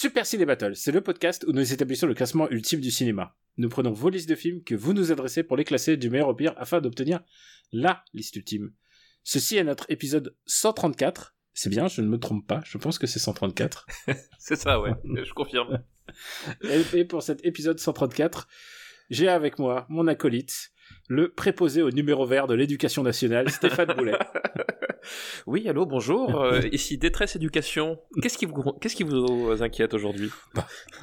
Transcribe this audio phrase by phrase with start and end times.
[0.00, 3.36] Super Ciné Battle, c'est le podcast où nous établissons le classement ultime du cinéma.
[3.58, 6.28] Nous prenons vos listes de films que vous nous adressez pour les classer du meilleur
[6.28, 7.20] au pire afin d'obtenir
[7.70, 8.72] la liste ultime.
[9.24, 11.36] Ceci est notre épisode 134.
[11.52, 13.86] C'est bien, je ne me trompe pas, je pense que c'est 134.
[14.38, 15.84] C'est ça, ouais, je confirme.
[16.62, 18.48] Et, et pour cet épisode 134,
[19.10, 20.72] j'ai avec moi mon acolyte,
[21.08, 24.18] le préposé au numéro vert de l'éducation nationale, Stéphane Boulet.
[25.46, 26.40] Oui, allô, bonjour.
[26.42, 27.98] euh, ici Détresse Éducation.
[28.22, 30.30] Qu'est-ce qui vous, qu'est-ce qui vous inquiète aujourd'hui?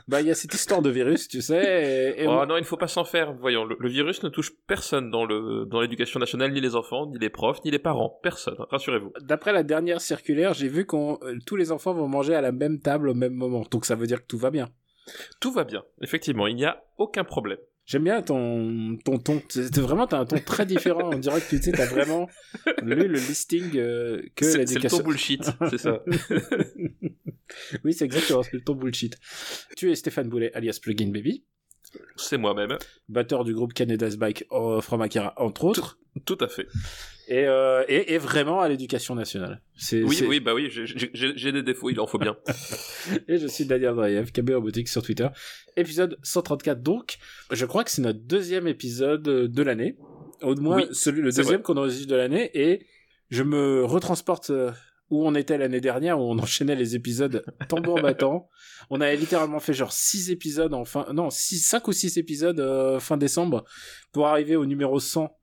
[0.08, 2.58] Bah, il y a cette histoire de virus, tu sais, et, et Oh on- non,
[2.58, 3.34] il ne faut pas s'en faire.
[3.34, 7.08] Voyons, le, le virus ne touche personne dans le dans l'éducation nationale, ni les enfants,
[7.08, 8.20] ni les profs, ni les parents.
[8.24, 8.56] Personne.
[8.72, 9.12] Rassurez-vous.
[9.22, 12.52] d'après la dernière circulaire, j'ai vu qu'on euh, tous les enfants vont manger à la
[12.52, 13.64] même table au même moment.
[13.72, 14.70] Donc ça veut dire que tout va bien.
[15.40, 15.84] Tout va bien.
[16.02, 17.58] Effectivement, il n'y a aucun problème.
[17.88, 19.18] J'aime bien ton ton
[19.78, 21.10] vraiment t'as un ton très différent.
[21.14, 22.28] On dirait que tu sais t'as vraiment
[22.84, 24.98] lu le listing euh, que C'est c'est le l'éducation.
[25.00, 26.04] ton bullshit, c'est ça.
[27.86, 29.18] oui, c'est exactement c'est le ton bullshit.
[29.78, 31.46] Tu es Stéphane Boulet, alias Plugin Baby,
[32.18, 32.78] C'est moi-même.
[33.08, 36.68] batteur du groupe Canada's Bike euh, from Akira entre autres, Tout à fait.
[37.28, 39.62] Et, euh, et, et vraiment à l'éducation nationale.
[39.92, 42.38] Oui, oui, bah oui, j'ai- des défauts, il en faut bien.
[43.28, 45.28] Et je suis Daniel Drayev, KB Robotics sur Twitter.
[45.76, 47.18] Épisode 134 donc.
[47.52, 49.98] Je crois que c'est notre deuxième épisode de l'année.
[50.42, 52.50] Au moins, Oui, celui, le deuxième qu'on enregistre de l'année.
[52.54, 52.86] Et
[53.30, 54.72] je me retransporte euh,
[55.10, 58.50] où on était l'année dernière, où on enchaînait les épisodes tambour battant.
[58.90, 62.60] On avait littéralement fait genre 6 épisodes en fin, non, 6, 5 ou 6 épisodes
[62.60, 63.66] euh, fin décembre
[64.12, 65.36] pour arriver au numéro 100.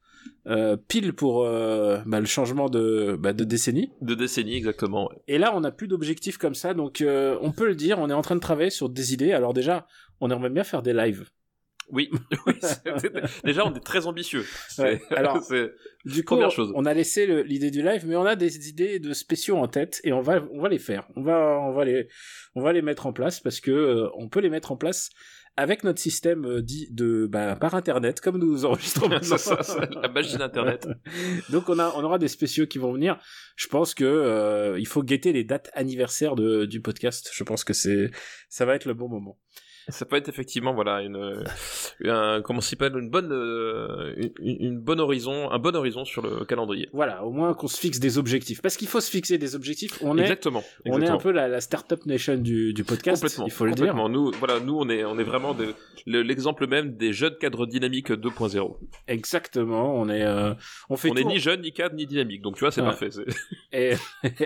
[0.47, 3.90] Euh, pile pour euh, bah, le changement de, bah, de décennie.
[4.02, 5.08] De décennies, exactement.
[5.08, 5.17] ouais.
[5.29, 8.11] Et là, on n'a plus d'objectifs comme ça, donc euh, on peut le dire, on
[8.11, 9.33] est en train de travailler sur des idées.
[9.33, 9.86] Alors déjà,
[10.20, 11.29] on aimerait bien faire des lives.
[11.90, 12.11] Oui,
[13.45, 14.45] déjà on est très ambitieux.
[14.79, 15.40] Ouais, alors-
[16.07, 16.70] Du coup, chose.
[16.74, 20.01] on a laissé l'idée du live, mais on a des idées de spéciaux en tête
[20.05, 21.08] et on va, on va les faire.
[21.17, 22.08] On va, on va les,
[22.55, 25.11] on va les mettre en place parce que on peut les mettre en place
[25.57, 30.09] avec notre système euh, dit de, bah, par internet, comme nous enregistrons ça, c'est la
[30.09, 30.89] magie d'internet.
[31.51, 33.19] Donc on a, on aura des spéciaux qui vont venir.
[33.57, 37.31] Je pense que euh, il faut guetter les dates anniversaires de, du podcast.
[37.33, 38.11] Je pense que c'est,
[38.48, 39.39] ça va être le bon moment.
[39.89, 41.45] Ça peut être effectivement voilà une,
[42.06, 46.45] un, comment s'appelle une bonne euh, une, une bonne horizon un bon horizon sur le
[46.45, 46.89] calendrier.
[46.92, 48.62] Voilà, au moins qu'on se fixe des objectifs.
[48.62, 49.98] Parce qu'il faut se fixer des objectifs.
[50.02, 50.62] On est, exactement.
[50.86, 53.20] on est un peu la, la startup nation du, du podcast.
[53.23, 53.46] complètement.
[53.46, 53.94] il faut le dire.
[54.08, 55.56] Nous voilà nous on est on est vraiment
[56.06, 58.77] l'exemple même des jeunes cadres dynamiques 2.0.
[59.08, 59.94] Exactement.
[59.98, 60.55] On est, euh,
[60.90, 61.20] on fait On tout.
[61.20, 62.89] est ni jeune ni cadre ni dynamique donc tu vois c'est Ouais.
[62.89, 63.11] parfait.
[63.73, 63.94] et,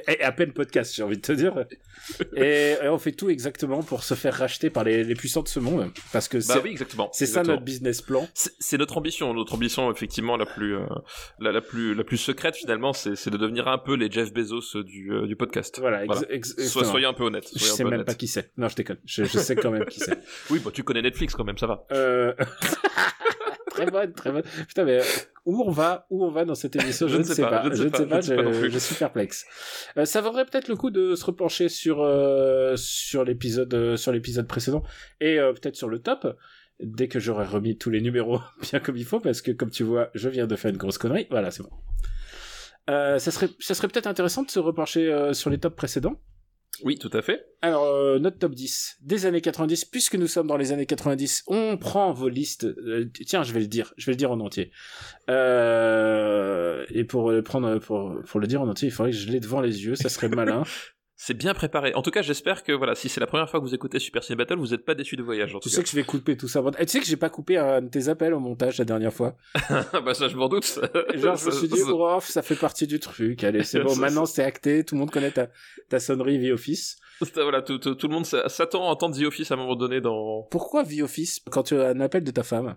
[0.07, 1.55] et à peine podcast, j'ai envie de te dire.
[2.37, 5.49] Et, et on fait tout exactement pour se faire racheter par les, les puissants de
[5.49, 5.91] ce monde.
[6.13, 7.11] Parce que Bah c'est, oui exactement.
[7.13, 8.27] c'est ça notre business plan.
[8.35, 10.87] C'est notre ambition, notre ambition effectivement la plus euh,
[11.39, 14.83] la, la plus la plus secrète finalement, c'est de devenir un peu les Jeff Bezos
[14.83, 15.79] du euh, du podcast.
[15.81, 16.35] Voilà, ex- Voilà.
[16.35, 17.47] ex- soyez un peu honnête.
[17.55, 18.07] Je sais même honnête.
[18.07, 18.51] pas qui c'est.
[18.57, 18.99] Non, je déconne.
[19.05, 20.19] Je, je sais quand même qui c'est.
[20.51, 21.85] Oui, bah tu connais Netflix quand même, ça va.
[21.93, 22.33] Euh...
[23.83, 24.43] très bonne, très bonne.
[24.67, 25.01] Putain, mais
[25.45, 27.65] où on va, où on va dans cette émission, je, ne sais pas.
[27.73, 29.47] Je ne sais pas, je suis perplexe.
[29.97, 34.13] Euh, ça vaudrait peut-être le coup de se repencher sur euh, sur l'épisode euh, sur
[34.13, 34.83] l'épisode précédent
[35.21, 36.37] et euh, peut-être sur le top
[36.81, 39.85] dès que j'aurai remis tous les numéros bien comme il faut parce que comme tu
[39.85, 41.27] vois, je viens de faire une grosse connerie.
[41.31, 41.71] Voilà, c'est bon.
[42.89, 46.21] Euh, ça serait ça serait peut-être intéressant de se repencher euh, sur les tops précédents.
[46.85, 47.45] Oui, tout à fait.
[47.63, 51.45] Alors, euh, notre top 10 des années 90, puisque nous sommes dans les années 90,
[51.49, 52.65] on prend vos listes.
[52.65, 54.71] euh, tiens, je vais le dire, je vais le dire en entier.
[55.29, 59.29] Euh, et pour le prendre, pour, pour le dire en entier, il faudrait que je
[59.29, 60.63] l'ai devant les yeux, ça serait malin.
[61.21, 61.93] C'est bien préparé.
[61.95, 64.23] En tout cas, j'espère que voilà, si c'est la première fois que vous écoutez Super
[64.23, 65.53] Ciné Battle, vous n'êtes pas déçus de voyage.
[65.53, 66.63] En tu tout sais que je vais couper tout ça.
[66.79, 69.13] Et tu sais que j'ai pas coupé un de tes appels au montage la dernière
[69.13, 69.37] fois.
[70.05, 70.79] bah ça, je m'en doute.
[71.15, 73.43] Genre, je me suis dit, oh, ça fait partie du truc.
[73.43, 75.49] Allez, c'est bon, maintenant c'est acté, tout le monde connaît ta,
[75.89, 76.99] ta sonnerie via Office.
[77.35, 80.01] voilà, tout, tout, tout le monde s'attend à entendre The Office à un moment donné
[80.01, 80.43] dans.
[80.53, 82.77] Pourquoi via Office quand tu as un appel de ta femme?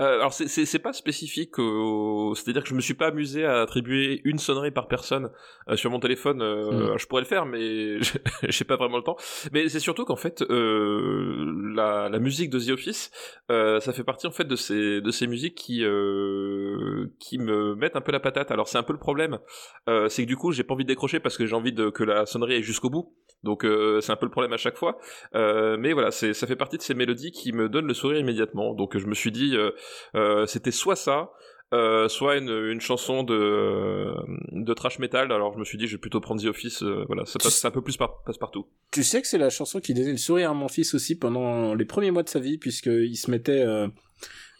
[0.00, 2.34] Euh, alors c'est- pas spécifique, au...
[2.36, 5.30] c'est-à-dire que je me suis pas amusé à attribuer une sonnerie par personne
[5.68, 6.40] euh, sur mon téléphone.
[6.42, 6.98] euh, Mm.
[6.98, 7.98] Je pourrais le faire, mais
[8.48, 9.16] j'ai pas vraiment le temps.
[9.52, 13.10] Mais c'est surtout qu'en fait, euh, la, la musique de The Office,
[13.50, 17.74] euh, ça fait partie en fait de ces de ces musiques qui euh, qui me
[17.74, 18.50] mettent un peu la patate.
[18.50, 19.38] Alors c'est un peu le problème,
[19.88, 21.90] euh, c'est que du coup j'ai pas envie de décrocher parce que j'ai envie de
[21.90, 23.14] que la sonnerie aille jusqu'au bout.
[23.44, 24.98] Donc euh, c'est un peu le problème à chaque fois.
[25.34, 28.18] Euh, mais voilà, c'est ça fait partie de ces mélodies qui me donnent le sourire
[28.18, 28.74] immédiatement.
[28.74, 29.70] Donc je me suis dit euh,
[30.14, 31.30] euh, c'était soit ça.
[31.74, 34.14] Euh, soit une, une chanson de
[34.52, 37.04] de trash metal alors je me suis dit je vais plutôt prendre The Office euh,
[37.08, 39.78] voilà ça passe un peu plus par, passe partout Tu sais que c'est la chanson
[39.78, 42.56] qui donnait le sourire à mon fils aussi pendant les premiers mois de sa vie,
[42.56, 43.60] puisqu'il se mettait...
[43.66, 43.86] Euh,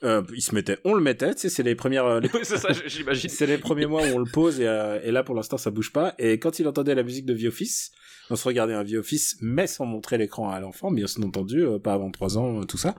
[0.05, 2.57] euh, il se mettait, on le mettait, tu sais, c'est les premières, euh, les- c'est
[2.59, 5.35] ça j'imagine c'est les premiers mois où on le pose et, euh, et là pour
[5.35, 6.15] l'instant ça bouge pas.
[6.19, 7.91] Et quand il entendait la musique de The Office,
[8.31, 11.79] on se regardait un The Office, mais sans montrer l'écran à l'enfant, bien entendu, euh,
[11.79, 12.95] pas avant trois ans, tout ça.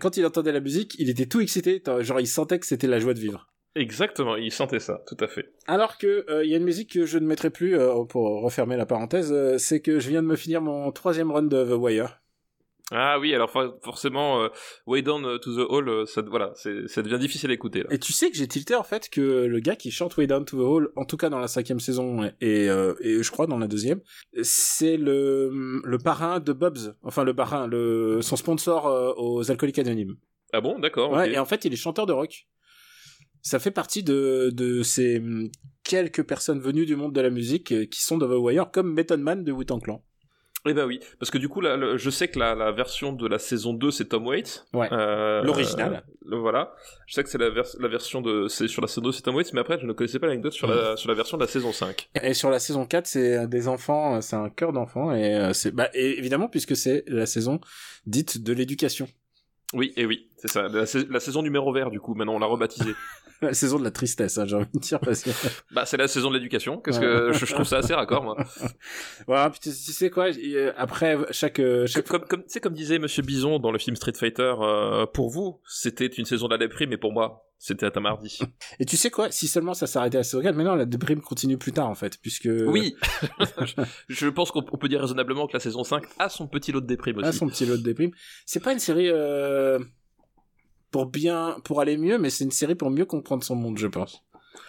[0.00, 2.98] Quand il entendait la musique, il était tout excité, genre il sentait que c'était la
[2.98, 3.48] joie de vivre.
[3.74, 6.92] exactement il sentait ça tout à fait Alors que euh, il y a une musique
[6.94, 10.22] que je ne mettrai plus euh, pour refermer la parenthèse, euh, c'est que je viens
[10.22, 12.18] de me finir mon troisième run de The Wire.
[12.92, 14.48] Ah oui, alors for- forcément, euh,
[14.86, 17.80] Way Down to the Hall, euh, ça, voilà, ça devient difficile à écouter.
[17.82, 17.88] Là.
[17.92, 20.44] Et tu sais que j'ai tilté en fait que le gars qui chante Way Down
[20.44, 23.48] to the Hall, en tout cas dans la cinquième saison et, euh, et je crois
[23.48, 24.00] dans la deuxième,
[24.42, 29.80] c'est le, le parrain de Bubs, enfin le parrain, le, son sponsor euh, aux alcooliques
[29.80, 30.16] anonymes.
[30.52, 31.10] Ah bon, d'accord.
[31.10, 32.46] Ouais, et en fait il est chanteur de rock.
[33.42, 35.20] Ça fait partie de, de ces
[35.84, 38.92] quelques personnes venues du monde de la musique euh, qui sont de The Wire, comme
[38.92, 40.02] Method Man de Wu-Tang Clan.
[40.68, 43.12] Eh ben oui, parce que du coup, là, le- je sais que la, la version
[43.12, 44.66] de la saison 2, c'est Tom Waits.
[44.72, 44.88] Ouais.
[44.92, 46.02] Euh, L'original.
[46.26, 46.74] voilà.
[47.06, 49.22] Je sais que c'est la, vers- la version de, c'est sur la saison 2, c'est
[49.22, 51.42] Tom Waits, mais après, je ne connaissais pas l'anecdote sur la, sur la version de
[51.42, 52.08] la saison 5.
[52.22, 55.52] Et sur la saison 4, c'est des enfants, euh, c'est un cœur d'enfants, et euh,
[55.52, 57.60] c'est, bah, et évidemment, puisque c'est la saison
[58.06, 59.08] dite de l'éducation.
[59.72, 60.62] Oui, et oui, c'est ça.
[60.68, 62.94] La, la saison numéro vert, du coup, maintenant, on l'a rebaptisée.
[63.42, 64.98] La saison de la tristesse, hein, j'ai envie de dire.
[65.00, 65.30] Parce que...
[65.74, 68.36] bah, c'est la saison de l'éducation, parce que je, je trouve ça assez raccord, moi.
[69.26, 72.60] voilà, puis tu, tu sais quoi, euh, après chaque, euh, chaque Comme, comme, tu sais,
[72.60, 76.46] comme disait Monsieur Bison dans le film Street Fighter, euh, pour vous, c'était une saison
[76.46, 78.38] de la déprime, mais pour moi, c'était à ta mardi.
[78.78, 81.20] Et tu sais quoi, si seulement ça s'arrêtait à saison 4, mais non, la déprime
[81.20, 82.48] continue plus tard en fait, puisque...
[82.50, 82.94] Oui,
[83.60, 86.72] je, je pense qu'on on peut dire raisonnablement que la saison 5 a son petit
[86.72, 87.32] lot de déprime aussi.
[87.36, 88.10] son petit lot de déprime.
[88.44, 89.78] C'est pas une série euh,
[90.90, 93.86] pour bien, pour aller mieux, mais c'est une série pour mieux comprendre son monde, je
[93.86, 94.22] pense.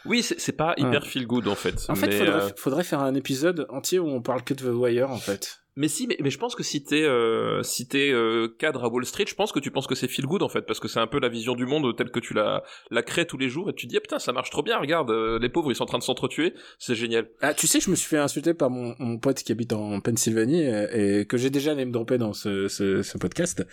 [0.05, 1.85] Oui, c'est pas hyper feel good en fait.
[1.89, 4.73] En fait, faudrait, euh, faudrait faire un épisode entier où on parle que de The
[4.73, 5.61] Wire, en fait.
[5.77, 8.89] Mais si, mais, mais je pense que si t'es euh, si t'es euh, cadre à
[8.89, 10.87] Wall Street, je pense que tu penses que c'est feel good en fait, parce que
[10.89, 13.47] c'est un peu la vision du monde telle que tu la la crées tous les
[13.47, 15.75] jours et tu dis ah, putain ça marche trop bien, regarde euh, les pauvres ils
[15.75, 17.29] sont en train de s'entretuer, c'est génial.
[17.41, 20.01] Ah, tu sais, je me suis fait insulter par mon, mon pote qui habite en
[20.01, 23.65] Pennsylvanie et, et que j'ai déjà name droppé dans ce, ce, ce podcast.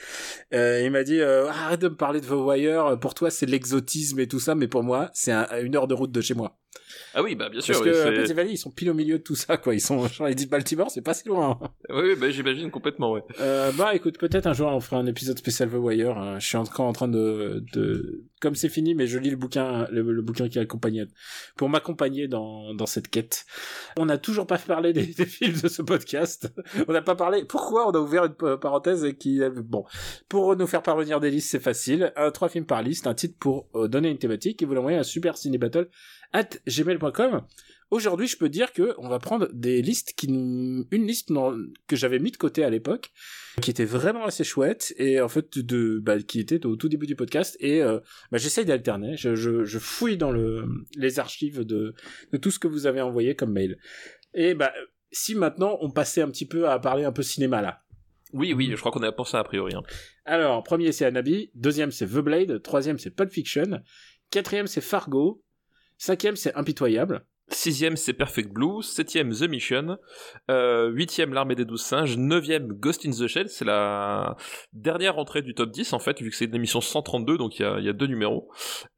[0.53, 2.99] Euh, il m'a dit euh, arrête de me parler de The Wire.
[3.01, 5.95] Pour toi, c'est l'exotisme et tout ça, mais pour moi, c'est un- une heure de
[5.95, 6.59] route de chez moi.
[7.15, 7.75] Ah oui, bah bien sûr.
[7.75, 9.75] Parce oui, que euh, Pennsylvanie, ils sont pile au milieu de tout ça, quoi.
[9.75, 11.59] Ils sont, genre, ils disent Baltimore, c'est pas si loin.
[11.91, 13.23] oui, oui, bah, j'imagine complètement, ouais.
[13.41, 16.19] Euh, bah écoute, peut-être un jour on fera un épisode spécial The Wire.
[16.19, 16.39] hein.
[16.41, 19.89] Je suis encore en train de, de, comme c'est fini, mais je lis le bouquin,
[19.91, 21.07] le, bouquin qui accompagne,
[21.57, 23.47] pour m'accompagner dans, dans cette quête.
[23.97, 26.53] On n'a toujours pas parlé des, films de ce podcast.
[26.87, 27.47] On n'a pas parlé.
[27.47, 29.87] Pourquoi on a ouvert une pa- parenthèse qui, bon,
[30.29, 32.13] pour nous faire parvenir des listes, c'est facile.
[32.17, 34.99] Un, trois films par liste, un titre pour euh, donner une thématique et vous l'envoyez
[34.99, 35.89] à super cinébattle
[36.35, 37.41] at gmail.com.
[37.91, 41.31] Aujourd'hui, je peux dire que on va prendre des listes qui, une liste
[41.87, 43.11] que j'avais mis de côté à l'époque,
[43.61, 47.07] qui était vraiment assez chouette et en fait de, bah, qui était au tout début
[47.07, 48.01] du podcast et euh,
[48.33, 49.17] bah, j'essaye d'alterner.
[49.17, 50.67] Je, je, je fouille dans le
[50.97, 51.95] les archives de
[52.33, 53.79] de tout ce que vous avez envoyé comme mail.
[54.35, 54.73] Et bah
[55.13, 57.81] si maintenant on passait un petit peu à parler un peu cinéma là.
[58.33, 59.75] Oui, oui, je crois qu'on est pour ça a priori.
[59.77, 59.83] hein.
[60.25, 63.81] Alors, premier c'est Anabi, deuxième c'est The Blade, troisième c'est Pulp Fiction,
[64.31, 65.45] quatrième c'est Fargo,
[65.99, 68.83] cinquième c'est Impitoyable, Sixième, c'est Perfect Blue.
[68.83, 69.99] Septième, The Mission.
[70.51, 72.17] Euh, huitième, L'Armée des Douze Singes.
[72.17, 73.49] Neuvième, Ghost in the Shell.
[73.51, 74.37] C'est la
[74.73, 77.63] dernière entrée du top 10, en fait, vu que c'est une émission 132, donc il
[77.63, 78.49] y a, il y a deux numéros.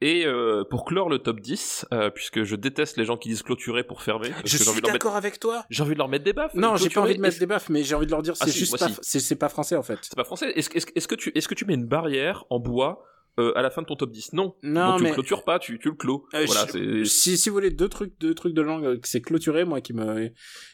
[0.01, 3.43] Et euh, pour clore le top 10, euh, puisque je déteste les gens qui disent
[3.43, 4.93] clôturer pour fermer, parce Je que suis mettre...
[4.93, 5.65] d'accord avec toi.
[5.69, 6.55] j'ai envie de leur mettre des baffes.
[6.55, 8.47] Non, j'ai pas envie de mettre des baffes, mais j'ai envie de leur dire Ah
[8.47, 9.21] c'est juste pas, si.
[9.21, 9.99] c'est pas français en fait.
[10.03, 10.53] C'est pas français.
[10.55, 13.03] Est-ce est-ce- est-ce que tu est-ce que tu mets une barrière en bois
[13.39, 14.55] euh, à la fin de ton top 10 Non.
[14.63, 16.27] Non, Donc tu mais- le clôtures pas, tu, tu le clos.
[16.35, 19.21] Euh, voilà, je- si, si vous voulez deux trucs, deux trucs de langue, euh, c'est
[19.21, 20.31] clôturé, moi, qui me,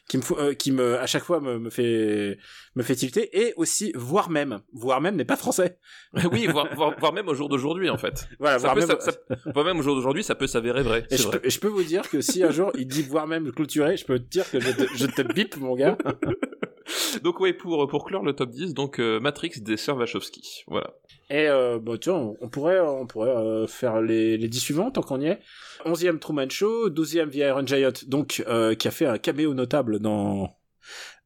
[0.09, 2.39] qui me, euh, qui me, à chaque fois me, me fait,
[2.77, 5.79] me fait tilter, et aussi voire même, voire même n'est pas français.
[6.33, 8.29] oui, voire, voire, voire même au jour d'aujourd'hui en fait.
[8.39, 9.01] Voilà, Ça voire peut, même.
[9.01, 11.01] ça- ça- voire même au jour d'aujourd'hui, ça peut s'avérer vrai.
[11.11, 11.41] et C'est je, vrai.
[11.41, 13.97] peux, et je peux vous dire que si un jour il dit voire même clôturé,
[13.97, 15.97] je peux te dire que je te, je te bip, mon gars.
[17.23, 20.65] Donc ouais, pour pour clore le top 10, donc euh, Matrix des sœurs Wachowski.
[20.67, 20.93] Voilà.
[21.31, 24.91] Et euh, bah tiens, on on pourrait, on pourrait euh, faire les, les 10 suivants
[24.91, 25.41] tant qu'on y est.
[25.87, 29.99] 11e Truman Show, 12e The Iron Giant, donc euh, qui a fait un caméo notable
[30.01, 30.51] dans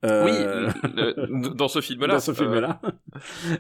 [0.05, 0.33] Euh, Oui,
[0.95, 2.15] le- dans ce film-là.
[2.15, 2.81] dans ce film-là.
[2.85, 2.91] euh,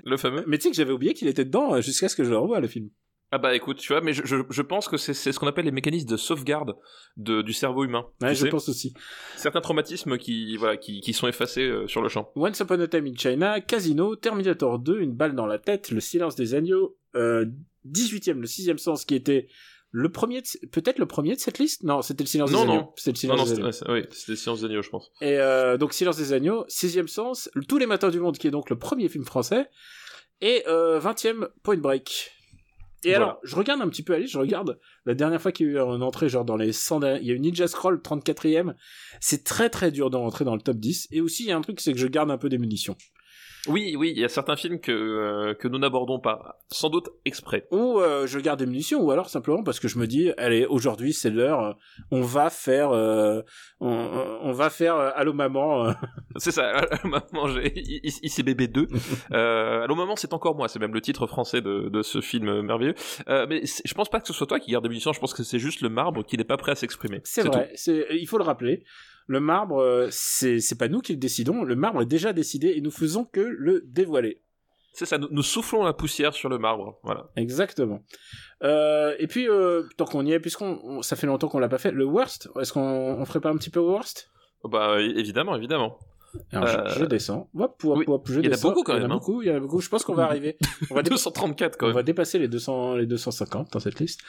[0.04, 0.44] le fameux.
[0.46, 2.38] Mais tu sais que j'avais oublié qu'il était dedans euh, jusqu'à ce que je le
[2.38, 2.90] revoie le film.
[3.36, 5.66] Ah bah écoute, tu vois, mais je, je, je pense que c'est ce qu'on appelle
[5.66, 6.74] les mécanismes de sauvegarde
[7.18, 8.06] de, du cerveau humain.
[8.22, 8.94] Ouais, je sais, pense aussi.
[9.36, 12.32] Certains traumatismes qui, voilà, qui, qui sont effacés euh, sur le champ.
[12.34, 16.00] Once Upon a Time in China, Casino, Terminator 2, Une balle dans la tête, Le
[16.00, 17.44] silence des agneaux, euh,
[17.86, 19.48] 18e, Le sixième sens, qui était
[19.90, 21.82] le premier, peut-être le premier de cette liste?
[21.82, 22.72] Non, c'était Le silence Non, des non.
[22.72, 22.92] agneaux.
[22.96, 23.94] C'était Le silence non, des c'était agneaux.
[24.00, 25.12] oui, c'était Sciences d'agneau, je pense.
[25.20, 28.50] Et euh, donc Silence des agneaux, sixième sens, Tous les matins du monde, qui est
[28.50, 29.68] donc le premier film français,
[30.40, 32.32] et euh, 20e Point Break.
[33.04, 33.24] Et Voilà.
[33.26, 35.72] alors, je regarde un petit peu Alice, je regarde la dernière fois qu'il y a
[35.72, 38.74] eu une entrée, genre dans les 100 derniers- il y a eu Ninja Scroll 34e.
[39.20, 41.08] C'est très très dur de rentrer dans le top 10.
[41.12, 42.96] Et aussi, il y a un truc, c'est que je garde un peu des munitions.
[43.68, 47.08] Oui, oui, il y a certains films que, euh, que nous n'abordons pas, sans doute
[47.24, 47.66] exprès.
[47.70, 50.66] Ou euh, je garde des munitions, ou alors simplement parce que je me dis, allez,
[50.66, 51.72] aujourd'hui c'est l'heure, euh,
[52.10, 53.42] on va faire, euh,
[53.80, 53.88] on,
[54.42, 55.94] on va faire Allô maman.
[56.36, 58.86] C'est ça, maman, j'ai ici bébé 2.
[59.32, 62.60] euh, Allô maman, c'est encore moi, c'est même le titre français de, de ce film
[62.60, 62.94] merveilleux.
[63.26, 65.42] Mais je pense pas que ce soit toi qui garde des munitions, je pense que
[65.42, 67.20] c'est juste le marbre qui n'est pas prêt à s'exprimer.
[67.24, 67.72] C'est vrai,
[68.10, 68.84] il faut le rappeler.
[69.26, 72.80] Le marbre, euh, c'est, pas nous qui le décidons, le marbre est déjà décidé et
[72.80, 74.40] nous faisons que le dévoiler.
[74.92, 77.28] C'est ça, nous, nous soufflons la poussière sur le marbre, voilà.
[77.36, 78.00] Exactement.
[78.62, 81.68] Euh, et puis, euh, tant qu'on y est, puisqu'on, on- ça fait longtemps qu'on l'a
[81.68, 82.80] pas fait, le worst, est-ce qu'on
[83.20, 84.30] on ferait pas un petit peu au worst?
[84.62, 85.98] Oh, Bah évidemment, évidemment.
[86.52, 87.50] Alors, je- Euh, je, descends.
[87.54, 87.66] Oui.
[88.26, 89.14] je Il y en a beaucoup, quand Il y en a même, hein.
[89.16, 89.80] beaucoup, il y en a beaucoup.
[89.80, 90.56] Je pense qu'on va arriver.
[90.90, 91.96] On va, dé- 234 quand on même.
[91.96, 94.20] va dépasser les 200, les 250 dans cette liste.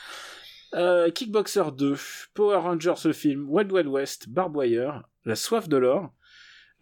[0.73, 1.95] Euh, Kickboxer 2,
[2.33, 6.13] Power Rangers le film, Wild Wild West, Barbwire, La soif de l'or,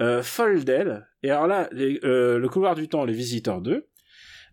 [0.02, 3.88] euh, Foldel, et alors là, euh, Le couloir du temps, Les Visiteurs 2,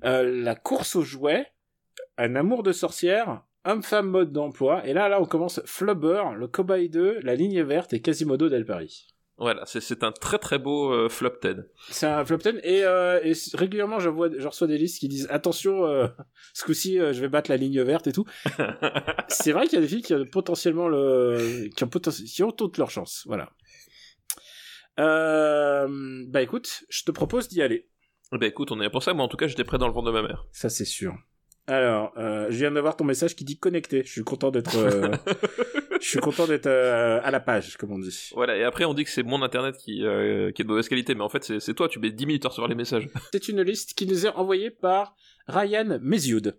[0.05, 1.47] euh, La course aux jouets,
[2.19, 6.91] Un amour de sorcière, Homme-femme mode d'emploi, et là, là, on commence Flubber, Le Cobaye
[6.91, 9.12] 2, La ligne verte et Quasimodo del Paris.
[9.43, 11.63] Voilà, c'est- un très très beau euh, flop Ted.
[11.91, 15.09] C'est un flop 10 et, euh, et régulièrement je, vois, je reçois des listes qui
[15.09, 16.07] disent attention euh,
[16.55, 18.25] ce coup-ci je vais battre la ligne verte et tout.
[19.29, 22.43] c'est vrai qu'il y a des films qui ont potentiellement le qui ont, poten- qui
[22.43, 23.51] ont toutes leurs chances, voilà.
[24.97, 27.89] Bah écoute, je te propose d'y aller,
[28.31, 29.93] bah écoute, on est là pour ça, moi en tout cas j'étais prêt dans le
[29.93, 30.47] ventre de ma mère.
[30.53, 31.15] ça c'est sûr.
[31.67, 34.03] Alors, je viens d'avoir ton message qui dit connecté.
[34.05, 34.77] Je suis content d'être,
[36.03, 38.31] je suis content d'être euh, à la page, comme on dit.
[38.35, 40.89] Voilà, et après on dit que c'est mon internet qui, euh, qui est de mauvaise
[40.89, 43.09] qualité, mais en fait c'est toi, tu mets 10 minutes à recevoir les messages.
[43.33, 45.15] C'est une liste qui nous est envoyée par
[45.47, 46.59] Ryan Mesioud.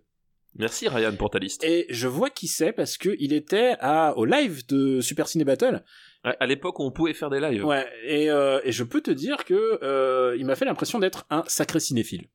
[0.56, 1.62] Merci Ryan pour ta liste.
[1.64, 5.44] Et je vois qui c'est parce que il était à, au live de Super Ciné
[5.44, 5.82] Battle.
[6.22, 7.64] À, à l'époque où on pouvait faire des lives.
[7.64, 11.42] Ouais, et, euh, et je peux te dire que il m'a fait l'impression d'être un
[11.48, 12.28] sacré cinéphile.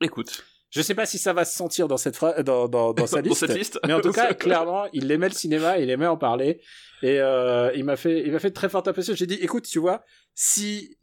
[0.00, 3.06] Écoute, Je sais pas si ça va se sentir dans cette fra- dans, dans, dans
[3.06, 3.78] sa dans liste, cette liste.
[3.86, 6.60] mais en tout cas, clairement, il aimait le cinéma, il aimait en parler,
[7.02, 9.14] et euh, il m'a fait, il m'a fait très forte impression.
[9.14, 10.02] J'ai dit, écoute, tu vois,
[10.34, 10.96] si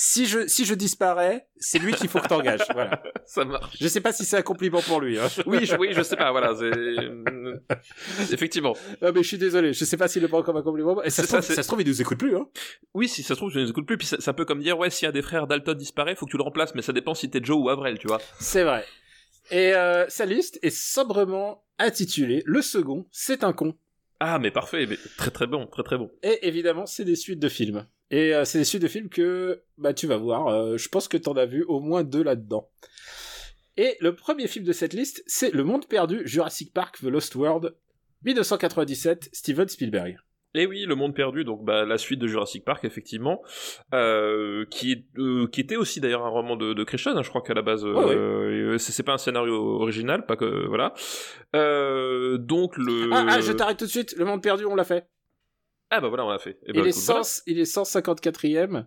[0.00, 2.60] si je si je disparais, c'est lui qu'il faut que t'engages.
[2.72, 3.02] Voilà.
[3.26, 3.76] ça marche.
[3.80, 5.18] Je sais pas si c'est un compliment pour lui.
[5.18, 5.26] Hein.
[5.46, 6.52] Oui, je, oui, je sais pas, voilà.
[8.32, 8.76] Effectivement.
[9.02, 11.02] Ah, mais je suis désolé, je sais pas s'il le prend comme un compliment.
[11.02, 12.36] Et ça, se trouve, ça, ça se trouve, il nous écoute plus.
[12.36, 12.46] Hein.
[12.94, 14.60] Oui, si ça se trouve, je ne les écoute plus, puis c'est un peu comme
[14.62, 16.92] dire, ouais, si un des frères Dalton disparaît, faut que tu le remplaces, mais ça
[16.92, 18.20] dépend si t'es Joe ou Avril, tu vois.
[18.38, 18.84] C'est vrai.
[19.50, 23.74] Et euh, sa liste est sobrement intitulée Le second, c'est un con.
[24.20, 26.10] Ah, mais parfait, mais très très bon, très très bon.
[26.22, 27.86] Et évidemment, c'est des suites de films.
[28.10, 30.48] Et euh, c'est des suites de films que bah tu vas voir.
[30.48, 32.68] euh, je pense que t'en as vu au moins deux là-dedans.
[33.76, 37.36] Et le premier film de cette liste, c'est Le Monde Perdu, Jurassic Park, The Lost
[37.36, 37.76] World,
[38.24, 40.18] 1997, Steven Spielberg.
[40.54, 43.42] Et oui, Le Monde Perdu, donc bah, la suite de Jurassic Park, effectivement,
[43.92, 47.28] euh, qui, est, euh, qui était aussi d'ailleurs un roman de, de Christian, hein, je
[47.28, 48.14] crois qu'à la base, euh, Ouais, ouais.
[48.16, 50.94] euh, c'est pas un scénario original, pas que voilà.
[52.38, 53.10] Donc le.
[53.12, 54.14] Ah, ah, je t'arrête tout de suite.
[54.16, 55.06] Le Monde Perdu, on l'a fait.
[55.90, 56.58] Ah bah voilà, on l'a fait.
[56.66, 57.22] Eh ben, il, est écoute, voilà.
[57.22, 58.86] 100 il est 154e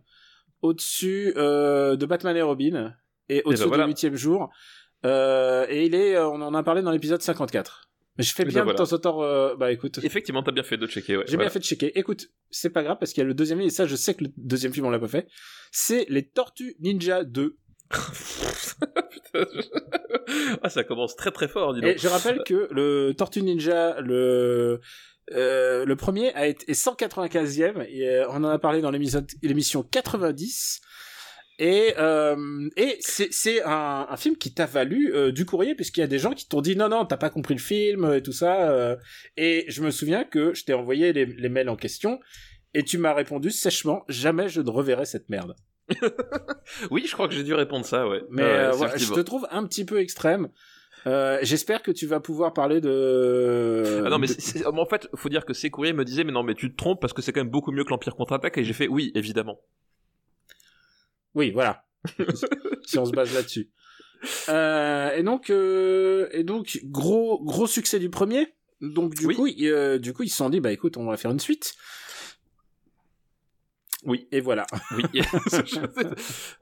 [0.62, 2.94] au-dessus euh, de Batman et Robin
[3.30, 3.86] et au-dessus ben voilà.
[3.86, 4.50] du 8 jour.
[5.04, 7.91] Et il est, on en a parlé dans l'épisode 54.
[8.18, 8.78] Mais je fais ben bien voilà.
[8.78, 9.24] de temps en temps.
[9.24, 11.18] euh, bah écoute, Effectivement, t'as bien fait de checker.
[11.18, 11.46] Ouais, j'ai voilà.
[11.46, 11.98] bien fait de checker.
[11.98, 14.14] Écoute, c'est pas grave parce qu'il y a le deuxième film et ça, je sais
[14.14, 15.28] que le deuxième film on l'a pas fait.
[15.72, 17.58] C'est les Tortues Ninja 2.
[17.90, 21.96] Putain, je- ah, ça commence très très fort, dis donc.
[21.96, 24.80] Et je rappelle que le Tortue Ninja, le
[25.34, 29.84] euh, le premier a été est 195e et euh, on en a parlé dans l'émission
[29.84, 30.82] 90
[31.64, 36.04] et euh, et c'est un, un film qui t'a valu euh, du courrier puisqu'il y
[36.04, 38.32] a des gens qui t'ont dit non non t'as pas compris le film et tout
[38.32, 38.96] ça euh,
[39.38, 42.20] et je me souviens que je t'ai envoyé les, les mails en question
[42.74, 45.56] et tu m'as répondu sèchement jamais je ne reverrai cette merde
[46.90, 48.24] Oui, je crois que j'ai dû répondre ça, ouais.
[48.30, 50.50] mais Ouais, euh, je te trouve un petit peu extrême
[51.08, 55.30] euh, j'espère que tu vas pouvoir parler de Ah non, mais de- en fait, faut
[55.30, 57.34] dire que ces courriers me disaient, mais non, mais tu te trompes parce que c'est
[57.34, 59.60] quand même beaucoup mieux que l'Empire contre-attaque, et j'ai fait, oui, évidemment.
[61.36, 61.86] Oui, voilà.
[62.86, 63.70] si on se base là-dessus.
[64.50, 68.48] Euh, et donc, euh, et donc, gros, gros succès du premier.
[68.82, 69.36] Donc du Oui.
[69.36, 71.40] coup, ils, euh, du coup, ils se sont dit, bah écoute, on va faire une
[71.40, 71.76] suite.
[74.04, 74.28] Oui.
[74.32, 74.66] Et voilà.
[74.96, 75.04] Oui.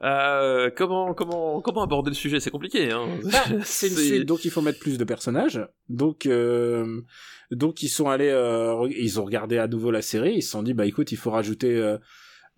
[0.02, 2.40] Euh, comment comment comment aborder le sujet?
[2.40, 2.90] C'est compliqué.
[2.90, 3.06] Hein.
[3.24, 5.60] Bah, c'est une suite, donc il faut mettre plus de personnages.
[5.88, 7.02] Donc, euh,
[7.50, 10.34] donc ils sont allés, euh, ils ont regardé à nouveau la série.
[10.36, 11.96] Ils se sont dit, bah écoute, il faut rajouter,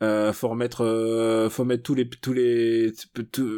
[0.03, 2.93] euh, faut remettre, euh, faut mettre tous les, tous les,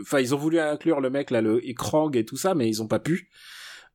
[0.03, 2.83] enfin ils ont voulu inclure le mec là, le Krang et tout ça, mais ils
[2.83, 3.31] ont pas pu.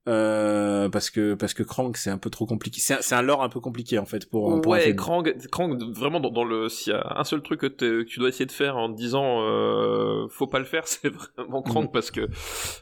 [0.08, 2.80] Euh, parce que parce que Krang c'est un peu trop compliqué.
[2.80, 4.96] C'est un, c'est un lore un peu compliqué en fait pour, pour ouais.
[4.96, 8.20] Krang, Krang, vraiment dans, dans le, s'il y a un seul truc que, que tu
[8.20, 11.84] dois essayer de faire en te disant, euh, faut pas le faire, c'est vraiment Krang
[11.86, 11.92] Mhm.
[11.92, 12.28] parce que,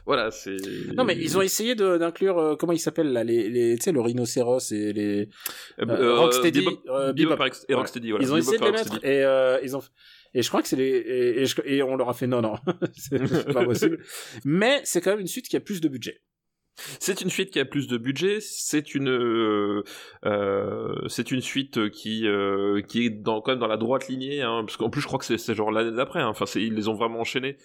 [0.06, 0.56] voilà, c'est.
[0.96, 3.92] Non mais ils ont essayé d'inclure euh, comment ils s'appellent là les, les tu sais
[3.92, 5.28] le rhinocéros et les
[5.80, 8.24] Euh, euh, Rocksteady, Bebop- Bebop et Rocksteady, voilà.
[8.24, 9.82] ils ont Bebop essayé de les mettre et euh, ils ont
[10.34, 12.42] et je crois que c'est les et, et je- et on leur a fait non
[12.42, 12.54] non
[12.96, 13.98] c'est pas possible
[14.44, 16.20] mais c'est quand même une suite qui a plus de budget
[17.00, 18.38] C'est une suite qui a plus de budget.
[18.40, 19.82] C'est une, euh,
[20.26, 24.42] euh, c'est une suite qui, euh, qui est dans, quand même dans la droite lignée,
[24.42, 26.20] hein, parce qu'en plus je crois que c'est, genre l'année d'après.
[26.20, 26.28] hein.
[26.28, 27.56] Enfin, ils les ont vraiment enchaînés.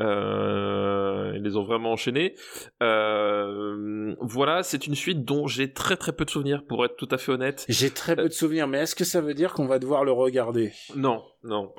[0.00, 2.34] Euh, ils les ont vraiment enchaînés.
[2.82, 7.08] Euh, voilà, c'est une suite dont j'ai très très peu de souvenirs, pour être tout
[7.10, 7.64] à fait honnête.
[7.68, 10.12] j'ai très peu de souvenirs mais est-ce que ça veut dire qu'on va devoir le
[10.12, 10.72] regarder?
[10.96, 11.72] Non, non.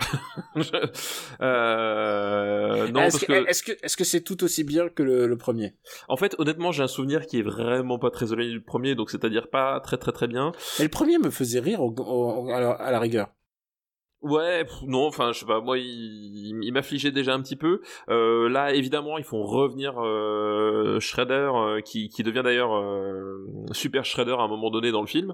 [1.41, 5.27] Euh, non, est-ce que que est-ce que est-ce que c'est tout aussi bien que le,
[5.27, 5.73] le premier?
[6.07, 9.09] En fait, honnêtement, j'ai un souvenir qui est vraiment pas très éloigné du premier, donc
[9.09, 10.51] c'est-à-dire pas très très très bien.
[10.79, 13.27] mais le premier me faisait rire au- au- à, la, à la rigueur
[14.25, 17.55] Ouais, pff, non, enfin, je sais pas, moi, il, il- il m'affligeait déjà un petit
[17.55, 17.81] peu.
[18.09, 24.03] Euh, là, évidemment, ils font revenir euh, Shredder, euh, qui, qui devient d'ailleurs euh, Super
[24.03, 25.33] Shredder à un moment donné dans le film.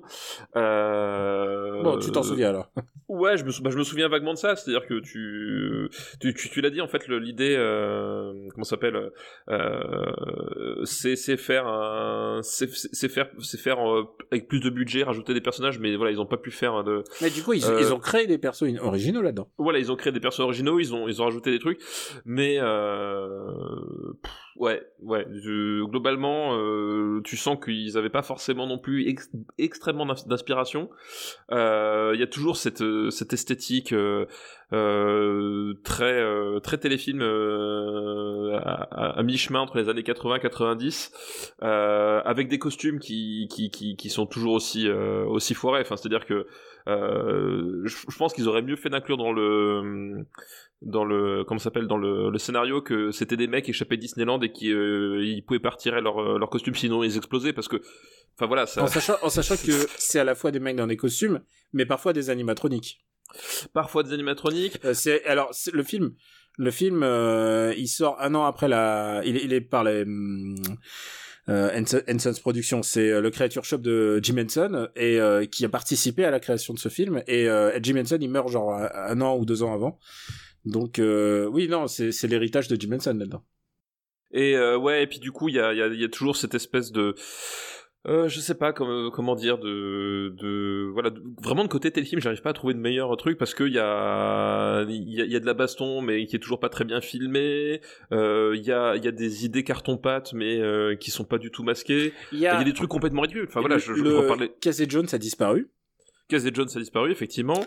[0.55, 2.69] Euh, bon tu t'en souviens alors
[3.07, 5.89] Ouais, je me, sou- bah, je me souviens vaguement de ça, c'est-à-dire que tu,
[6.21, 9.11] tu, tu, tu l'as dit, en fait, l'idée, euh, comment ça s'appelle,
[9.49, 15.03] euh, c'est, c'est faire un, c'est, c'est faire, c'est faire euh, avec plus de budget,
[15.03, 17.63] rajouter des personnages, mais voilà, ils ont pas pu faire de, mais du coup ils,
[17.79, 19.49] ils ont créé des persos originaux là-dedans.
[19.57, 21.79] Voilà, ils ont créé des personnages originaux, ils ont, ils rajouté des trucs,
[22.25, 23.27] mais euh,
[24.57, 25.25] ouais, ouais.
[25.31, 30.89] je- globalement, euh, tu sens qu'ils avaient pas forcément non plus ex- extrêmement d'ins- d'inspiration.
[31.51, 34.25] Euh, Il y a toujours cette, euh, cette esthétique euh,
[34.73, 36.23] euh, très,
[36.61, 41.11] très téléfilm à, à- mi-chemin entre les années 80-90,
[41.63, 45.81] euh, avec des costumes qui, qui, qui, qui sont toujours aussi, aussi foirés.
[45.81, 46.47] Enfin, c'est-à-dire que
[46.87, 50.25] je pense qu'ils auraient mieux fait d'inclure dans le
[50.81, 54.39] dans le comment s'appelle dans le, le scénario que c'était des mecs échappés de Disneyland
[54.41, 57.67] et qui euh, ils pouvaient pas retirer leur euh, leur costume sinon ils explosaient parce
[57.67, 57.77] que
[58.35, 60.87] enfin voilà ça en sachant en sachant que c'est à la fois des mecs dans
[60.87, 61.41] des costumes
[61.73, 63.05] mais parfois des animatroniques.
[63.73, 64.79] Parfois des animatroniques.
[64.83, 66.13] Euh, c'est alors le film
[66.57, 70.01] le film euh, il sort un an après la il, est- il est par les
[70.01, 70.55] hum,
[71.49, 72.83] euh, Henson- Henson's Productions.
[72.83, 76.73] C'est le creature shop de Jim Henson et euh, qui a participé à la création
[76.73, 77.23] de ce film.
[77.27, 79.97] Et euh, Jim Henson il meurt genre un, un an ou deux ans avant
[80.65, 83.43] donc euh, oui non c'est l'héritage de Jim Henson là-dedans.
[84.33, 86.05] Et euh, ouais et puis du coup il y a il y a, il y
[86.05, 87.15] a toujours cette espèce de
[88.07, 92.19] euh, je sais pas comment comment dire de de voilà de- vraiment de côté téléfilm
[92.19, 95.25] j'arrive pas à trouver de meilleur truc parce que il y a il y a,
[95.25, 98.53] il y a de la baston mais qui est toujours pas très bien filmé euh,
[98.55, 101.37] il y a il y a des idées carton pâte mais euh, qui sont pas
[101.37, 102.13] du tout masquées.
[102.31, 103.45] Il y a, des trucs complètement ridicules.
[103.47, 105.69] Enfin voilà je, je le reparlais Casey Jones a disparu
[106.31, 107.59] Casey Jones a disparu effectivement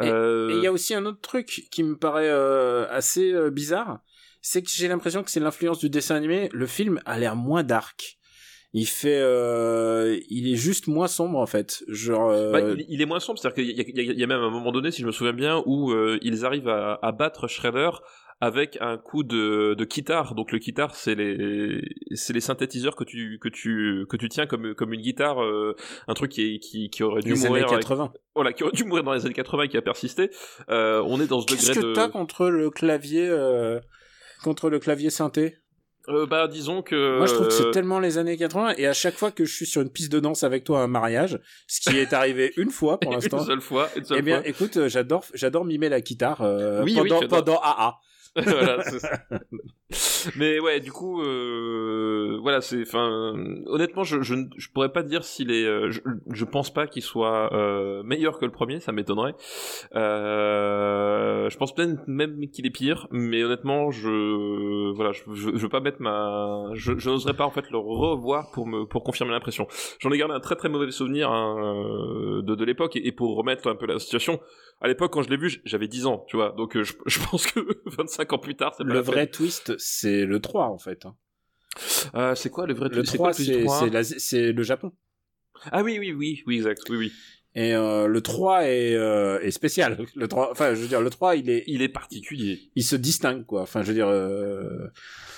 [0.00, 3.32] Et- Euh, Et il y a aussi un autre truc qui me paraît euh, assez
[3.32, 4.00] euh, bizarre,
[4.40, 6.48] c'est que j'ai l'impression que c'est l'influence du dessin animé.
[6.52, 8.18] Le film a l'air moins dark.
[8.76, 9.20] Il fait,
[10.30, 11.84] il est juste moins sombre en fait.
[11.86, 14.50] Genre, Bah, il, il est moins sombre, c'est-à-dire qu'il y, a- y y même un
[14.50, 17.90] moment donné, si je me souviens bien, où ils arrivent à, à battre Shredder
[18.44, 20.34] avec un coup de, de guitare.
[20.34, 21.80] Donc le guitare, c'est les
[22.14, 25.74] c'est les synthétiseurs que tu que tu que tu tiens comme comme une guitare, euh,
[26.08, 28.12] un truc qui qui, qui aurait dû les années mourir, avec- 80.
[28.34, 30.30] voilà, qui aurait dû mourir dans les années 80 et qui a persisté.
[30.68, 33.80] Euh, on est dans ce Qu'est-ce degré que de t'as contre le clavier, euh,
[34.42, 35.56] contre le clavier synthé?
[36.10, 38.92] Euh, bah disons que Moi, je trouve que c'est tellement les années 80 et à
[38.92, 41.40] chaque fois que je suis sur une piste de danse avec toi à un mariage,
[41.66, 43.42] ce qui est arrivé une fois pour une l'instant.
[43.42, 44.46] seule fois, une seule Eh bien, fois.
[44.48, 47.94] écoute, j'adore, j'adore mimer la guitare euh, Oui, oui, pendant AA.
[48.42, 48.82] voilà.
[50.36, 53.34] Mais ouais, du coup, euh, voilà, c'est, enfin,
[53.66, 57.02] honnêtement, je, je, je pourrais pas dire s'il est, euh, je, je pense pas qu'il
[57.02, 59.34] soit euh, meilleur que le premier, ça m'étonnerait.
[59.94, 65.68] Euh, je pense peut-être même qu'il est pire, mais honnêtement, je, voilà, je, je, veux
[65.68, 69.68] pas mettre ma, je, n'oserais pas en fait le revoir pour me, pour confirmer l'impression.
[70.00, 73.36] J'en ai gardé un très très mauvais souvenir hein, euh, de de l'époque et pour
[73.36, 74.40] remettre un peu la situation.
[74.80, 76.52] À l'époque, quand je l'ai vu, j'avais 10 ans, tu vois.
[76.52, 79.04] Donc, euh, je, je pense que 25 ans plus tard, c'est Le la peine.
[79.04, 81.06] vrai twist, c'est le 3, en fait.
[81.06, 81.14] hein.
[82.14, 84.02] Euh, c'est quoi le vrai Le c'est quoi 3, le twist c'est 3?
[84.18, 84.92] c'est le Japon.
[85.72, 87.12] Ah oui, oui, oui, oui, exact, oui, oui.
[87.56, 90.04] Et euh, le 3 est, euh, est spécial.
[90.16, 92.58] Le 3, enfin, je veux dire, le 3, il est, Il est particulier.
[92.74, 93.62] il se distingue, quoi.
[93.62, 94.88] Enfin, je veux dire, euh,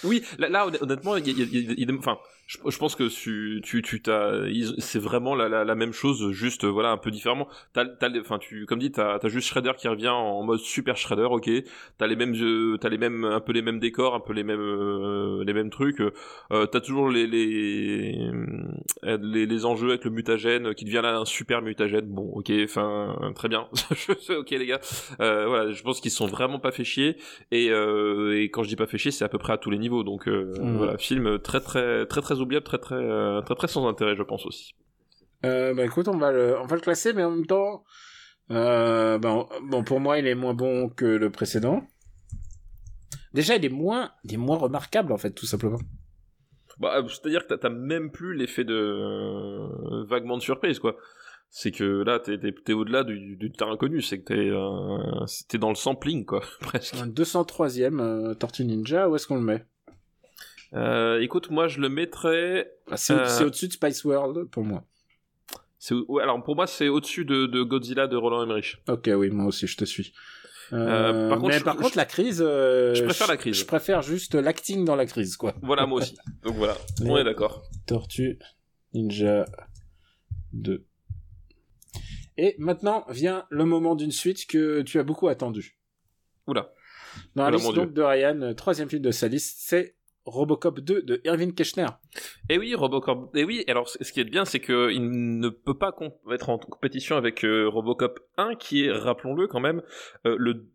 [0.03, 3.83] Oui, là, là, honn- honnêtement, il il il enfin, je, je pense que tu, tu,
[3.83, 4.43] tu t'as,
[4.79, 7.49] c'est vraiment la, la, la même chose, juste, euh, voilà, un peu différemment.
[7.73, 10.97] T'as, t'as, enfin, tu, comme dit, t'as, t'as juste Shredder qui revient en mode super
[10.97, 11.51] Shredder, ok.
[11.99, 14.45] T'as les mêmes, euh, t'as les mêmes, un peu les mêmes décors, un peu les
[14.45, 16.01] mêmes, euh, les mêmes trucs.
[16.01, 18.31] Euh, t'as toujours les, les,
[19.05, 22.07] euh, les, les enjeux avec le mutagène qui devient là un super mutagène.
[22.07, 23.67] Bon, ok, enfin, très bien.
[24.29, 24.81] ok, les gars.
[25.21, 27.17] Euh, voilà, je pense qu'ils sont vraiment pas fait chier.
[27.51, 29.71] Et, euh, et quand je dis pas fait chier, c'est à peu près à tous
[29.71, 30.05] les niveaux.
[30.05, 30.77] Donc euh, Mhm.
[30.77, 34.23] voilà, film très très très très oubliable, très très euh, très très sans intérêt, je
[34.23, 34.75] pense aussi.
[35.45, 37.85] euh, bah écoute, on va le, on va le classer, mais en même temps,
[38.51, 41.83] euh, bon, bon, pour moi, il est moins bon que le précédent.
[43.35, 45.79] Déjà, il est moins, il est moins remarquable, en fait, tout simplement.
[46.79, 50.97] Bah, c'est-à-dire que t'as- même plus l'effet de euh, vaguement de surprise, quoi.
[51.49, 55.69] C'est que là, t'es t'es au-delà du, du terrain inconnu, c'est que t'es euh, dans
[55.69, 56.95] le sampling, quoi, presque.
[56.97, 59.65] Un 203ème euh, Tortue Ninja, où est-ce qu'on le met?
[60.77, 62.71] Euh, écoute, moi, je le mettrais.
[62.91, 63.27] Ah, C'est Euh.
[63.27, 64.85] c'est au-dessus de Spice World, pour moi.
[66.09, 68.83] ouais, alors pour moi, c'est au-dessus de, de Godzilla de Roland Emmerich.
[68.89, 70.13] Ok, oui, moi aussi, je te suis.
[70.73, 73.57] Euh, par contre, mais je- par je- contre, la crise, je préfère la crise.
[73.57, 75.55] Je préfère juste l'acting dans la crise, quoi.
[75.63, 76.17] Voilà, moi aussi.
[76.43, 77.63] Donc voilà, on est d'accord.
[77.87, 78.39] Tortue
[78.93, 79.45] Ninja
[80.53, 80.85] 2.
[82.39, 85.79] Et maintenant vient le moment d'une suite que tu as beaucoup attendu.
[86.47, 86.71] Oula.
[87.35, 89.96] Dans la Oula, liste donc de Ryan, troisième film de sa liste, c'est
[90.27, 91.87] Robocop 2 de Irving Keschner.
[92.51, 93.35] Et oui, Robocop.
[93.37, 95.95] Et oui, alors ce qui est bien, c'est que il ne peut pas
[96.33, 99.83] être en compétition avec euh, Robocop 1, qui est, rappelons-le quand même,
[100.27, 100.67] euh, le,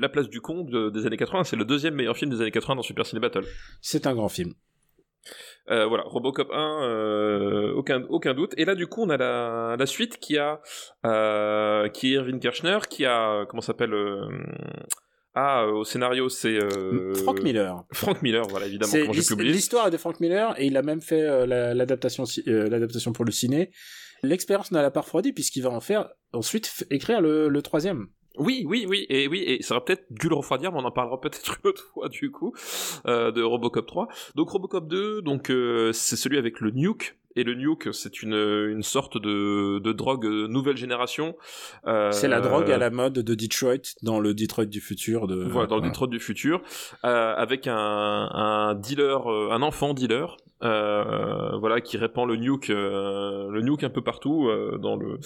[0.00, 1.44] la place du con de- des années 80.
[1.44, 3.44] C'est le deuxième meilleur film des années 80 dans Super Ciné Battle.
[3.82, 4.54] C'est un grand film.
[5.70, 8.52] Euh, voilà, Robocop 1, euh, aucun, aucun doute.
[8.58, 10.60] Et là, du coup, on a la, la suite qui a,
[11.06, 13.94] euh, qui est Irving Kirchner, qui a, comment s'appelle,
[15.34, 17.84] ah, euh, au scénario, c'est euh, Frank Miller.
[17.92, 21.46] Frank Miller, voilà, évidemment, C'est l'histoire de Frank Miller et il a même fait euh,
[21.46, 23.70] la- l'adaptation l'adaptation pour le ciné.
[24.22, 28.06] L'expérience ne l'a pas refroidi puisqu'il va en faire ensuite écrire le, le troisième.
[28.36, 30.90] Oui, oui, oui, et oui, et ça aurait peut-être dû le refroidir, mais on en
[30.90, 32.52] parlera peut-être une autre fois du coup
[33.06, 34.08] euh, de Robocop 3.
[34.34, 37.16] Donc Robocop 2, donc euh, c'est celui avec le nuke.
[37.36, 41.36] Et le nuke, c'est une, une sorte de, de drogue euh, nouvelle génération.
[41.86, 45.26] Euh, C'est la drogue à la mode de Detroit dans le Detroit du futur.
[45.26, 45.34] De...
[45.42, 46.62] Voilà, dans le Detroit du futur,
[47.04, 52.70] euh, avec un, un dealer, euh, un enfant dealer, euh, voilà, qui répand le nuke,
[52.70, 55.18] euh, le nuke un peu partout euh, dans le,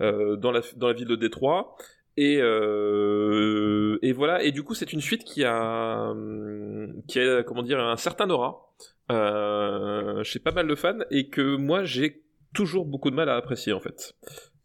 [0.00, 1.76] euh, dans la, dans la ville de Détroit.
[2.16, 7.42] Et, euh, et voilà, et du coup, c'est une suite qui a, hum, qui a,
[7.42, 8.72] comment dire, un certain aura
[9.10, 12.22] euh, chez pas mal de fans, et que moi, j'ai
[12.54, 14.14] toujours beaucoup de mal à apprécier en fait.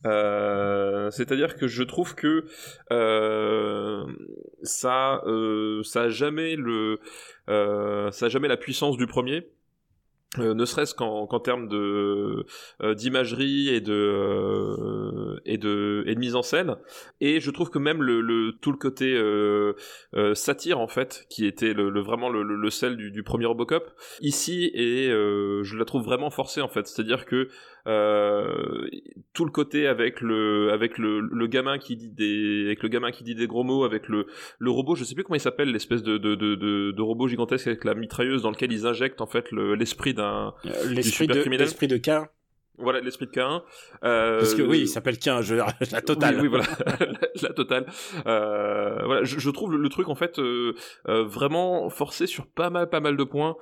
[0.06, 2.46] Euh, c'est-à-dire que je trouve que
[4.64, 5.22] ça,
[5.84, 7.00] ça a jamais le,
[7.48, 9.50] ça a jamais la puissance du premier.
[10.38, 12.46] Euh, ne serait-ce qu'en termes de
[12.84, 16.76] euh, d'imagerie et de euh, et de et de mise en scène.
[17.20, 19.74] Et je trouve que même le, le tout le côté euh,
[20.14, 23.24] euh, satire en fait qui était le, le- vraiment le, le, le sel du, du
[23.24, 23.90] premier Robocop
[24.22, 26.86] ici et euh, je la trouve vraiment forcée en fait.
[26.86, 27.48] C'est-à-dire que
[27.88, 28.88] euh,
[29.34, 33.12] tout le côté avec le avec le, le gamin qui dit des avec le gamin
[33.12, 34.26] qui dit des gros mots avec le
[34.60, 37.28] le robot je sais plus comment il s'appelle l'espèce de de, de, de de robot
[37.28, 41.28] gigantesque avec la mitrailleuse dans lequel ils injectent en fait le- l'esprit d'un Euh, L'esprit
[41.28, 41.66] de, criminel.
[41.66, 42.28] l'esprit de Cain.
[42.78, 43.64] voilà l'esprit de Cain
[44.04, 45.56] euh, Parce que oui, il s'appelle Cain, je,
[45.92, 46.36] la totale.
[46.36, 47.08] oui, oui, voilà, la,
[47.50, 47.86] la totale.
[48.26, 50.74] Euh, voilà, je, je trouve le, le truc en fait euh,
[51.10, 53.56] euh, vraiment forcé sur pas mal, pas mal de points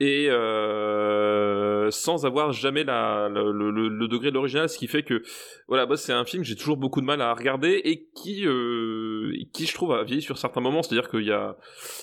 [0.00, 5.22] et euh, sans avoir jamais le, degré de l'original, ce qui fait que
[5.68, 9.32] voilà, c'est un film que j'ai toujours beaucoup de mal à regarder et qui, euh,
[9.52, 10.82] qui je trouve a vieilli sur certains moments.
[10.82, 11.56] C'est-à-dire qu'il y a,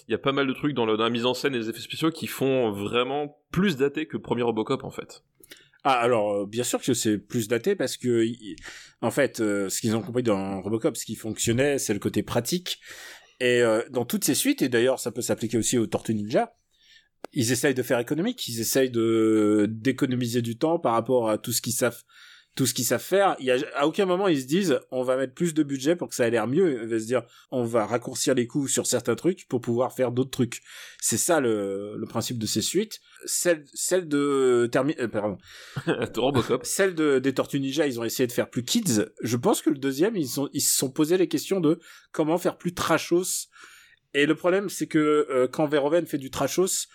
[0.07, 2.11] y a pas mal de trucs dans, la mise en scène et les effets spéciaux
[2.11, 5.23] qui font vraiment plus daté que le premier Robocop en fait.
[5.83, 8.25] Ah alors euh, bien sûr que c'est plus daté parce que
[9.01, 12.21] en fait euh, ce qu'ils ont compris dans Robocop ce qui fonctionnait c'est le côté
[12.21, 12.81] pratique
[13.39, 16.53] et euh, dans toutes ces suites et d'ailleurs ça peut s'appliquer aussi aux Tortues Ninja
[17.33, 21.51] ils essayent de faire économique, ils essayent de d'économiser du temps par rapport à tout
[21.51, 22.03] ce qu'ils savent
[22.55, 23.35] tout ce qu'ils savent faire.
[23.39, 25.95] Il y a, à aucun moment ils se disent on va mettre plus de budget
[25.95, 26.83] pour que ça ait l'air mieux.
[26.83, 30.11] Ils vont se dire on va raccourcir les coûts sur certains trucs pour pouvoir faire
[30.11, 30.61] d'autres trucs.
[30.99, 32.99] C'est ça le, le principe de ces suites.
[33.25, 35.37] Celle, celle de Termi euh, pardon.
[35.87, 36.65] de Robocop.
[36.65, 39.05] Celle de, des Tortues Ninja, ils ont essayé de faire plus kids.
[39.21, 41.79] Je pense que le deuxième, ils, sont, ils se sont posé les questions de
[42.11, 43.47] comment faire plus trashos.
[44.13, 46.87] Et le problème, c'est que euh, quand Verhoeven fait du trashos,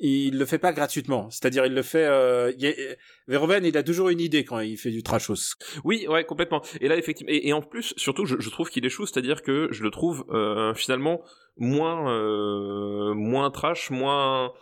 [0.00, 1.28] il le fait pas gratuitement.
[1.30, 2.06] C'est-à-dire, il le fait.
[2.06, 2.96] Euh, il
[3.28, 5.56] Verhoeven, il a toujours une idée quand il fait du trashos.
[5.84, 6.62] Oui, ouais, complètement.
[6.80, 9.82] Et là, effectivement, et, en plus, surtout, je, je trouve qu'il échoue, c'est-à-dire que je
[9.82, 11.22] le trouve euh, finalement
[11.56, 14.52] moins, euh, moins trash, moins,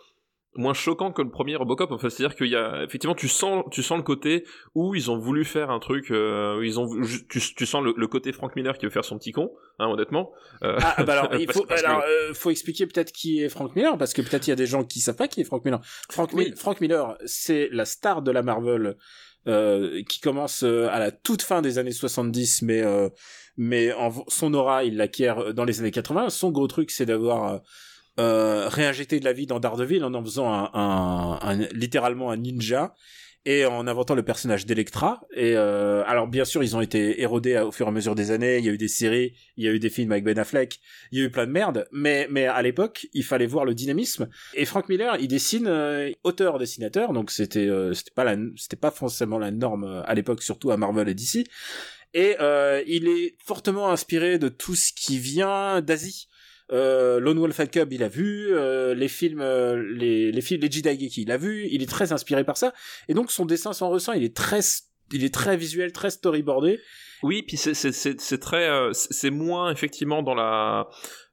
[0.58, 1.90] moins choquant que le premier Robocop.
[1.92, 4.44] Enfin, c'est-à-dire qu'il y a, effectivement, tu sens, tu sens le côté
[4.74, 6.88] où ils ont voulu faire un truc, euh, où ils ont,
[7.30, 9.86] tu, tu sens le, le côté Frank Miller qui veut faire son petit con, hein,
[9.86, 10.32] honnêtement.
[10.62, 13.74] Euh, Ah, bah alors, il faut, que- alors, euh, faut expliquer peut-être qui est Frank
[13.74, 15.64] Miller, parce que peut-être il y a des gens qui savent pas qui est Frank
[15.64, 15.80] Miller.
[16.10, 16.50] Frank, Oui.
[16.50, 18.96] Mi- Frank Miller, c'est la star de la Marvel,
[19.46, 23.08] euh, qui commence euh, à la toute fin des années 70, mais euh,
[23.56, 26.28] mais en, son aura, il l'acquiert dans les années 80.
[26.30, 27.60] Son gros truc, c'est d'avoir
[28.18, 32.36] euh, réinjecté de la vie dans Daredevil en en faisant un, un, un- littéralement un
[32.36, 32.94] ninja
[33.44, 35.20] et en inventant le personnage d'Electra.
[35.34, 38.30] Et euh, alors bien sûr, ils ont été érodés au fur et à mesure des
[38.30, 38.58] années.
[38.58, 40.80] Il y a eu des séries, il y a eu des films avec Ben Affleck,
[41.12, 41.86] il y a eu plein de merde.
[41.92, 44.28] Mais mais à l'époque, il fallait voir le dynamisme.
[44.54, 48.76] Et Frank Miller, il dessine euh, auteur dessinateur, donc c'était euh, c'était pas la c'était
[48.76, 51.46] pas forcément la norme euh, à l'époque, surtout à Marvel et DC.
[52.14, 56.26] Et euh, il est fortement inspiré de tout ce qui vient d'Asie.
[56.72, 60.70] Euh, Lone Wolf Cub, il a vu euh, les films, euh, les les films, les
[60.70, 61.66] Jidaigeki, il a vu.
[61.70, 62.72] Il est très inspiré par ça.
[63.08, 64.12] Et donc son dessin s'en ressent.
[64.12, 64.60] Il est très,
[65.12, 66.80] il est très visuel, très storyboardé.
[67.22, 70.88] Oui, puis c'est très euh, c'est moins effectivement dans la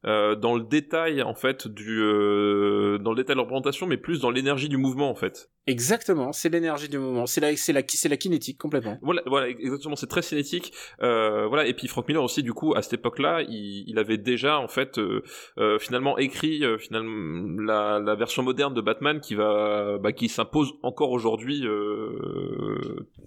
[0.06, 4.20] euh, dans le détail en fait du euh, dans le détail de représentation, mais plus
[4.20, 5.50] dans l'énergie du mouvement en fait.
[5.68, 7.26] Exactement, c'est l'énergie du moment.
[7.26, 9.00] C'est la, c'est la, c'est la kinétique complètement.
[9.02, 10.72] Voilà, voilà exactement, c'est très cinétique.
[11.00, 14.60] Voilà, et puis Frank Miller aussi, du coup, à cette époque-là, il, il avait déjà
[14.60, 15.00] en fait
[15.80, 21.10] finalement écrit finalement la, la version moderne de Batman qui va bah, qui s'impose encore
[21.10, 21.66] aujourd'hui.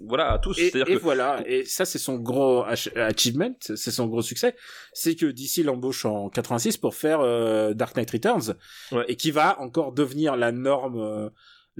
[0.06, 0.56] Voilà à tous.
[0.60, 4.22] Et, C'est-à-dire et que voilà, et ça c'est son gros ach- achievement, c'est son gros
[4.22, 4.54] succès,
[4.92, 8.54] c'est que DC l'embauche en 86 pour faire euh, Dark Knight Returns,
[8.92, 9.04] Ouais.
[9.08, 11.28] et qui va encore devenir la norme, euh,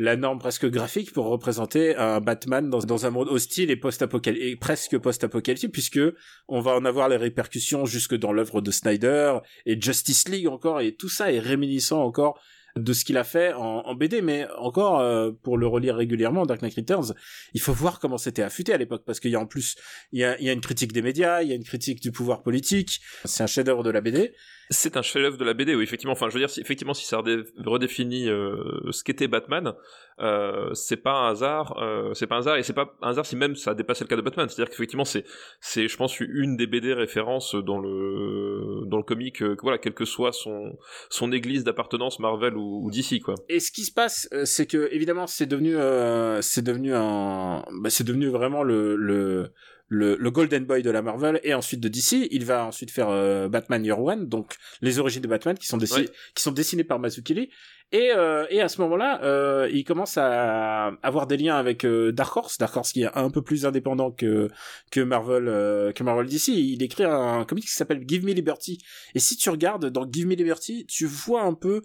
[0.00, 4.52] la norme presque graphique pour représenter un Batman dans, dans un monde hostile et post-apocalyptique,
[4.52, 5.98] et presque post-apocalyptique, puisque
[6.46, 10.81] on va en avoir les répercussions jusque dans l'œuvre de Snyder et Justice League encore,
[10.81, 12.40] et tout ça est réminiscent encore
[12.83, 16.47] de ce qu'il a fait en, en BD, mais encore euh, pour le relire régulièrement,
[16.47, 17.14] Dark Knight Returns,
[17.55, 19.77] il faut voir comment c'était affûté à l'époque, parce qu'il y a en plus,
[20.12, 22.01] il y a, il y a une critique des médias, il y a une critique
[22.01, 24.33] du pouvoir politique, c'est un chef-d'œuvre de la BD.
[24.70, 26.12] C'est un chef-d'œuvre de la BD, oui, effectivement.
[26.12, 28.57] Enfin, je veux dire, si, effectivement, si ça redé- redéfinit euh,
[28.90, 29.72] ce qu'était Batman,
[30.20, 31.78] euh, c'est pas un hasard.
[31.81, 34.09] Euh, c'est pas un hasard, et c'est pas un hasard si même ça dépassait le
[34.09, 34.48] cas de Batman.
[34.48, 35.24] C'est-à-dire qu'effectivement, c'est,
[35.61, 39.42] c'est, je pense, une des BD références dans le dans le comic.
[39.42, 40.76] euh, voilà, quelle que soit son
[41.09, 43.35] son église d'appartenance, Marvel ou, ou DC, quoi.
[43.48, 47.64] Et ce qui se passe, euh, c'est que évidemment, c'est devenu, euh, c'est devenu un,
[47.81, 49.50] bah, c'est devenu vraiment le, le
[49.88, 52.29] le, le Golden Boy de la Marvel et ensuite de DC.
[52.31, 55.77] Il va ensuite faire euh, Batman Year One, donc les origines de Batman qui sont
[55.79, 56.12] dessinées, Ouais.
[56.35, 57.51] qui sont dessinées par Mazzucchelli.
[57.90, 62.12] Et, euh, et à ce moment-là, euh, il commence à avoir des liens avec euh,
[62.12, 64.51] Dark Horse, Dark Horse qui est un peu plus indépendant que
[64.90, 66.48] que Marvel, euh, que Marvel DC.
[66.48, 68.77] Il écrit un comic qui s'appelle Give Me Liberty.
[69.14, 71.81] Et si tu regardes dans Give Me Liberty, tu vois un peu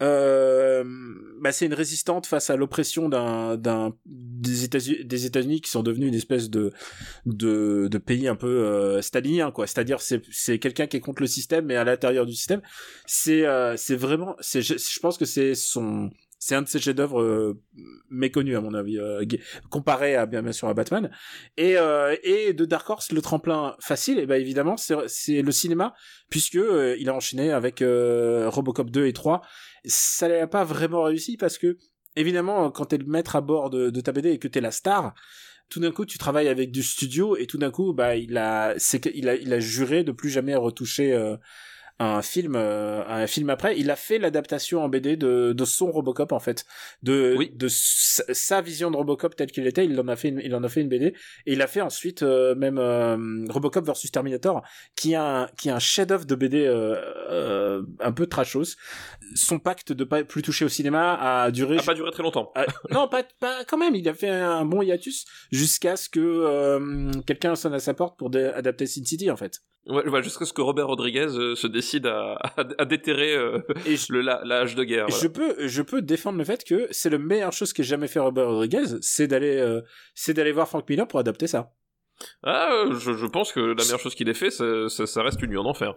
[0.00, 0.84] euh,
[1.40, 5.82] bah c'est une résistante face à l'oppression d'un d'un des États-Unis des États-Unis qui sont
[5.82, 6.72] devenus une espèce de
[7.26, 9.66] de, de pays un peu euh, stalinien quoi.
[9.66, 12.62] C'est-à-dire c'est c'est quelqu'un qui est contre le système mais à l'intérieur du système.
[13.06, 17.20] C'est euh, c'est vraiment c'est je, pense que c'est son c'est un de ses chefs-d'œuvre
[17.20, 17.60] euh,
[18.10, 19.24] méconnus à mon avis euh,
[19.70, 21.10] comparé à bien sûr à Batman.
[21.56, 25.52] Et euh, et de Dark Horse le tremplin facile et ben évidemment c'est c'est le
[25.52, 25.94] cinéma
[26.30, 29.42] puisque euh, il a enchaîné avec Robocop 2 et 3
[29.84, 31.76] ça n'a pas vraiment réussi parce que
[32.16, 34.70] évidemment quand t'es le maître à bord de, de ta BD et que t'es la
[34.70, 35.14] star
[35.68, 38.74] tout d'un coup tu travailles avec du studio et tout d'un coup bah il a
[38.78, 41.36] c'est a il a juré de plus jamais retoucher euh,
[42.00, 45.90] un film euh, un film après il a fait l'adaptation en BD de, de son
[45.90, 46.64] Robocop en fait
[47.02, 47.50] de Oui.
[47.54, 50.62] de sa, vision de Robocop telle qu'il était il en a fait une, il en
[50.62, 53.16] a fait une BD et il a fait ensuite euh, même euh,
[53.48, 54.62] Robocop versus Terminator
[54.94, 56.94] qui est un qui est un chef-d'œuvre de BD euh,
[57.30, 58.76] euh, un peu trashos
[59.34, 62.52] son pacte de pas plus toucher au cinéma a duré A pas duré très longtemps.
[62.90, 63.94] non, pas, pas quand même.
[63.94, 68.18] Il a fait un bon hiatus jusqu'à ce que euh, quelqu'un sonne à sa porte
[68.18, 69.60] pour adapter Sin City, en fait.
[69.88, 73.96] Ouais, jusqu'à ce que Robert Rodriguez euh, se décide à, à, à déterrer euh, Et
[73.96, 75.06] je, le la- l'âge de guerre.
[75.08, 75.22] voilà.
[75.22, 78.18] je peux, je peux défendre le fait que c'est la meilleure chose qu'ait jamais fait
[78.20, 79.80] Robert Rodriguez, c'est d'aller, euh,
[80.14, 81.72] c'est d'aller voir Frank Miller pour adapter ça.
[82.42, 85.40] Ah, je, je pense que la meilleure chose qu'il ait fait, ça, ça, ça reste
[85.42, 85.94] une nuit en enfer.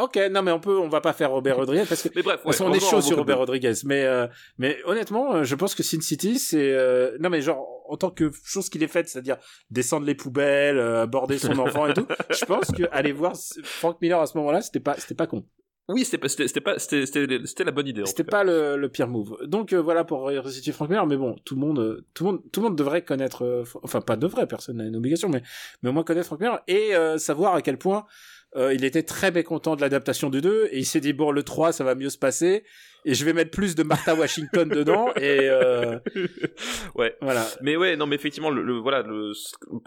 [0.00, 2.36] Ok, non mais on peut, on va pas faire Robert Rodriguez parce que Mais bref,
[2.38, 3.40] ouais, Parce qu'on est chaud sur Robert 2.
[3.40, 7.42] Rodriguez, mais euh, mais honnêtement, euh, je pense que Sin City, c'est euh, non mais
[7.42, 9.36] genre en tant que chose qu'il est faite, c'est-à-dire
[9.70, 12.06] descendre les poubelles, euh, aborder son enfant et tout.
[12.30, 15.44] Je pense que aller voir Frank Miller à ce moment-là, c'était pas c'était pas con.
[15.92, 18.02] Oui, c'était pas, c'était, c'était pas, c'était, c'était, c'était la bonne idée.
[18.06, 19.36] C'était pas le, le pire move.
[19.46, 22.42] Donc euh, voilà pour resituer Frank Miller, mais bon, tout le monde, tout le monde,
[22.52, 25.42] tout le monde devrait connaître, euh, enfin pas devrait, personne n'a une obligation, mais
[25.82, 28.06] mais au moins connaître Frank Miller et euh, savoir à quel point
[28.56, 31.72] il était très mécontent de l'adaptation du 2 et il s'est dit bon le 3
[31.72, 32.64] ça va mieux se passer
[33.04, 35.98] et je vais mettre plus de Martha Washington dedans et euh,
[36.94, 37.16] ouais.
[37.20, 37.46] voilà.
[37.62, 39.32] Mais ouais, non, mais effectivement, le, le- voilà, le,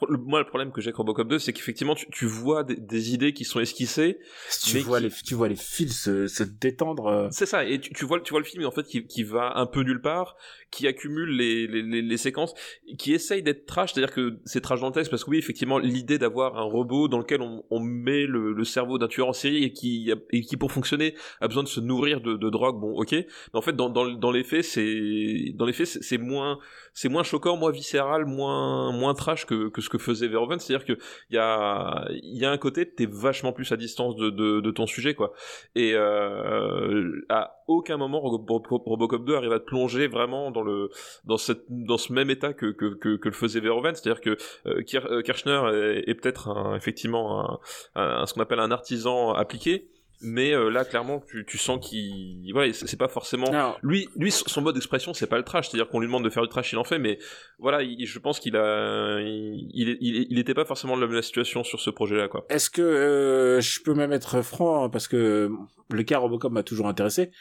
[0.09, 2.75] le- moi, le problème que j'ai avec Robocop 2, c'est qu'effectivement, tu, tu vois des,
[2.75, 4.19] des idées qui sont esquissées.
[4.65, 7.07] Tu vois qui- les tu vois les fils se, se détendre.
[7.07, 7.27] euh.
[7.31, 9.53] C'est ça, et tu, tu vois, tu vois le film, en fait, qui, qui va
[9.57, 10.35] un peu nulle part,
[10.71, 12.53] qui accumule les, les, les, les séquences,
[12.97, 15.77] qui essaye d'être trash, c'est-à-dire que c'est trash dans le texte, parce que oui, effectivement,
[15.77, 19.33] l'idée d'avoir un robot dans lequel on, on met le, le cerveau d'un tueur en
[19.33, 22.79] série et qui, et qui, pour fonctionner, a besoin de se nourrir de, de drogue,
[22.79, 23.11] bon, ok.
[23.11, 26.59] Mais en fait, dans, dans, dans les faits, c'est, dans les faits, c'est moins,
[26.93, 30.59] c'est moins choquant, moins viscéral, moins, moins trash que, que ce que faisait Verhoeven.
[30.59, 30.93] C'est-à-dire que
[31.29, 34.59] il y a, il y a un côté, t'es vachement plus à distance de, de,
[34.61, 35.33] de ton sujet, quoi.
[35.75, 40.63] Et euh, à aucun moment Robo- Robo- Robocop 2 arrive à te plonger vraiment dans
[40.63, 40.89] le,
[41.25, 43.95] dans cette, dans ce même état que, que, que, que le faisait Verhoeven.
[43.95, 44.37] C'est-à-dire que
[44.67, 45.61] euh, euh, Kirchner
[46.07, 47.59] est, peut-être effectivement
[47.95, 49.87] un, un- ce qu'on appelle un artisan appliqué.
[50.23, 53.51] Mais euh, là, clairement, tu, tu sens qu'il, voilà, c'est pas forcément
[53.83, 55.69] lui, lui, son mode d'expression, c'est pas le trash.
[55.69, 56.97] C'est-à-dire qu'on lui demande de faire du trash, il en fait.
[56.99, 57.19] Mais
[57.59, 61.21] voilà, il- je pense qu'il a, il, il, il, était pas forcément dans la même
[61.21, 62.45] situation sur ce projet-là, quoi.
[62.49, 65.49] est-ce que euh, je peux même être franc hein, parce que
[65.91, 67.31] le cas Robocop m'a toujours intéressé.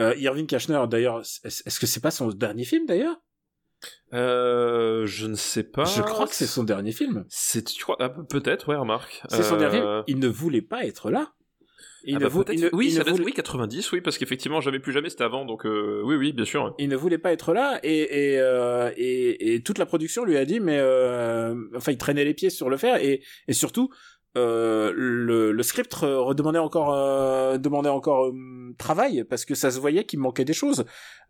[0.00, 3.16] Euh, Irving Kashner d'ailleurs, est-ce que c'est pas son dernier film d'ailleurs?
[4.12, 5.84] Euh, je ne sais pas.
[5.84, 7.24] Je crois que c'est son dernier film.
[7.28, 9.22] C'est, tu crois, ah, peut-être, ouais, remarque.
[9.28, 10.02] C'est son Euh, dernier film.
[10.06, 11.32] Il ne voulait pas être là.
[12.04, 14.16] Il ah ne bah, il ne- oui, il ça ne voulait- oui, 90, oui, parce
[14.18, 16.74] qu'effectivement, jamais plus jamais, c'était avant, donc euh, oui, oui, bien sûr.
[16.78, 20.36] il ne voulait pas être là et et, euh, et, et toute la production lui
[20.36, 23.90] a dit mais euh, enfin il traînait les pieds sur le faire et et surtout
[24.38, 28.32] euh, le, le script redemandait encore euh, demandait encore euh,
[28.78, 30.84] travail parce que ça se voyait qu'il manquait des choses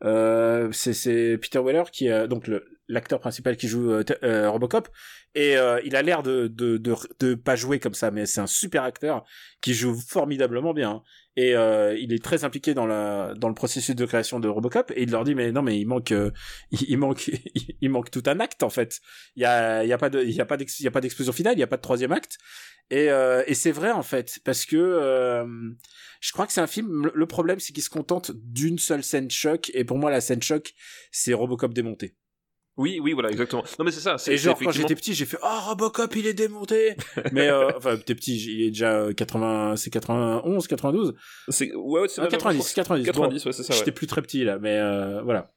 [0.05, 4.51] euh, c'est c'est Peter Weller qui a donc le l'acteur principal qui joue euh, euh,
[4.51, 4.89] Robocop.
[5.35, 8.41] Et euh, il a l'air de, de de de pas jouer comme ça mais c'est
[8.41, 9.25] un super acteur
[9.61, 11.03] qui joue formidablement bien.
[11.37, 14.91] Et euh, il est très impliqué dans la dans le processus de création de Robocop.
[14.97, 16.33] Et il leur dit mais non mais il manque euh,
[16.73, 17.31] il, manque
[17.81, 19.01] il manque tout un acte en fait.
[19.37, 20.91] Il y a il y a pas de il y a pas il y a
[20.91, 22.39] pas d'explosion finale il y a pas de troisième acte.
[22.91, 23.07] Et
[23.47, 25.47] et c'est vrai en fait parce que
[26.21, 29.31] je crois que c'est un film le problème c'est qu'il se contente d'une seule scène
[29.31, 29.71] choc.
[29.75, 30.75] Et pour moi la scène choc
[31.13, 32.17] c'est Robocop démonté
[32.81, 33.63] Oui, oui, voilà, exactement.
[33.79, 34.17] Non, mais c'est ça.
[34.17, 36.97] C'est et genre quand j'étais petit j'ai fait oh Robocop il est démonté
[37.33, 41.15] mais euh, enfin t'es petit il est déjà euh, 80 c'est 91 92
[41.49, 43.73] c'est, ouais, ouais, c'est Ah, même- 90 90 bon, 90, ouais, c'est ça.
[43.73, 43.79] ouais.
[43.79, 45.51] j'étais plus très petit là mais euh, voilà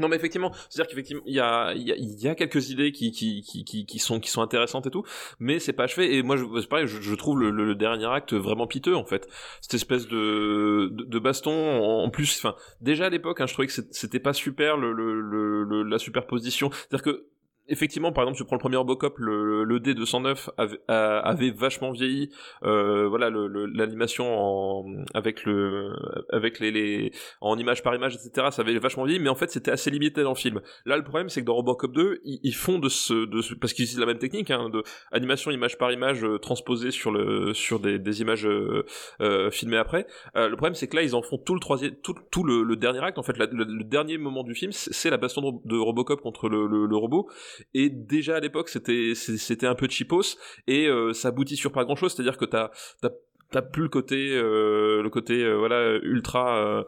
[0.00, 3.12] Non mais effectivement, c'est-à-dire qu'effectivement il y a, y, a, y a quelques idées qui,
[3.12, 5.04] qui, qui, qui, sont qui sont intéressantes et tout,
[5.38, 6.16] mais c'est pas achevé.
[6.16, 9.04] Et moi, je, pareil, je, je trouve le, le, le dernier acte vraiment piteux en
[9.04, 9.28] fait.
[9.60, 13.72] Cette espèce de, de, baston en, plus, enfin déjà à l'époque, hein, je trouvais que
[13.90, 15.20] c'était pas super le, le,
[15.64, 16.70] le- la superposition.
[16.72, 17.26] C'est-à-dire que
[17.70, 22.30] effectivement, par exemple, tu prends le premier Robocop, le, le D209 avait, avait vachement vieilli.
[22.64, 25.92] Euh, voilà, l'animation en avec le
[26.32, 28.48] avec les, les en image par image, etc.
[28.50, 30.60] Ça avait vachement vieilli, mais en fait, c'était assez limité dans le film.
[30.84, 33.54] Là, le problème, c'est que dans Robocop 2, ils, ils font de ce, de ce
[33.54, 37.10] parce qu'ils utilisent la même technique, hein, de animation image par image euh, transposée sur
[37.10, 38.84] le sur des, des images euh,
[39.20, 40.06] euh, filmées après.
[40.36, 42.62] Euh, le problème, c'est que là, ils en font tout le troisième, tout, tout le,
[42.62, 43.18] le dernier acte.
[43.18, 46.66] En fait, le, le dernier moment du film, c'est la baston de, Robocop contre le,
[46.66, 47.28] le robot.
[47.74, 50.36] Et déjà à l'époque, c'était c'était un peu cheapos.
[50.66, 52.14] Et euh, ça aboutit sur pas grand chose.
[52.14, 52.70] C'est-à-dire que t'as
[53.02, 53.10] t'as
[53.50, 56.84] t'as plus le côté euh, le côté euh, voilà ultra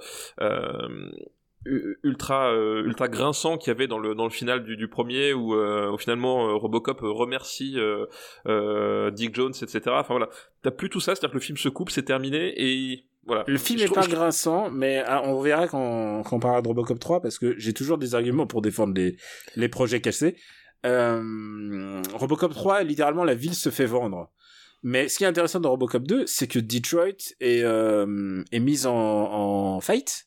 [1.66, 5.32] ultra euh, ultra grinçant qu'il y avait dans le dans le final du, du premier
[5.32, 7.76] où, euh, où finalement euh, Robocop remercie
[9.12, 10.28] Dick Jones etc enfin voilà.
[10.62, 11.14] T'as plus tout ça.
[11.14, 13.44] C'est à dire que le film se coupe c'est terminé et voilà.
[13.46, 16.40] Le film Je est trouve- pas je grinçant, mais ah, on verra quand, quand on
[16.40, 19.16] parlera de Robocop 3, parce que j'ai toujours des arguments pour défendre les,
[19.54, 20.34] les projets cassés.
[20.86, 24.30] Euh, Robocop 3, littéralement, la ville se fait vendre.
[24.82, 28.86] Mais ce qui est intéressant dans Robocop 2, c'est que Detroit est, euh, est mise
[28.86, 30.26] en, en faillite.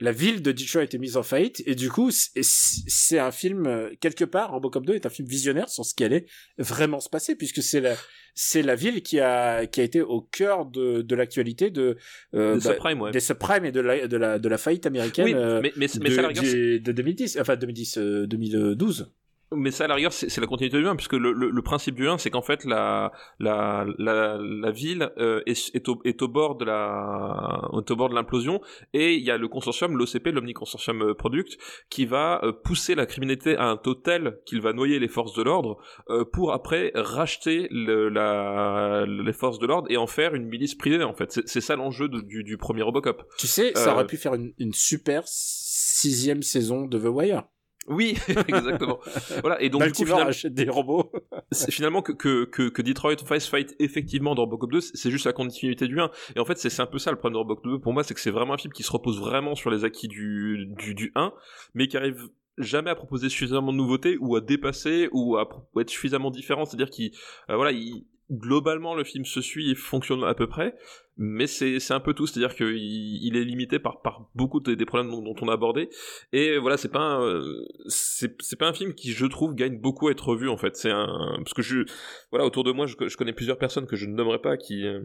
[0.00, 3.88] la ville de Detroit est mise en faillite et du coup c'est- un film euh,
[3.98, 6.26] quelque part Robocop 2 est un film visionnaire sur ce qui allait
[6.58, 7.94] vraiment se passer puisque c'est la
[8.34, 11.96] c'est la ville qui a qui a été au cœur de de l'actualité de
[12.34, 13.10] euh, Des subprimes, ouais.
[13.12, 15.86] des subprimes et de la de la de la faillite américaine Oui, euh, mais, mais,
[16.02, 19.10] mais de, ça, du- de 2010 enfin 2010 euh, 2012
[19.54, 21.94] Mais ça, à la rigueur, c'est la continuité du 1, puisque le, le, le principe
[21.94, 26.20] du 1, c'est qu'en fait, la, la, la, la ville euh, est, est, au, est
[26.20, 28.60] au bord de la, est au bord de l'implosion,
[28.92, 31.56] et il y a le consortium, l'OCP, l'Omniconsortium euh, Product,
[31.90, 35.34] qui va euh, pousser la criminalité à un taux tel qu'il va noyer les forces
[35.34, 35.76] de l'ordre,
[36.10, 40.74] euh, pour après racheter le, la, les forces de l'ordre et en faire une milice
[40.74, 41.40] privée, en fait.
[41.46, 43.22] C'est ça l'enjeu du, du premier Robocop.
[43.38, 47.44] tu sais ça Euh, aurait pu faire une, une super sixième saison de The Wire
[47.88, 48.98] Oui, exactement.
[49.40, 51.12] voilà, et donc du coup, finalement, achète des robots
[51.52, 55.26] c'est finalement que, que, que, que Detroit Face Fight effectivement dans Robocop 2, c'est juste
[55.26, 56.10] la continuité du 1.
[56.34, 58.02] Et en fait, c'est c'est un peu ça le problème de Robocop 2 pour moi,
[58.02, 60.94] c'est que c'est vraiment un film qui se repose vraiment sur les acquis du, du,
[60.94, 61.32] du 1,
[61.74, 62.28] mais qui arrive
[62.58, 66.30] jamais à proposer suffisamment de nouveautés ou à dépasser ou à, ou à être suffisamment
[66.30, 66.64] différent.
[66.64, 67.12] C'est-à-dire qu'il,
[67.50, 70.74] euh, voilà, il, globalement le film se suit et fonctionne à peu près,
[71.18, 74.74] mais c'est c'est un peu tout, c'est-à-dire qu'il il est limité par par beaucoup de-
[74.74, 75.88] des problèmes dont, dont on a abordé.
[76.32, 77.42] Et voilà, c'est pas euh,
[77.88, 80.76] c'est pas un film qui je trouve gagne beaucoup à être revu en fait.
[80.76, 81.84] C'est un parce que je
[82.30, 84.86] voilà autour de moi je, je connais plusieurs personnes que je ne nommerai pas qui
[84.86, 85.00] euh,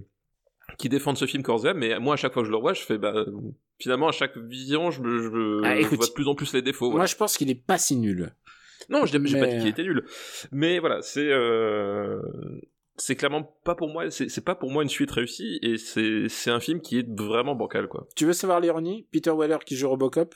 [0.77, 2.81] qui défendent ce film âme, mais moi à chaque fois que je le revois, je
[2.81, 3.25] fais bah
[3.79, 6.35] finalement à chaque vision, je, me- je, me- Ah, je écoute, vois de plus en
[6.35, 6.85] plus les défauts.
[6.87, 6.99] voilà.
[7.01, 8.33] moi je pense qu'il est pas si nul
[8.89, 10.05] Non, je n'ai j'ai pas Mais- dit qu'il était nul.
[10.51, 12.21] Mais voilà, c'est euh,
[12.97, 14.09] c'est clairement pas pour moi.
[14.11, 17.87] C'est pas pour moi une suite réussie et c'est un film qui est vraiment bancal
[17.87, 18.07] quoi.
[18.15, 19.07] Tu veux savoir l'ironie?
[19.11, 20.35] Peter Weller qui joue Robocop,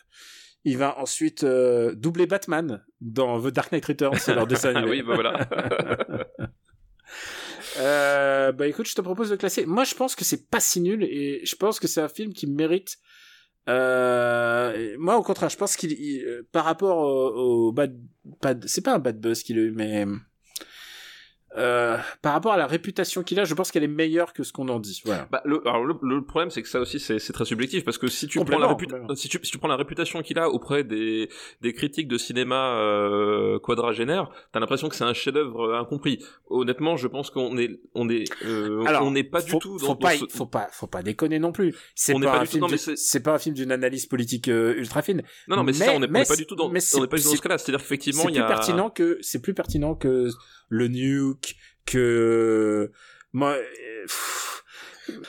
[0.63, 4.79] il va ensuite euh, doubler Batman dans The Dark Knight Returns, c'est leur dessin Ah
[4.79, 4.97] animé.
[4.97, 5.47] oui, bah voilà.
[7.79, 9.65] Euh, bah écoute, je te propose de classer.
[9.65, 12.33] Moi, je pense que c'est pas si nul et je pense que c'est un film
[12.33, 12.97] qui mérite.
[13.67, 17.97] Euh, moi, au contraire, je pense qu'il, il- par rapport au, au bad,
[18.41, 20.05] bad- c'est pas un bad buzz qu'il a eu, mais
[21.57, 24.51] euh, par rapport à la réputation qu'il a, je pense qu'elle est meilleure que ce
[24.53, 25.01] qu'on en dit.
[25.05, 25.27] Voilà.
[25.31, 27.97] Bah, le, alors le, le problème c'est que ça aussi c'est c'est très subjectif parce
[27.97, 29.15] que si tu prends la Complètement, réputa- complètement.
[29.15, 31.29] si tu, si tu prends la réputation qu'il a auprès des
[31.61, 36.23] des critiques de cinéma euh, quadragénaire, t'as l'impression que c'est un chef-d'œuvre euh, incompris.
[36.49, 39.79] Honnêtement, je pense qu'on est on est euh, Alors, on n'est pas du faut, tout
[39.79, 41.75] faut dans, pas, dans ce- faut pas, faut pas déconner non plus.
[41.95, 45.23] C'est pas, pas c'est- c'est pas un film d'une analyse politique euh, ultra fine.
[45.47, 47.01] Non non mais, c'est mais- ça on n'est pas c'est- du tout dans mais on
[47.01, 47.57] n'est pas du tout dans c'est- ce cas-là.
[47.57, 50.29] C'est-à-dire qu'effectivement c'est il plus y a pertinent que c'est plus pertinent que
[50.69, 51.55] le nuke
[51.85, 52.91] que
[53.33, 54.05] moi euh,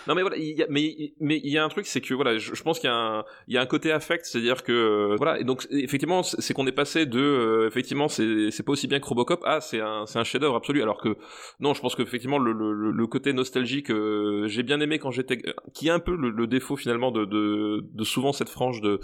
[0.07, 2.15] Non mais voilà, il y a, mais mais il y a un truc, c'est que
[2.15, 4.73] voilà, je, pense qu'il y a un il y a un côté affect, c'est-à-dire que
[4.73, 8.73] euh, voilà, et donc effectivement, c'est qu'on est passé de euh, effectivement c'est c'est pas
[8.73, 11.17] aussi bien que Robocop, ah c'est un c'est un chef-d'œuvre absolu, alors que
[11.61, 15.11] non, je pense que effectivement le le, le côté nostalgique, euh, j'ai bien aimé quand
[15.11, 15.43] j'étais,
[15.75, 19.01] qui est un peu le, le défaut finalement de, de de souvent cette frange de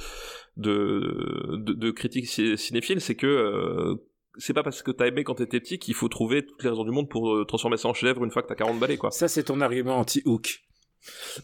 [0.56, 3.94] de de, de critiques ci- cinéphiles, c'est que euh,
[4.38, 6.84] c'est pas parce que t'as aimé quand t'étais petit qu'il faut trouver toutes les raisons
[6.84, 9.10] du monde pour euh, transformer ça en chef-d'œuvre une fois que t'as 40 balais quoi.
[9.10, 10.60] ça c'est ton argument anti-hook.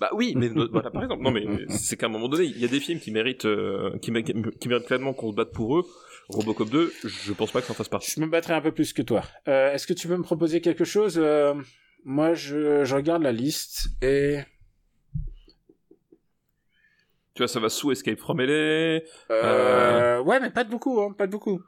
[0.01, 1.22] Bah oui, mais voilà par exemple.
[1.22, 3.97] Non mais c'est qu'à un moment donné, il y a des films qui méritent, euh,
[4.01, 4.22] qui, mé-
[4.59, 5.84] qui méritent clairement qu'on se batte pour eux.
[6.28, 8.12] Robocop 2, je pense pas que ça en fasse partie.
[8.12, 9.22] Je me battrai un peu plus que toi.
[9.49, 11.18] Euh, Est-ce que tu peux me proposer quelque chose
[12.05, 14.39] Moi, je, je regarde la liste et
[17.34, 19.01] Tu vois, ça va sous Escape from LA.
[19.30, 21.61] euh, ouais, mais pas de beaucoup, hein, pas de beaucoup.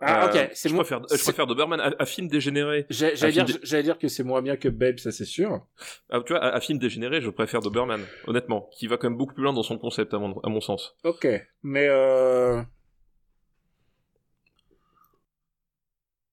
[0.00, 0.82] Ah, Euh, ok, c'est je moi.
[0.84, 2.84] préfère, je préfère Doberman à, à film dégénéré.
[2.90, 5.66] J'ai- J'allais dire, que c'est moins bien que Babe, ça c'est sûr.
[6.10, 9.16] Ah, tu vois, à, à film dégénéré, je préfère Doberman, honnêtement, qui va quand même
[9.16, 10.96] beaucoup plus loin dans son concept à mon, à mon sens.
[11.04, 11.26] Ok,
[11.62, 12.60] mais euh...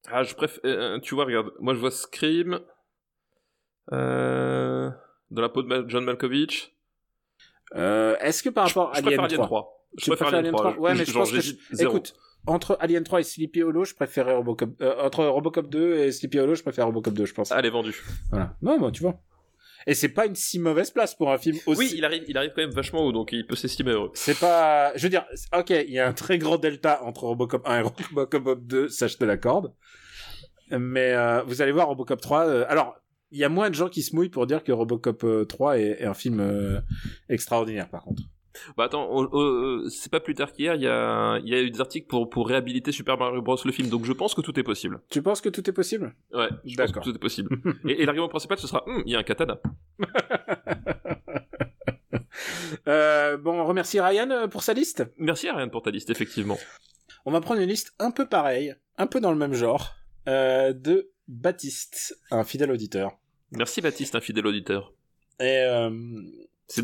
[0.07, 2.59] Ah, je préfère, euh, tu vois, regarde, moi je vois Scream,
[3.93, 4.89] euh,
[5.29, 6.73] dans la peau de John Malkovich.
[7.75, 10.55] euh, est-ce que par rapport à je préfère Alien 3, Je Tu préfère Alien Alien
[10.55, 10.71] 3.
[10.73, 10.81] 3?
[10.81, 12.15] Ouais, mais je pense que je- écoute,
[12.47, 14.69] entre Alien 3 et Sleepy Hollow, je préférais Robocop.
[14.81, 17.51] euh, entre Robocop 2 et Sleepy Hollow, je préfère Robocop 2, je pense.
[17.51, 17.95] Allez, vendu.
[18.29, 18.55] Voilà.
[18.61, 19.19] Non, moi, tu vois.
[19.87, 21.79] Et c'est pas une si mauvaise place pour un film aussi.
[21.79, 24.11] Oui, il arrive, il arrive quand même vachement haut, donc il peut s'estimer heureux.
[24.13, 25.25] C'est pas, je veux dire,
[25.57, 29.07] ok, il y a un très grand delta entre Robocop 1 et Robocop 2, ça
[29.07, 29.73] je te l'accorde.
[30.69, 32.47] Mais euh, vous allez voir Robocop 3.
[32.47, 32.95] euh, alors,
[33.31, 35.79] il y a moins de gens qui se mouillent pour dire que Robocop euh, 3
[35.79, 36.79] est, est un film euh,
[37.29, 38.21] extraordinaire, par contre.
[38.77, 41.79] Bah attends, euh, c'est pas plus tard qu'hier, il y a, y a eu des
[41.81, 43.57] articles pour, pour réhabiliter Super Mario Bros.
[43.63, 44.99] le film, donc je pense que tout est possible.
[45.09, 46.13] Tu penses que tout est possible?
[46.33, 47.57] Ouais, je pense que tout est possible.
[47.87, 49.59] et et l'argument principal, ce sera, Hum, il y a un katana.
[52.87, 55.03] euh, Bon, on remercie Ryan euh, pour sa liste.
[55.17, 56.57] Merci Ariane pour ta liste, effectivement.
[57.25, 59.95] On va prendre une liste un peu pareille, un peu dans le même genre,
[60.27, 63.11] euh, de Baptiste, un fidèle auditeur.
[63.51, 64.93] Merci Baptiste, un fidèle auditeur.
[65.39, 65.89] Et euh,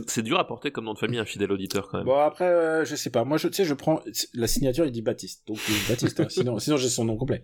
[0.07, 2.05] C'est dur à porter comme nom de famille un fidèle auditeur quand même.
[2.05, 3.23] Bon après, euh, je sais pas.
[3.23, 4.01] Moi, je, tu sais, je prends
[4.33, 4.85] la signature.
[4.85, 5.57] Il dit Baptiste, donc
[5.87, 6.19] Baptiste.
[6.19, 6.27] hein.
[6.29, 7.43] sinon, sinon j'ai son nom complet.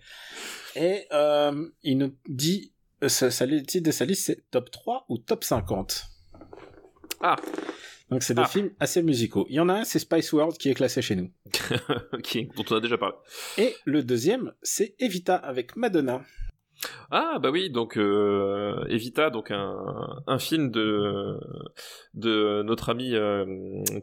[0.75, 2.73] Et euh, il nous dit,
[3.03, 6.03] euh, ça, ça, le titre de sa liste, c'est top 3 ou top 50.
[7.21, 7.35] Ah.
[8.09, 8.47] Donc c'est des Ah.
[8.47, 9.45] films assez musicaux.
[9.49, 11.31] Il y en a un, c'est Spice World qui est classé chez nous.
[12.13, 13.15] ok, dont on a déjà parlé.
[13.57, 16.21] Et le deuxième, c'est Evita avec Madonna.
[17.11, 19.75] Ah bah oui, donc euh, Evita, donc un,
[20.27, 21.37] un film de
[22.13, 23.45] de notre ami, euh,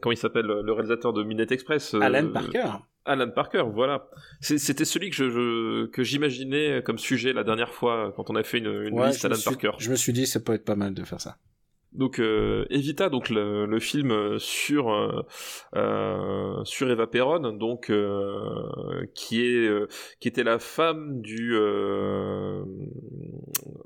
[0.01, 2.65] comment il s'appelle, le réalisateur de Midnight Express, euh, Alan Parker.
[3.05, 4.07] Alan Parker, voilà.
[4.41, 8.43] C'était celui que je, je- que j'imaginais comme sujet la dernière fois quand on a
[8.43, 9.71] fait une, une Ouais, liste Alan suis- Parker.
[9.79, 11.37] Je me suis dit, ça peut être pas mal de faire ça.
[11.93, 15.23] Donc euh, Evita, donc le, le film sur euh,
[15.75, 19.87] euh, sur Eva Perron, donc euh, qui est euh,
[20.21, 22.63] qui était la femme du euh,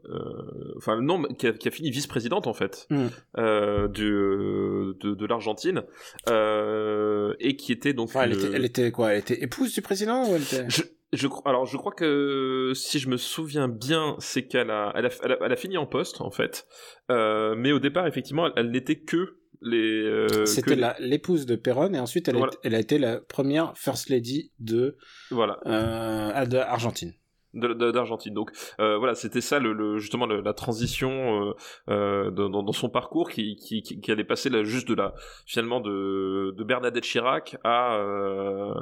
[0.10, 3.06] euh, enfin non qui a, qui a fini vice-présidente en fait Mm.
[3.40, 5.82] euh, du, de, de l'Argentine
[6.30, 9.14] euh, et qui était donc Enfin, elle, le- était, elle était quoi?
[9.14, 10.66] Elle était épouse du président ou elle était...
[10.70, 10.84] je,
[11.16, 15.10] je alors je crois que si je me souviens bien, c'est qu'elle a, elle a,
[15.24, 16.68] elle a, elle a fini en poste en fait,
[17.12, 20.04] Euh, mais au départ effectivement, elle, n'était que les.
[20.04, 22.54] euh, C'était l'épouse de Perron et ensuite elle, Voilà.
[22.54, 24.98] est- elle a été la première first lady de,
[25.32, 27.14] Voilà, euh, de Argentine.
[27.56, 28.34] d'Argentine.
[28.34, 31.54] Donc euh, voilà, c'était ça le, le- justement le- la transition euh,
[31.90, 34.94] euh, dans, dans- dans son parcours qui, qui, qui, qui allait passer là juste de
[34.96, 35.14] la
[35.46, 38.74] finalement de, de Bernadette Chirac à, euh,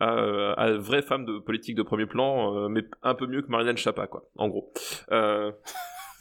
[0.00, 3.48] à, à vraie femme de politique de premier plan, euh, mais un peu mieux que
[3.50, 4.72] Marianne Chapa quoi, en gros.
[5.12, 5.52] Euh,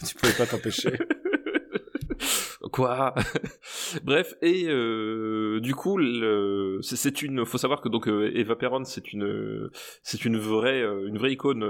[0.08, 0.92] Tu pouvais pas t'empêcher.
[2.72, 3.14] Quoi?
[4.04, 6.00] Bref, et euh, du coup,
[6.82, 7.46] c'est- une.
[7.46, 9.70] Faut savoir que donc euh, Eva Perón, c'est une,
[10.04, 11.64] c'est une vraie, euh, une vraie icône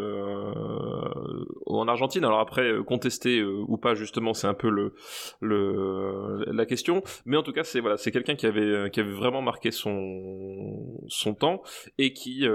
[1.65, 2.23] en Argentine.
[2.25, 4.93] Alors après, contester ou pas, justement, c'est un peu le,
[5.41, 7.03] le, la question.
[7.25, 10.99] Mais en tout cas, c'est voilà, c'est quelqu'un qui avait, qui avait vraiment marqué son,
[11.07, 11.61] son temps
[11.97, 12.45] et qui,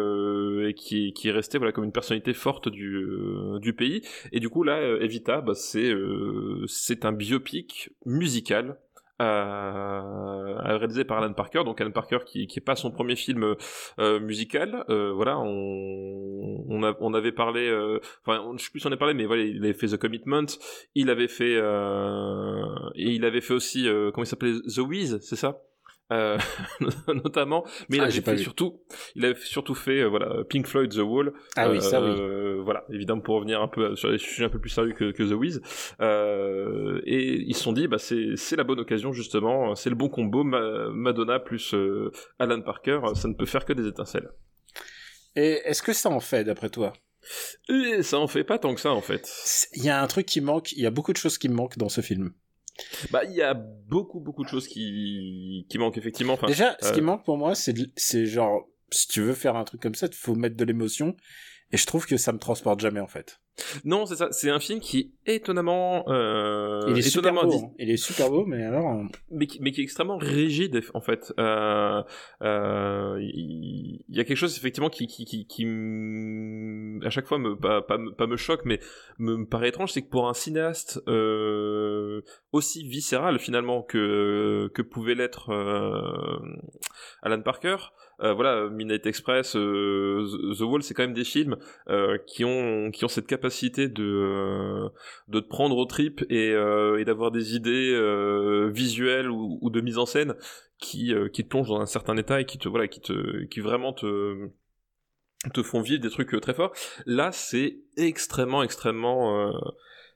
[0.77, 3.07] qui, qui est resté voilà comme une personnalité forte du,
[3.61, 4.03] du pays.
[4.33, 5.93] Et du coup, là, Evita, bah, c'est
[6.67, 8.32] c'est un biopic musical
[9.21, 11.63] euh, réalisé par Alan Parker.
[11.65, 13.55] Donc Alan Parker qui qui est pas son premier film
[13.99, 14.85] euh, musical.
[14.89, 17.69] Euh, voilà, on avait parlé.
[17.69, 19.97] euh, Enfin, je sais plus si on a parlé, mais voilà, il avait fait The
[19.97, 20.47] Commitment.
[20.95, 24.55] Il avait fait et il avait fait aussi comment il s'appelait?
[24.75, 25.61] The Wiz, c'est ça?
[26.13, 26.39] Euh,
[27.25, 28.81] notamment, mais il Ah, avait fait surtout,
[29.15, 32.11] il avait surtout fait euh, voilà Pink Floyd The Wall, Ah oui, ça oui.
[32.11, 35.11] euh, voilà, évidemment pour revenir un peu sur les sujets un peu plus sérieux que,
[35.13, 35.61] que The Wiz.
[37.07, 40.45] Et ils se sont dit, bah c'est la bonne occasion justement, c'est le bon combo
[40.45, 41.75] Ma- Madonna plus
[42.39, 44.29] Alan Parker, ça ne peut faire que des étincelles.
[45.35, 46.93] Et est-ce que ça en fait, d'après toi?
[47.69, 49.31] Et ça en fait pas tant que ça en fait.
[49.77, 51.55] Il y a un truc qui manque, il y a beaucoup de choses qui me
[51.55, 52.33] manquent dans ce film.
[53.11, 56.35] Bah il y a beaucoup beaucoup de choses qui qui manquent effectivement.
[56.35, 59.35] Enfin, Déjà, ce euh, qui manque pour moi, c'est de- c'est genre, si tu veux
[59.35, 61.17] faire un truc comme ça, il faut mettre de l'émotion.
[61.73, 63.41] Et je trouve que ça me transporte jamais, en fait.
[63.85, 67.59] Non c'est ça, c'est un film qui est étonnamment euh, il est super étonnamment beau.
[67.59, 67.71] dis- hein.
[67.79, 69.01] Il est super beau, mais alors...
[69.01, 71.33] euh, mais qui, mais qui est extrêmement rigide en fait.
[71.39, 72.03] Euh,
[72.43, 75.65] euh, Il il y, a quelque chose effectivement qui, qui, qui,
[77.05, 78.79] à chaque fois me pas, pas, me- pas me choque, mais
[79.19, 82.23] me, me paraît étrange, c'est que pour un cinéaste euh,
[82.53, 86.39] aussi viscéral finalement que que pouvait l'être euh,
[87.23, 87.77] Alan Parker.
[88.21, 90.25] Euh, voilà, Midnight Express, euh,
[90.57, 91.57] The Wall, c'est quand même des films
[91.89, 94.89] euh, qui ont qui ont cette capacité de
[95.29, 96.53] de te prendre au trip et,
[97.05, 97.93] d'avoir des idées
[98.73, 100.35] visuelles ou, de mise en scène
[100.79, 103.61] qui qui te plongent dans un certain état et qui te voilà qui te qui
[103.61, 104.49] vraiment te
[105.53, 106.73] te font vivre des trucs très forts.
[107.07, 109.53] Là, c'est extrêmement extrêmement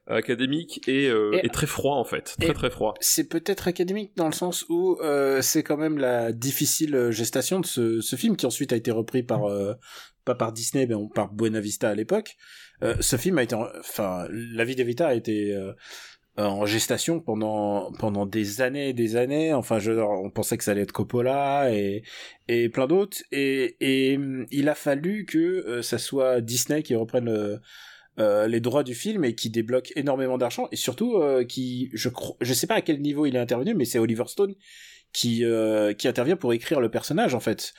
[0.06, 2.94] académique et, euh, Et- et très froid en fait, très très froid.
[3.00, 7.66] C'est peut-être académique dans le sens où euh, c'est quand même la difficile gestation de
[7.66, 9.74] ce, ce film qui ensuite a été repris par euh,
[10.24, 12.36] pas par Disney mais par Buena Vista à l'époque.
[12.82, 15.72] Euh, ce film a été, en- enfin, La vie d'Evita a été euh,
[16.36, 19.54] en gestation pendant pendant des années et des années.
[19.54, 22.02] Enfin, je, on pensait que ça allait être Coppola et
[22.48, 23.18] et plein d'autres.
[23.32, 27.58] Et et hum, il a fallu que euh, ça soit Disney qui reprenne
[28.18, 30.68] euh, les droits du film et qui débloque énormément d'argent.
[30.72, 32.08] Et surtout euh, qui je
[32.40, 34.54] je sais pas à quel niveau il est intervenu mais c'est Oliver Stone
[35.16, 37.72] qui euh, qui intervient pour écrire le personnage en fait.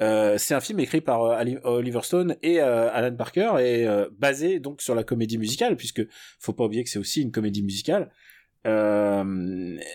[0.00, 3.86] Euh, c'est un film écrit par euh, Oliver Stone et Alan Parker et
[4.16, 6.02] basé donc sur la comédie musicale puisque
[6.38, 8.12] faut pas oublier que c'est aussi une comédie musicale.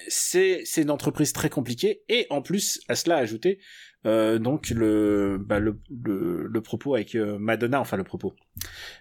[0.10, 3.60] C'est c'est une entreprise très compliquée et en plus à cela ajouter
[4.06, 8.34] euh, donc le, bah, le, le, le propos avec euh, Madonna, enfin le propos.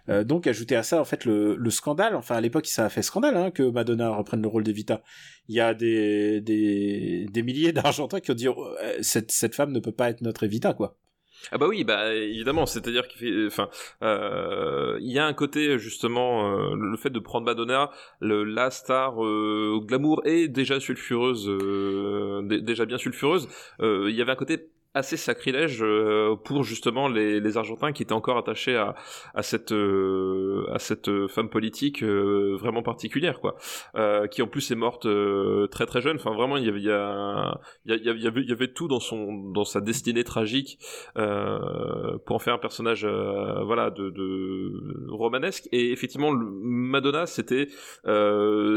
[0.09, 2.89] Euh, donc ajouter à ça en fait le, le scandale, enfin à l'époque ça a
[2.89, 5.03] fait scandale hein, que Madonna reprenne le rôle d'Evita.
[5.49, 9.55] Il y a des des, des milliers d'Argentins qui ont dit oh, euh, cette cette
[9.55, 10.97] femme ne peut pas être notre Evita quoi.
[11.53, 13.69] Ah bah oui, bah évidemment, c'est-à-dire qu'il enfin,
[14.03, 19.25] euh, y a un côté justement, euh, le fait de prendre Madonna, le, la star
[19.25, 21.47] euh, glamour et déjà sulfureuse,
[22.49, 23.49] dé- déjà bien sulfureuse,
[23.81, 28.13] il y avait un côté assez sacrilège euh, pour justement les, les Argentins qui étaient
[28.13, 28.95] encore attachés à,
[29.35, 33.57] à cette euh, à cette femme politique euh, vraiment particulière quoi,
[33.97, 35.07] euh, qui en plus est morte
[35.71, 36.17] très très jeune.
[36.17, 39.65] Enfin vraiment il y avait il y, avait il y avait tout dans son dans
[39.65, 40.79] sa destinée tragique
[41.15, 47.69] pour en faire un personnage voilà de, de romanesque et effectivement Madonna c'était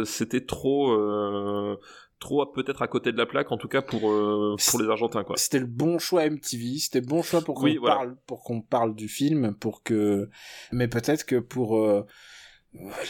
[0.05, 1.77] c'était trop
[2.21, 5.25] trop peut-être à côté de la plaque en tout cas pour euh, pour les Argentins
[5.25, 5.35] quoi.
[5.37, 7.95] C'était le bon choix MTV, c'était le bon choix pour qu'on Oui, voilà.
[7.95, 10.29] parle, pour qu'on parle du film, pour que,
[10.71, 12.05] mais peut-être que pour euh,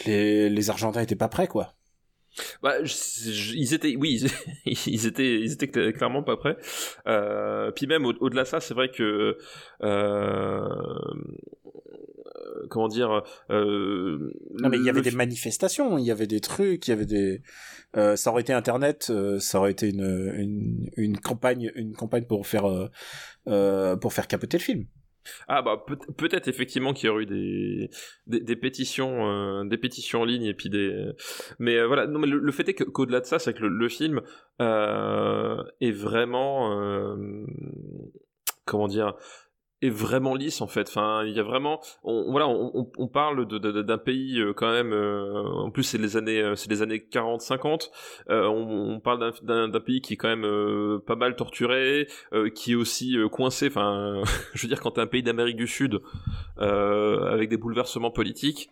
[0.06, 1.74] les les Argentins étaient pas prêts quoi.
[2.62, 4.22] Bah, je- je- ils étaient, oui,
[4.64, 6.56] ils, ils étaient, ils étaient cl- clairement pas prêts.
[7.06, 9.36] Euh, puis même au- au-delà de ça, c'est vrai que,
[9.82, 10.66] euh,
[12.70, 16.86] comment dire, euh, Non mais il y avait des manifestations, il y avait des trucs,
[16.88, 17.42] il y avait des,
[17.96, 22.24] euh, ça aurait été Internet, euh, ça aurait été une, une une campagne une campagne
[22.24, 22.88] pour faire euh,
[23.48, 24.84] euh, pour faire capoter le film.
[25.46, 27.90] Ah bah peut- peut-être effectivement qu'il y aurait eu des
[28.26, 31.12] des, des pétitions euh, des pétitions en ligne et puis des
[31.60, 33.68] mais euh, voilà non mais le, le fait est qu'au-delà de ça c'est que le,
[33.68, 34.20] le film
[34.60, 37.46] euh, est vraiment euh,
[38.64, 39.14] comment dire
[39.82, 43.46] est vraiment lisse en fait enfin il y a vraiment on, voilà on, on- parle
[43.46, 46.70] de- de- d'un pays euh, quand même euh, en plus c'est les années euh, c'est
[46.70, 47.90] les années 40 50
[48.30, 52.06] euh, on, on parle d'un- d'un pays qui est quand même euh, pas mal torturé
[52.32, 54.22] euh, qui est aussi euh, coincé enfin
[54.54, 56.00] je veux dire, quand t'es un pays d'Amérique du Sud
[56.60, 58.70] euh, avec des bouleversements politiques,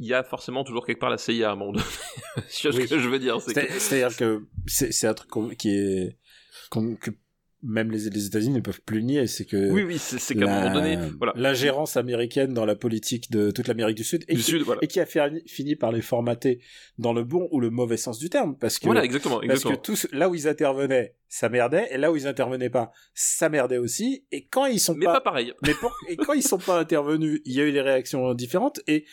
[0.00, 1.84] il y a forcément toujours quelque part la CIA à un moment donné.
[2.48, 2.88] Ce Oui.
[2.88, 6.18] que je veux dire C'est-à-dire que c'est c'est un truc qui est
[6.70, 7.10] qu'on- que
[7.66, 10.54] même les, les États-Unis ne peuvent plus nier, c'est que Oui, oui, c'est qu'à la-
[10.56, 11.32] un moment donné, voilà.
[11.36, 14.80] l'ingérence américaine dans la politique de toute l'Amérique du Sud et Du qui, Sud, voilà.
[14.82, 16.60] et qui a fait- fini par les formater
[16.98, 19.76] dans le bon ou le mauvais sens du terme parce que Voilà, exactement, parce exactement.
[19.76, 23.48] que tous là où ils intervenaient ça merdait et là où ils intervenaient pas ça
[23.48, 25.52] merdait aussi et quand ils sont Mais pas pareil.
[25.66, 28.80] mais pour- et quand ils sont pas intervenus, il y a eu des réactions différentes
[28.86, 29.04] et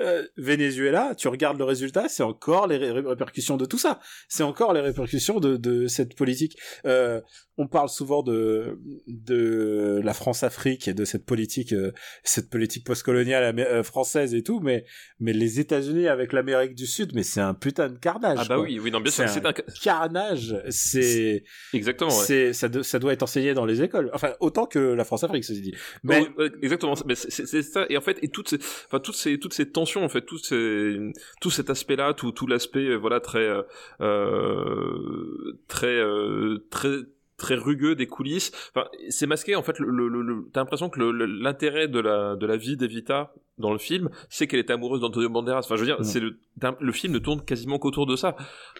[0.00, 4.00] euh, Venezuela, tu regardes le résultat, c'est encore les ré- répercussions de tout ça.
[4.28, 6.56] C'est encore les répercussions de, de cette politique.
[6.86, 7.20] Euh,
[7.56, 11.92] on parle souvent de de la France-Afrique et de cette politique, euh,
[12.24, 14.84] cette politique postcoloniale euh, française et tout, mais
[15.20, 18.38] mais les États-Unis avec l'Amérique du Sud, mais c'est un putain de carnage.
[18.40, 18.64] Ah bah quoi.
[18.64, 20.60] oui, oui, non, bien sûr, C'est un carnage.
[20.70, 22.24] C'est Exactement, ouais.
[22.26, 24.10] c'est ça, do- ça doit être enseigné dans les écoles.
[24.14, 25.74] Enfin autant que la France-Afrique, ceci dit.
[26.02, 27.86] Mais Ouais, ouais, exactement, mais c'est ça.
[27.88, 30.38] Et en fait, et toutes ces, enfin toutes ces, toutes ces tensions, en fait, tout
[30.38, 30.96] ces,
[31.40, 33.62] tout cet aspect-là, tout, tout l'aspect, euh, voilà, très, euh,
[34.00, 36.96] euh, très, euh, très,
[37.36, 38.52] très rugueux des coulisses.
[38.74, 39.56] Enfin, c'est masqué.
[39.56, 43.32] En fait, le, le, le- t'as l'impression que l'intérêt de la, de la vie d'Evita
[43.58, 45.60] dans le film, c'est qu'elle était amoureuse d'Antonio Banderas.
[45.60, 46.36] Enfin, je veux dire, c'est le,
[46.80, 48.36] le film ne tourne quasiment qu'autour de ça.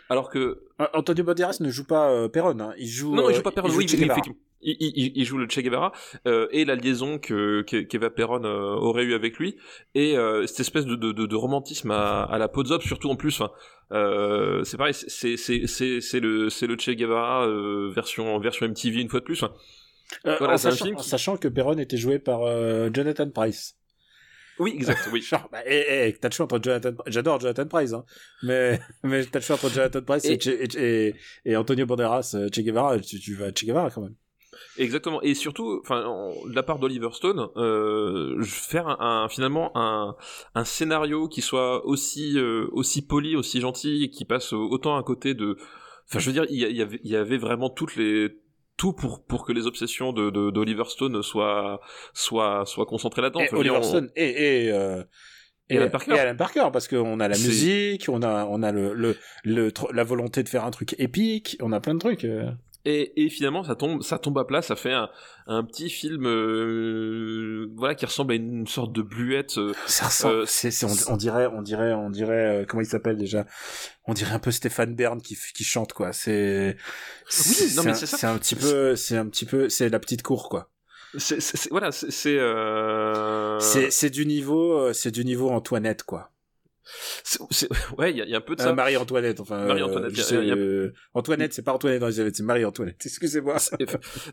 [0.09, 0.63] Alors que
[0.95, 2.73] Antonio Banderas ne joue pas euh, Perón, hein.
[2.79, 3.15] il joue.
[3.15, 3.69] non, il joue pas Perron.
[3.69, 4.13] joue Oui, Guevara.
[4.13, 4.39] effectivement.
[4.65, 5.93] Il, il- il joue le Che Guevara
[6.27, 9.57] euh, et la liaison que que- qu'Eva Perron euh, aurait eu avec lui
[9.95, 13.17] et euh, cette espèce de, de, de, de romantisme à, à la Podzop surtout en
[13.17, 13.43] plus.
[13.93, 17.47] Euh, c'est pareil, c'est c'est c'est c'est le c'est le Che Guevara
[17.95, 19.45] version version MTV une fois de plus.
[20.25, 22.41] Voilà, en, un sachant, en que Perón était joué par
[22.93, 23.77] Jonathan Price.
[24.59, 25.09] oui, exact.
[25.13, 25.21] Oui.
[25.31, 28.05] Genre, bah, eh, eh, t'as le choix entre Jonathan, j'adore Jonathan Price, hein.
[28.43, 30.39] Mais, mais t'as le choix entre Jonathan Price et,
[30.79, 34.15] Et- et, Antonio Banderas, Che Guevara, tu, tu vas Che Guevara quand même.
[34.79, 35.21] Exactement.
[35.23, 40.17] Et surtout, enfin, en- de la part d'Oliver Stone, euh, faire un, un- finalement un,
[40.55, 45.03] un scénario qui soit aussi euh, aussi poli, aussi gentil, et qui passe autant à
[45.03, 45.57] côté de.
[46.09, 48.31] Enfin, je veux dire, il y, y avait, y avait vraiment toutes les
[48.77, 51.81] tout pour pour que les obsessions de d'Oliver Stone soient
[52.13, 53.41] soient soient concentrées là-dedans.
[53.47, 55.03] Enfin, Oliver on- Stone et, et, euh,
[55.71, 56.15] Et Alan Parker.
[56.15, 58.93] et Alan Parker, parce qu'on a la musique, on a, on a le,
[59.45, 62.27] le, la volonté de faire un truc épique, on a plein de trucs.
[62.87, 64.61] Et, et finalement, ça tombe, ça tombe à plat.
[64.61, 65.09] Ça fait un,
[65.47, 69.57] un petit film, euh, voilà, qui ressemble à une sorte de bluette.
[69.59, 72.83] euh, Ça ressemble, Euh, c'est, c'est- on, on dirait, on dirait, on dirait, euh, comment
[72.83, 73.47] il s'appelle déjà?
[74.07, 76.13] On dirait un peu Stéphane Bern qui, qui chante quoi.
[76.13, 76.77] C'est,
[77.77, 78.17] non, mais un- c'est ça.
[78.19, 80.71] C'est un petit peu, c'est un petit peu, c'est la petite cour quoi.
[81.17, 81.39] c'est,
[81.71, 83.59] voilà, c'est, c'est, euh...
[83.61, 86.31] C'est, c'est du niveau, euh, c'est du niveau Antoinette quoi.
[87.23, 87.69] C'est- c'est-
[87.99, 88.73] ouais, il y, y a un peu de Euh, ça.
[88.75, 89.65] Marie-Antoinette, enfin.
[89.67, 93.01] Marie-Antoinette, euh, y a- y a- euh, Antoinette, c'est pas Antoinette Elisabeth, c'est Marie-Antoinette.
[93.05, 93.57] Excusez-moi.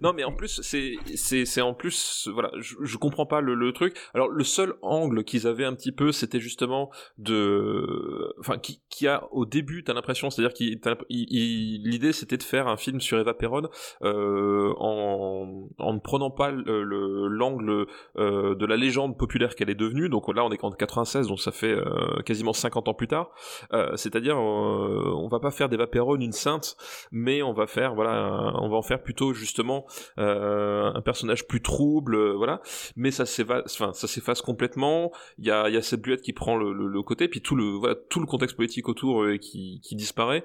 [0.01, 3.55] non, mais en plus, c'est, c'est, c'est en plus, voilà, je, je comprends pas le,
[3.55, 3.95] le truc.
[4.13, 9.07] Alors, le seul angle qu'ils avaient un petit peu, c'était justement de, enfin, qui, qui
[9.07, 10.79] a au début, t'as l'impression, c'est-à-dire qu'il,
[11.09, 13.69] l'idée, c'était de faire un film sur Eva Perron
[14.03, 17.85] euh, en, en ne prenant pas le, le- l'angle
[18.17, 20.09] euh, de la légende populaire qu'elle est devenue.
[20.09, 23.29] Donc là, on est en 96, donc ça fait euh, quasiment 50 ans plus tard.
[23.73, 26.75] Euh, c'est-à-dire, euh, on va pas faire d'Eva Perron une sainte,
[27.11, 29.85] mais on va faire, voilà, un- on va en faire plutôt justement
[30.17, 32.61] euh, un personnage plus trouble, voilà.
[32.95, 35.11] Mais ça s'efface, enfin, ça s'efface complètement.
[35.37, 37.55] Il y a, y a cette bluette qui prend le, le- le côté, puis tout
[37.55, 40.43] le, voilà, tout le contexte politique autour qui, qui disparaît.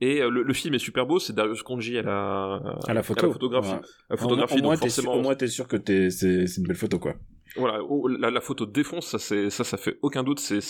[0.00, 1.18] Et le, le film est super beau.
[1.18, 3.32] C'est Darius Konji à la, À la photo.
[3.32, 3.70] photographie.
[3.70, 3.76] Ouais.
[3.76, 3.80] à
[4.10, 5.14] la photographie, au, donc t'es sûr, forcément.
[5.14, 5.76] au moins, t'es sûr que
[6.10, 7.14] c'est une belle photo, quoi.
[7.56, 10.60] Voilà, oh, la, la photo défonce, ça, ça, ça fait aucun doute, c'est,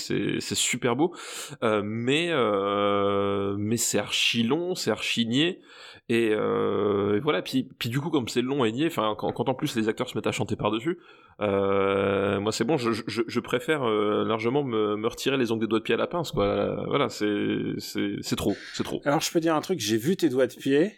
[0.55, 1.15] super beau,
[1.63, 5.61] Euh, mais, euh, mais c'est archi long, c'est archi niais,
[6.09, 7.43] et, euh, et voilà.
[7.43, 10.17] Puis, puis du coup, comme c'est long et niais, quand, en plus les acteurs se
[10.17, 10.99] mettent à chanter par dessus,
[11.41, 15.95] euh, moi c'est bon, je, préfère largement me, retirer les ongles des doigts de pied
[15.95, 16.85] à la pince, quoi.
[16.87, 19.01] Voilà, c'est, c'est, trop, c'est trop.
[19.05, 20.93] Alors, je peux dire un truc, j'ai vu tes doigts de pied,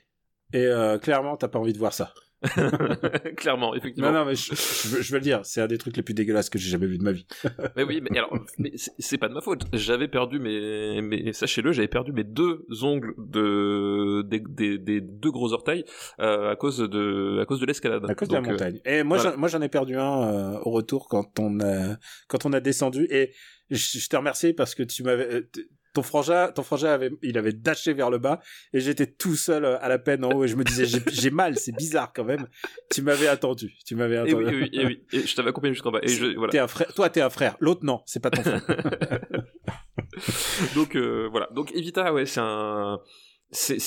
[0.53, 0.69] et
[1.03, 2.13] clairement, t'as pas envie de voir ça.
[3.37, 4.11] Clairement, effectivement.
[4.13, 6.03] Non, non, mais je, je veux, je veux le dire, c'est un des trucs les
[6.03, 7.27] plus dégueulasses que j'ai jamais vu de ma vie.
[7.77, 9.65] Mais oui, mais alors, mais c'est- pas de ma faute.
[9.73, 15.31] J'avais perdu mes, mes sachez-le, j'avais perdu mes deux ongles de des, des, des deux
[15.31, 15.85] gros orteils
[16.21, 18.05] euh, à cause de à cause de l'escalade.
[18.09, 18.81] À cause de la euh, montagne.
[18.85, 19.37] Et moi, voilà.
[19.37, 20.23] moi, j'en ai perdu un
[20.55, 21.97] euh, au retour quand on a,
[22.29, 23.07] quand on a descendu.
[23.11, 23.33] Et
[23.71, 25.51] je, je te remercie parce que tu m'avais, euh,
[25.93, 28.41] ton frangin, ton frangin avait, il avait dashé vers le bas
[28.73, 31.31] et j'étais tout seul euh, à la peine en haut et je me disais, j'ai-
[31.31, 32.47] mal, c'est bizarre quand même.
[32.91, 34.45] Tu m'avais attendu, tu m'avais Et attendu.
[34.45, 36.01] oui, et oui, et oui, et je t'avais accompagné jusqu'en bas.
[36.03, 36.51] Et je, voilà.
[36.53, 37.57] T'es un frère, toi, t'es un frère.
[37.61, 38.63] L'autre, non, c'est pas ton frère.
[40.75, 41.49] Donc euh, voilà.
[41.55, 43.01] Donc Evita, ouais, c'est un,
[43.51, 43.79] c'est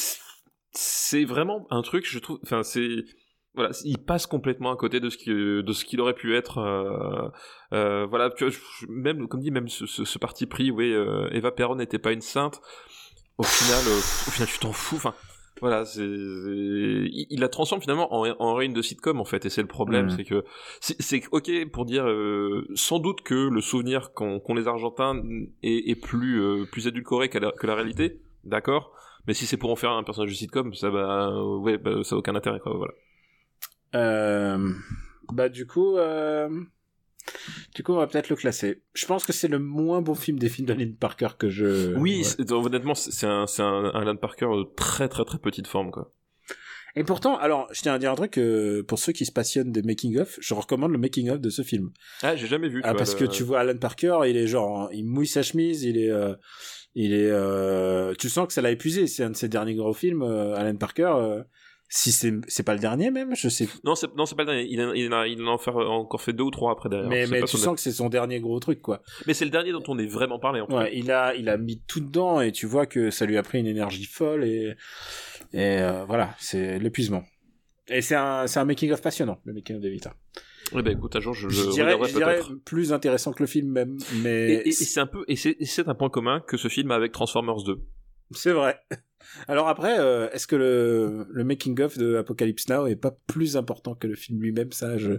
[0.72, 2.40] c'est vraiment un truc, je trouve.
[2.44, 3.04] Enfin, c'est
[3.56, 6.58] voilà, il passe complètement à côté de ce qui, de ce qu'il aurait pu être.
[6.60, 7.30] euh,
[7.74, 10.92] euh, voilà, tu vois, je- même comme dit, même ce, ce, ce parti pris, oui,
[10.94, 12.62] euh, Eva Perron n'était pas une sainte.
[13.38, 14.96] Au final, euh, au final, tu t'en fous.
[14.96, 15.14] Enfin,
[15.62, 19.50] voilà, c'est, il, il la transforme finalement en, en héroïne de sitcom en fait, et
[19.50, 20.10] c'est le problème, Mhm.
[20.12, 20.44] c'est que
[20.82, 25.22] c'est, ok pour dire euh, sans doute que le souvenir qu'ont, qu'ont les Argentins
[25.62, 28.92] est, est plus euh, plus édulcoré que la, que la réalité, d'accord.
[29.26, 32.16] Mais si c'est pour en faire un personnage de sitcom, ça bah ouais, bah, ça
[32.16, 32.74] a aucun intérêt quoi.
[32.76, 32.94] Voilà.
[33.96, 34.72] Euh,
[35.32, 36.50] bah du coup, euh,
[37.76, 38.82] du coup, on va peut-être le classer.
[38.94, 41.96] Je pense que c'est le moins bon film des films d'Aline Parker que je.
[41.96, 42.52] Oui, Ouais.
[42.52, 46.12] honnêtement, c'est un, c'est un, Alan Parker de très très très petite forme quoi.
[46.96, 48.38] Et pourtant, alors, je tiens à dire un truc.
[48.38, 51.50] euh, pour ceux qui se passionnent des making of, je recommande le making of de
[51.50, 51.90] ce film.
[52.22, 52.82] Ah, j'ai jamais vu.
[52.84, 55.82] Ah, parce le- que tu vois Alan Parker, il est genre, il mouille sa chemise,
[55.84, 56.36] il est, euh,
[56.94, 59.08] il est, euh, tu sens que ça l'a épuisé.
[59.08, 61.16] C'est un de ses derniers gros films, Alan Parker.
[61.96, 63.68] Si c'est, c'est pas le dernier même, je sais.
[63.84, 64.68] Non, c'est non, c'est pas le dernier.
[64.68, 66.90] Il en il en a, il en a fait- encore fait deux ou trois après
[66.90, 67.08] derrière.
[67.08, 69.04] mais mais tu sens que c'est son dernier gros truc, quoi.
[69.28, 70.66] Mais c'est le dernier dont on est vraiment parlé en.
[70.76, 73.44] Ouais, il a, il a mis tout dedans et tu vois que ça lui a
[73.44, 74.74] pris une énergie folle et,
[75.54, 77.24] et euh, voilà, c'est l'épuisement.
[77.90, 80.16] Et c'est un, c'est un making of passionnant, le making of d'Evita.
[80.76, 83.48] Eh ben écoute, un jour je, Je, je dirais, je dirais plus intéressant que le
[83.48, 86.58] film même, mais Et, et- et c'est un peu, et c'est un point commun que
[86.58, 87.84] ce film a avec Transformers 2.
[88.32, 88.80] c'est vrai.
[89.48, 93.58] Alors après, euh, est-ce que le, le making of de Apocalypse Now est pas plus
[93.58, 94.72] important que le film lui-même?
[94.72, 95.14] Ça, je,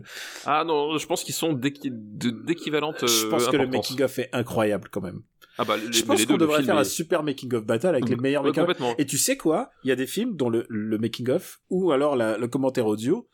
[0.45, 3.07] Ah non, je pense qu'ils sont d'équi- de- d'équivalentes.
[3.07, 5.23] je euh, pense que le making of est incroyable quand même.
[5.57, 8.09] Ah bah, les- je pense qu'on devrait faire est- un super making of battle avec
[8.09, 8.95] les meilleurs making of.
[8.99, 9.71] Et tu sais quoi?
[9.85, 12.87] Il y a des films dont le, le making of ou alors la- le commentaire
[12.87, 13.29] audio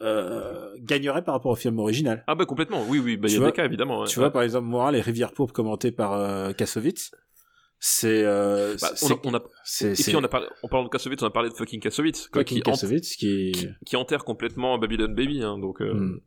[0.00, 2.24] euh, gagnerait par rapport au film original.
[2.26, 4.00] Ah bah complètement, oui, oui, bah il y a vois- des cas évidemment.
[4.00, 4.06] ouais.
[4.06, 7.10] Tu vois, par exemple, moi, les Rivières pourpres commentées par euh, Kassovitz,
[7.80, 10.84] c'est, euh, Bah, on, a, on a- c'est, et puis on a parlé, en parlant
[10.84, 14.24] de Kassovitz, on a parlé de fucking Kassovitz, quoi, fucking qui, Kassovitz qui, qui enterre
[14.24, 16.20] complètement Babylon Baby, hein, donc euh, Hmm.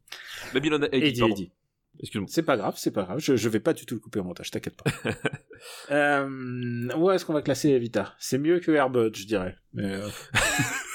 [0.53, 1.51] Babylon Eddie.
[1.99, 2.27] Excuse-moi.
[2.31, 3.19] C'est pas grave, c'est pas grave.
[3.19, 4.91] Je, je vais pas du tout le couper au montage, t'inquiète pas.
[5.91, 8.15] euh, où est-ce qu'on va classer Evita?
[8.17, 9.55] C'est mieux que Airbud, je dirais.
[9.73, 9.99] Mais,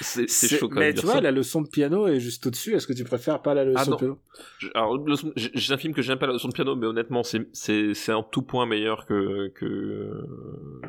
[0.00, 0.26] c'est
[0.58, 1.20] chaud quand mais tu vois, ça.
[1.20, 2.74] la leçon de piano est juste au-dessus.
[2.74, 3.90] Est-ce que tu préfères pas la leçon Ah, non.
[3.92, 4.18] de piano?
[4.58, 4.98] Je- Alors,
[5.36, 8.42] j'ai un film que j'aime pas la leçon de piano, mais honnêtement, c'est un tout
[8.42, 10.24] point meilleur que que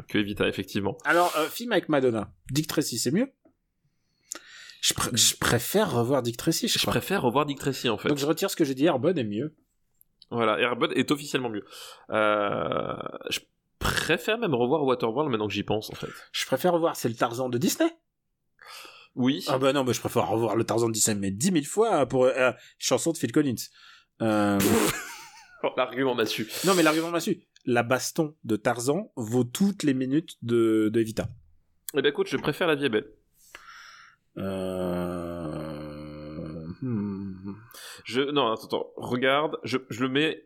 [0.07, 0.97] que Evita effectivement.
[1.05, 2.31] Alors, euh, film avec Madonna.
[2.51, 3.27] Dick Tracy, c'est mieux?
[4.81, 8.09] Je, pr- je préfère revoir Dick Tracy, je préfère revoir Dick Tracy en fait.
[8.09, 9.55] Donc je retire ce que j'ai dit, Airbud est mieux.
[10.29, 11.65] Voilà, Airbud est officiellement mieux.
[12.11, 12.95] Euh,
[13.29, 13.39] je
[13.79, 16.07] préfère même revoir Waterworld maintenant que j'y pense en fait.
[16.31, 17.89] Je préfère revoir, c'est le Tarzan de Disney.
[19.17, 19.43] Oui.
[19.47, 22.05] Ah bah non, mais je préfère revoir le Tarzan de Disney, mais dix mille fois
[22.05, 23.55] pour euh, chanson de Phil Collins.
[24.21, 24.59] Euh,
[25.63, 26.47] Oh, L'argument m'a su.
[26.65, 27.41] non, mais l'argument m'a su.
[27.65, 31.27] la baston de Tarzan vaut toutes les minutes de, de Evita.
[31.95, 33.07] Eh ben écoute, je préfère La vie est belle.
[35.57, 36.67] Euh...
[36.81, 37.55] hmm.
[38.05, 40.43] Je non, attends, attends, regarde, je, je le mets.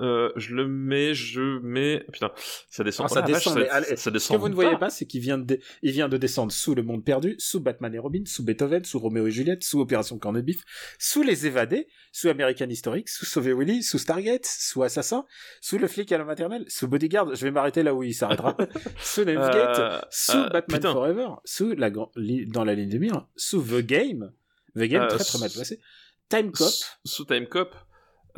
[0.00, 2.04] Euh, je le mets, je mets.
[2.12, 2.32] Putain,
[2.70, 3.06] ça descend.
[3.10, 3.58] Ah, ça Oh vache, descend,
[3.96, 6.50] ça, Ce que vous ne voyez pas, c'est qu'il vient de, il vient de descendre
[6.50, 9.80] sous le monde perdu, sous Batman et Robin, sous Beethoven, sous Roméo et Juliette, sous
[9.80, 10.62] Opération Corned Beef,
[10.98, 15.24] sous Les Évadés, sous American Historic, sous Sauver Willy, sous Stargate, sous Assassin,
[15.60, 18.56] sous Le Flic à la maternelle, sous Bodyguard, je vais m'arrêter là où il s'arrêtera,
[19.02, 20.92] sous Navigate, Euh, sous euh, Batman putain.
[20.92, 24.32] Forever, sous la dans la ligne de mire, sous The Game,
[24.74, 25.80] The Game très très mal placé,
[26.28, 26.72] Time Cop,
[27.04, 27.74] Sous Time Cop.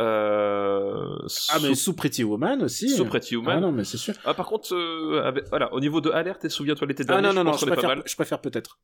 [0.01, 1.17] Euh,
[1.51, 2.89] ah mais sous, sous Pretty Woman aussi.
[2.89, 3.61] sous Pretty Ah Woman.
[3.61, 4.15] non mais c'est sûr.
[4.25, 7.29] Ah, par contre, euh, avec- voilà, au niveau de alerte et souviens-toi l'été Ah dernier,
[7.29, 8.03] non non je non, je pas préfère, mal.
[8.05, 8.79] je préfère peut-être.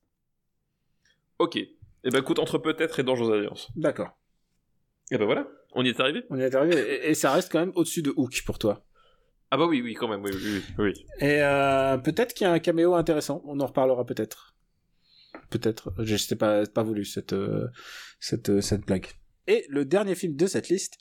[1.39, 1.57] Ok.
[1.57, 1.71] Et
[2.05, 3.69] ben écoute, entre peut-être et Dangerous Alliance.
[3.77, 4.11] D'accord.
[5.11, 6.25] Et ben voilà, on y est arrivé.
[6.31, 8.85] On y est arrivé et, et ça reste quand même au-dessus de Hook pour toi.
[9.51, 10.93] Ah bah oui, oui, quand même, oui, oui, oui.
[11.19, 13.43] Et euh, peut-être qu'il y a un caméo intéressant.
[13.47, 14.55] On en reparlera peut-être.
[15.51, 15.93] Peut-être.
[15.99, 17.35] Je sais pas, pas voulu cette
[18.21, 19.09] cette cette blague.
[19.51, 20.99] Et le dernier film de cette liste,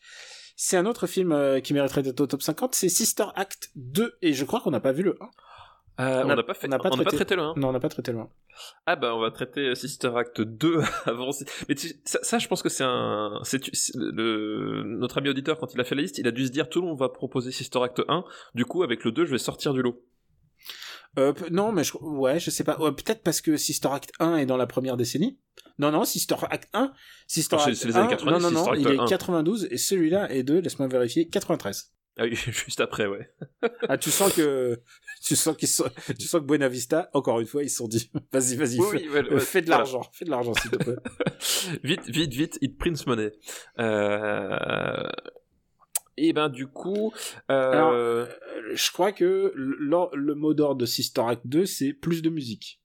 [0.56, 2.74] c'est un autre film euh, qui mériterait d'être au top 50.
[2.76, 5.30] C'est Sister Act 2 et je crois qu'on n'a pas vu le 1.
[6.02, 7.54] Euh, On n'a pas fait, pas n'a pas traité- traité le 1.
[7.58, 8.30] Non, on n'a pas traité le 1.
[8.86, 11.30] Ah bah on va traiter Sister Act 2 avant.
[11.68, 13.62] Mais tu- ça, ça, je pense que c'est un, c'est
[13.96, 16.70] le notre ami auditeur quand il a fait la liste, il a dû se dire
[16.70, 18.24] tout le monde va proposer Sister Act 1.
[18.56, 20.02] Du coup avec le 2 je vais sortir du lot.
[21.18, 22.78] Euh, non, mais je, ouais, je sais pas.
[22.80, 25.38] Ouais, peut-être parce que Sister Act 1 est dans la première décennie.
[25.80, 26.94] Non, non, Sister Act 1,
[27.26, 28.96] Sister Ah, c'est- Act c'est les 1, années 90, non, non, non, Sister il Act
[28.98, 29.06] est 1.
[29.08, 31.94] 92 et celui-là est de, laisse-moi vérifier, 93.
[32.18, 33.32] Ah oui, juste après ouais.
[33.88, 34.78] Ah, tu sens que,
[35.24, 35.86] tu sens qu'ils sont,
[36.20, 38.88] tu sens que Buena Vista, encore une fois, ils se sont dit, vas-y, vas-y, Oui,
[38.92, 39.80] fais, oui, ouais, ouais, fais de voilà.
[39.84, 40.96] l'argent, fais de l'argent, s'il te plaît.
[41.84, 43.32] vite, vite, vite, it prints money.
[43.80, 45.08] Euh...
[46.18, 47.14] Et ben du coup,
[47.50, 47.72] euh...
[47.72, 48.26] Alors, Euh,
[48.74, 52.79] je crois que le, le mot d'ordre de Sister Act 2, c'est plus de musique.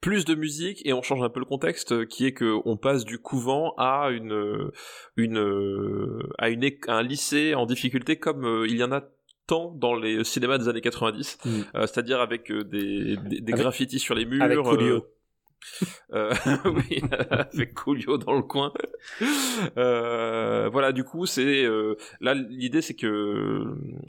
[0.00, 2.76] Plus de musique et on change un peu le contexte euh, qui est que on
[2.76, 4.72] passe du couvent à une euh,
[5.16, 9.02] une euh, à une à un lycée en difficulté comme il y en a
[9.46, 11.48] tant dans les cinémas des années 90 Mm.
[11.74, 14.96] euh, c'est-à-dire avec des, des, des Avec- graffitis sur les murs avec Coolio.
[14.96, 15.00] euh,
[16.12, 16.32] euh,
[16.64, 17.02] oui,
[17.52, 18.72] avec Coolio dans le coin.
[19.76, 23.64] Euh, voilà, du coup, c'est euh, là l'idée, c'est que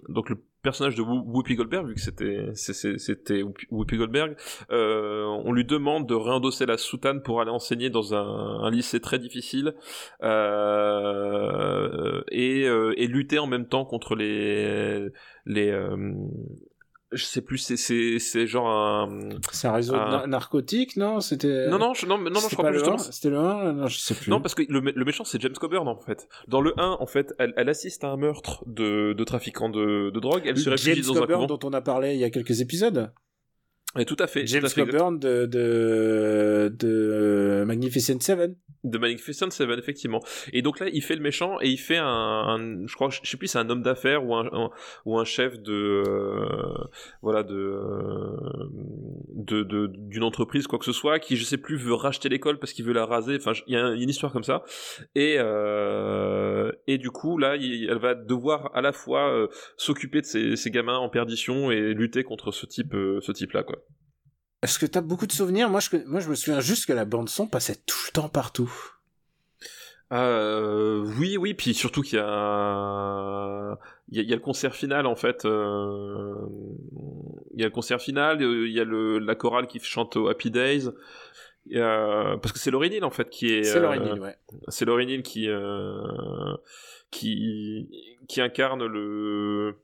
[0.10, 4.36] donc le personnage de Whoo- Whoopi Goldberg, vu que c'était c'était Whoopi Goldberg,
[4.72, 8.99] euh, on lui demande de réendosser la soutane pour aller enseigner dans un, un lycée
[9.01, 9.74] très difficile
[10.24, 15.10] euh, et, euh, et lutter en même temps contre les
[15.45, 16.14] les euh,
[17.14, 21.20] je sais plus, c'est c'est c'est genre un C'est un réseau na- narcotique, non?
[21.22, 22.97] C'était, non non je, non non, non je crois pas justement 1?
[22.99, 23.74] C'était le 1?
[23.74, 24.30] Non, je sais plus.
[24.32, 26.28] Non, parce que le, mé- le méchant, c'est James Coburn, en fait.
[26.47, 30.09] Dans le 1, en fait, elle, elle assiste à un meurtre de, de trafiquants de,
[30.09, 30.43] de drogue.
[30.45, 31.57] Elle se réfugie James dans un Coburn, couvent.
[31.57, 33.11] dont on a parlé il y a quelques épisodes?
[34.00, 34.48] Et tout à fait.
[34.48, 38.56] James Coburn de, de, de Magnificent Seven.
[38.84, 40.20] De Magnificent Seven, effectivement.
[40.52, 43.30] Et donc là, il fait le méchant et il fait un, un- je crois, je
[43.30, 44.72] sais plus, c'est un homme d'affaires ou un, un-
[45.06, 46.74] ou un chef de, euh,
[47.22, 48.36] voilà, de, euh,
[49.36, 52.58] de, de- d'une entreprise, quoi que ce soit, qui, je sais plus, veut racheter l'école
[52.60, 53.36] parce qu'il veut la raser.
[53.38, 54.64] Enfin, il y a un- une histoire comme ça.
[55.16, 60.22] Et, euh, et du coup, là, il- elle va devoir à la fois euh, s'occuper
[60.22, 63.78] de ces, ces gamins en perdition et lutter contre ce type, euh, ce type-là, quoi.
[64.64, 65.70] Est-ce que t'as beaucoup de souvenirs?
[65.70, 68.30] Moi, je, moi, je me souviens juste que la bande son passait tout le temps
[68.30, 68.72] partout.
[70.11, 73.78] Euh, oui, oui, puis surtout qu'il y a,
[74.09, 75.43] il y a, il y a le concert final en fait.
[75.45, 76.36] euh,
[77.53, 80.16] Il y a le concert final, euh, il y a le, la chorale qui chante
[80.16, 80.88] au Happy Days.
[81.76, 83.64] A- parce que c'est Laurie Neal en fait qui est.
[83.64, 84.38] C'est euh, Laurie Neal, ouais.
[84.68, 86.55] C'est Laurie Neal qui, euh,
[87.09, 87.89] qui,
[88.28, 89.76] qui incarne le-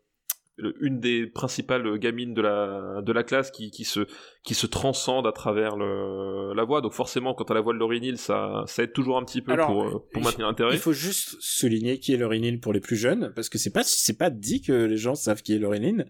[0.82, 4.02] une des principales gamines de la, de la classe qui, qui se,
[4.44, 6.82] qui se transcende à travers le, la voix.
[6.82, 9.42] Donc forcément, quand à la voix de Laurie Neal, ça, ça aide toujours un petit
[9.42, 10.74] peu Alors, pour, euh, pour maintenir l'intérêt.
[10.74, 13.72] Il faut juste souligner qui est Laurie Neal pour les plus jeunes, parce que c'est
[13.72, 16.10] pas, c'est pas dit que les gens savent qui est Laurie Neal,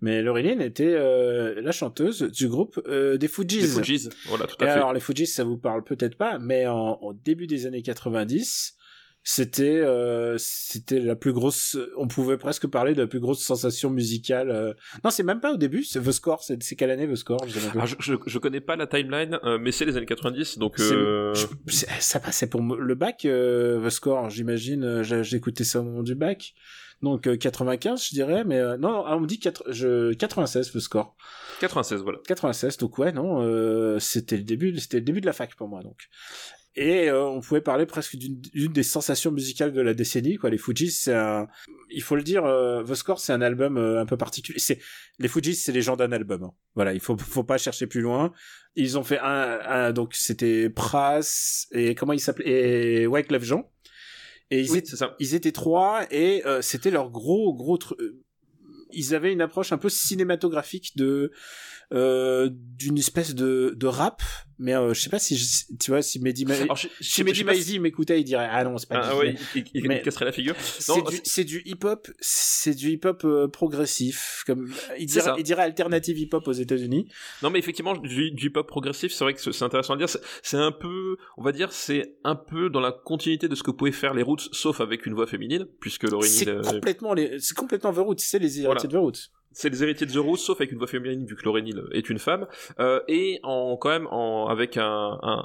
[0.00, 3.60] mais Laurie Neal était euh, la chanteuse du groupe euh, des Fugees.
[3.62, 4.72] Les Fujis, voilà, tout Et à fait.
[4.72, 8.76] alors les Fugees, ça vous parle peut-être pas, mais en, au début des années 90,
[9.26, 11.78] c'était euh, c'était la plus grosse.
[11.96, 14.50] On pouvait presque parler de la plus grosse sensation musicale.
[14.50, 14.74] euh.
[15.02, 15.82] Non, c'est même pas au début.
[15.82, 16.42] C'est The Score.
[16.44, 17.58] C'est c'est quelle année The Score je.
[17.70, 20.74] Alors, je, je, je connais pas la timeline, euh, mais c'est les années 90, donc
[20.76, 21.32] C'est- euh,
[22.00, 24.84] ça passait pour le bac, euh, The Score, j'imagine.
[24.84, 26.52] euh, j'ai- J'écoutais ça au moment du bac.
[27.02, 31.16] Donc euh, 95, je dirais, mais non, on me dit quatre- je, 96 The Score.
[31.60, 32.18] 96, voilà.
[32.26, 35.66] 96, donc ouais, non, euh, c'était le début, c'était le début de la fac pour
[35.68, 35.96] moi, donc.
[36.76, 40.58] Et euh, on pouvait parler presque d'une des sensations musicales de la décennie quoi les
[40.58, 41.46] Fujis c'est un
[41.90, 44.80] il faut le dire euh, The Score c'est un album euh, un peu particulier c'est
[45.20, 46.52] les Fujis c'est les gens d'un album hein.
[46.74, 48.32] voilà il faut faut pas chercher plus loin
[48.74, 51.20] ils ont fait un, un donc c'était Pras
[51.70, 53.70] et comment il s'appelait et Wyclef Jean
[54.50, 55.14] et ils, Oui, étaient, ça.
[55.20, 58.20] ils étaient trois et euh, c'était leur gros gros tru- euh,
[58.92, 61.32] ils avaient une approche un peu cinématographique de
[61.92, 64.22] euh, d'une espèce de, de rap
[64.58, 67.04] mais euh, je sais pas si je- tu vois si Mehdi Ma- Alors, je, je-
[67.10, 70.24] si Mehdi Maizi m'écoutait il dirait ah non c'est pas Ah, ouais, il, il- casserait
[70.24, 70.54] la figure.
[71.24, 76.18] c'est du, hip hop c'est du hip hop progressif comme il dirait, il dirait alternative
[76.18, 77.08] hip hop aux États-Unis
[77.42, 80.08] Non, mais effectivement, du, du hip-hop progressif, c'est vrai que c'est intéressant à dire.
[80.08, 83.70] C'est- un peu, on va dire, c'est un peu dans la continuité de ce que
[83.70, 87.38] pouvaient faire les Roots, sauf avec une voix féminine, puisque Lauryn c'est euh, complètement les
[87.40, 88.80] c'est complètement The Roots c'est les Voilà.
[88.80, 91.34] de The Roots c'est les héritiers de The Roots, sauf avec une voix féminine, vu
[91.36, 92.46] que Lauryn Hill est une femme,
[92.80, 95.44] euh, et en quand même en avec un, un-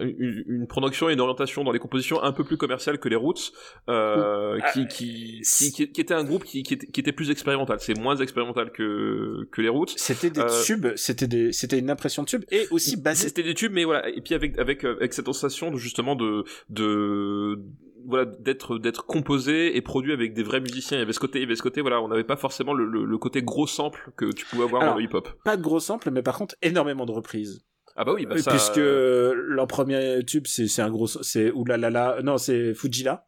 [0.00, 3.16] une, une production et une orientation dans les compositions un peu plus commerciales que les
[3.16, 3.52] Roots,
[3.88, 7.12] euh, Ah, qui, qui, qui, qui, qui était un groupe qui, qui, était, qui était
[7.12, 7.78] plus expérimental.
[7.80, 9.94] C'est moins expérimental que que les Roots.
[9.96, 13.42] c'était des Euh, tubes c'était des c'était une impression de tube et aussi basé C'était
[13.42, 14.08] des tubes, mais voilà.
[14.08, 17.58] Et puis avec avec euh, avec cette sensation de justement de de
[18.06, 20.98] voilà d'être d'être composé et produit avec des vrais musiciens.
[20.98, 21.80] Il y avait ce côté, il y avait ce côté.
[21.80, 24.82] Voilà, on n'avait pas forcément le, le, le côté gros sample que tu pouvais avoir
[24.82, 25.28] Alors, dans le hip hop.
[25.44, 27.64] pas de gros samples mais par contre énormément de reprises
[27.96, 28.50] Ah bah oui, bah ça.
[28.50, 33.26] puisque euh, leur premier tube c'est c'est un gros c'est oulalala non c'est Fujila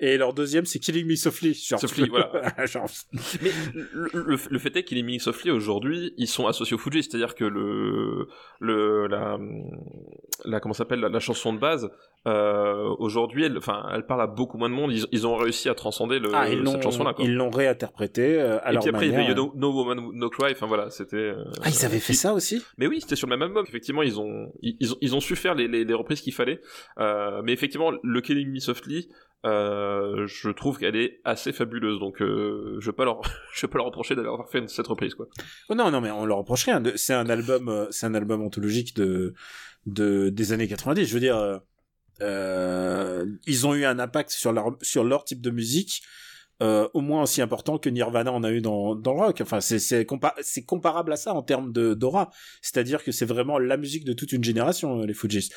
[0.00, 2.30] et leur deuxième c'est Killing Me Softly genre, Softly, voilà.
[2.66, 2.86] genre
[3.42, 7.02] Mais le, le, le fait est est mis Softly aujourd'hui, ils sont associés au Fuji,
[7.02, 8.28] c'est-à-dire que le
[8.60, 9.38] le la
[10.44, 11.90] la comment s'appelle la, la chanson de base
[12.28, 14.92] euh, aujourd'hui, elle enfin elle parle à beaucoup moins de monde.
[14.92, 17.14] Ils, ils ont réussi à transcender le, ah, cette chanson-là.
[17.18, 20.10] ils l'ont réinterprété euh, à Et leur puis après, il y avait no, no Woman
[20.12, 20.52] No Cry.
[20.52, 21.16] Enfin voilà, c'était.
[21.16, 22.62] euh, Ah, ils avaient fait ça aussi?
[22.76, 23.64] Mais oui, c'était sur le même album.
[23.66, 26.34] Effectivement, ils ont ils, ils ont ils ont su faire les les, les reprises qu'il
[26.34, 26.60] fallait.
[26.98, 29.08] Euh, mais effectivement, le Killing Me Softly.
[29.46, 33.20] Euh, je trouve qu'elle est assez fabuleuse, donc euh, je vais pas leur,
[33.54, 35.26] je vais pas leur reprocher d'avoir fait cette reprise quoi.
[35.68, 36.82] Oh non, non, mais on leur reproche rien.
[36.96, 39.34] C'est un album, c'est un album anthologique de,
[39.86, 41.06] de des années 90.
[41.06, 41.60] Je veux dire,
[42.20, 46.02] euh, ils ont eu un impact sur leur sur leur type de musique.
[46.60, 49.40] Euh, au moins aussi important que Nirvana en a eu dans, dans le rock.
[49.40, 50.34] Enfin, c'est c'est compa-
[50.66, 52.30] comparable à ça en termes de d'aura.
[52.62, 55.50] C'est-à-dire que c'est vraiment la musique de toute une génération, euh, les Fujis.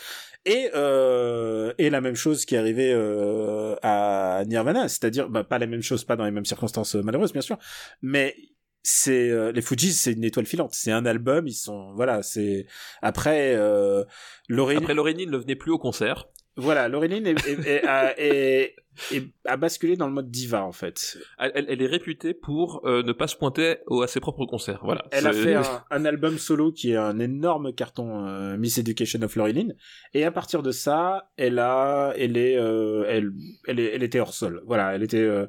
[0.45, 5.57] Et euh, et la même chose qui est arrivée euh, à Nirvana, c'est-à-dire bah, pas
[5.57, 7.57] la même chose, pas dans les mêmes circonstances euh, malheureuses bien sûr,
[8.03, 8.36] mais
[8.84, 10.74] c'est euh, les Fujis, c'est une étoile filante.
[10.76, 12.68] C'est un album, ils sont voilà, c'est
[13.01, 14.03] après euh,
[14.49, 16.28] Lauryn, Après, Lauryn Hill ne venait plus au concert.
[16.57, 18.75] Voilà, Lauryn est, est- est- a, est-
[19.11, 21.17] est- a basculé dans le mode diva en fait.
[21.39, 24.81] Elle, elle- est réputée pour euh, ne pas se pointer au, à ses propres concerts.
[24.83, 25.05] Voilà.
[25.11, 29.21] Elle a fait un, un album solo qui est un énorme carton, euh, Miss Education
[29.21, 29.75] of Lauryn Hill.
[30.13, 33.31] Et à partir de ça, elle a, elle est, euh, elle,
[33.67, 34.61] elle, était hors sol.
[34.65, 35.17] Voilà, elle était.
[35.17, 35.47] euh,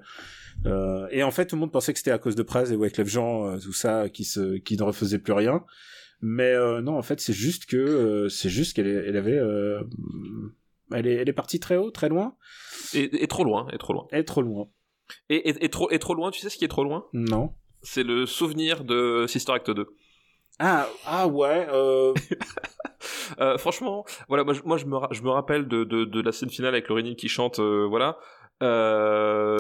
[0.67, 2.77] euh, et en fait, tout le monde pensait que c'était à cause de Praz et
[2.77, 5.65] Wyclef Jean, euh, tout ça, qui se, qui ne refaisait plus rien.
[6.21, 9.81] Mais euh, non, en fait, c'est juste que, euh, c'est juste qu'elle, elle avait, euh,
[10.95, 12.37] elle est, elle est partie très haut, très loin.
[12.95, 14.07] Et, et trop loin, et trop loin.
[14.13, 14.69] Est trop loin.
[15.29, 17.07] Et, et, et trop, et trop loin, tu sais ce qui est trop loin?
[17.13, 17.53] Non.
[17.83, 19.87] C'est le souvenir de Sister Act 2.
[20.59, 21.67] Ah, ah ouais.
[21.71, 22.15] Euh,
[23.41, 26.21] Euh, franchement, voilà, moi, je- moi je, me, ra- je me rappelle de, de, de
[26.21, 28.19] la scène finale avec Lauryn Hill qui chante, euh, voilà.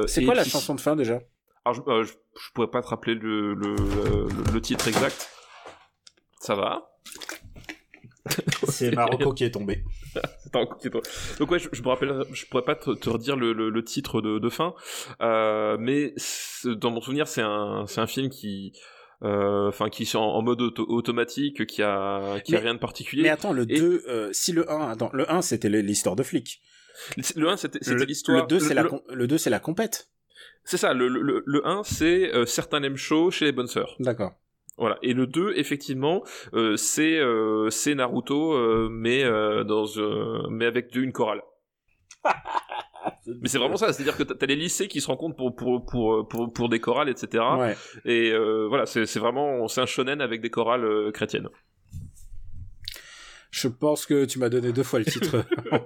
[0.07, 1.21] C'est et quoi la chanson de fin déjà?
[1.65, 5.29] Alors, je, je, je pourrais pas te rappeler le, le, le, le titre exact.
[6.41, 6.91] Ça va
[8.69, 9.83] C'est Marocco qui est tombé.
[11.39, 13.85] Donc ouais, je, je me rappelle, je pourrais pas te, te redire le, le, le
[13.85, 14.75] titre de, de fin,
[15.21, 16.15] euh, mais
[16.65, 18.73] dans mon souvenir, c'est un, un film qui,
[19.23, 22.79] euh, enfin, qui est en, en mode auto- automatique, qui a, qui a rien de
[22.79, 23.23] particulier.
[23.23, 26.23] Mais attends, le Et- 2, euh, si le 1, attends, le 1 c'était l'histoire de
[26.23, 26.61] flic.
[27.37, 28.43] Le 1, c'était l'histoire.
[28.43, 30.11] le 2 c'est la, le- com- le 2 c'est la compète.
[30.65, 33.97] C'est ça, le, le, le 1, c'est euh, certains l'aiment chaud chez les bonnes sœurs.
[33.99, 34.33] D'accord.
[34.83, 34.99] Voilà.
[35.01, 36.25] Et le 2, effectivement,
[36.55, 39.87] euh, c'est euh, c'est Naruto, euh, mais, euh, dans,
[40.51, 41.41] mais avec une chorale.
[43.41, 46.29] Mais c'est vraiment ça, c'est-à-dire que t'as les lycées qui se rencontrent pour, pour, pour,
[46.29, 47.45] pour, pour des chorales, etc.
[47.57, 47.77] Ouais.
[48.05, 48.33] Et
[48.69, 51.49] voilà, c'est c'est vraiment, c'est un shonen avec des chorales chrétiennes.
[53.51, 55.79] Je pense que tu m'as donné deux fois le titre en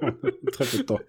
[0.51, 1.01] très peu de temps.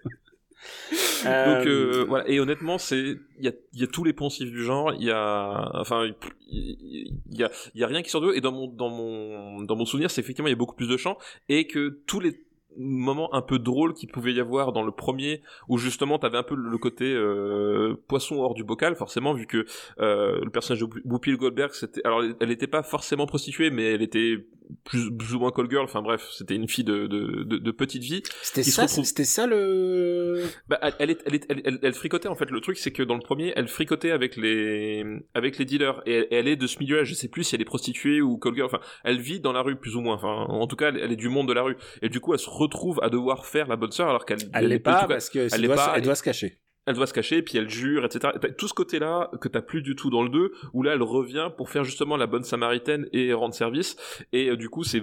[1.24, 4.64] Donc euh, voilà, et honnêtement, c'est il y a, y a tous les poncifs du
[4.64, 6.06] genre, il y a enfin
[6.50, 8.88] il y a il y a rien qui sort de eux et dans mon dans
[8.88, 11.18] mon dans mon souvenir, c'est effectivement il y a beaucoup plus de chants.
[11.48, 12.40] Et que tous les
[12.78, 16.42] moments un peu drôles qu'il pouvait y avoir dans le premier, où justement t'avais un
[16.42, 19.66] peu le côté euh, poisson hors du bocal, forcément, vu que
[20.00, 24.02] euh, le personnage de Whoopi Goldberg, c'était, alors elle n'était pas forcément prostituée, mais elle
[24.02, 24.46] était
[24.84, 25.84] plus, plus ou moins call girl.
[25.84, 28.22] Enfin bref, c'était une fille de, de, de, de petite vie.
[28.42, 29.04] C'était ça, retrouve...
[29.04, 30.44] c'était ça le.
[30.68, 32.50] Bah, elle, elle, elle, elle, elle, fricotait en fait.
[32.50, 35.04] Le truc, c'est que dans le premier, elle fricotait avec les
[35.34, 37.04] avec les dealers et elle, elle est de ce milieu-là.
[37.04, 38.66] Je sais plus si elle est prostituée ou call girl.
[38.66, 40.14] Enfin, elle vit dans la rue plus ou moins.
[40.14, 41.76] Enfin, en tout cas, elle, est du monde de la rue.
[42.02, 42.67] Et du coup, elle se retrouve
[43.02, 45.76] à devoir faire la bonne sœur alors qu'elle elle l'est pas parce que elle, doit,
[45.76, 48.32] pas, elle doit se cacher elle doit se cacher, puis elle jure, etc.
[48.56, 51.50] Tout ce côté-là que t'as plus du tout dans le 2, où là elle revient
[51.54, 53.96] pour faire justement la bonne samaritaine et rendre service,
[54.32, 55.02] et euh, du coup c'est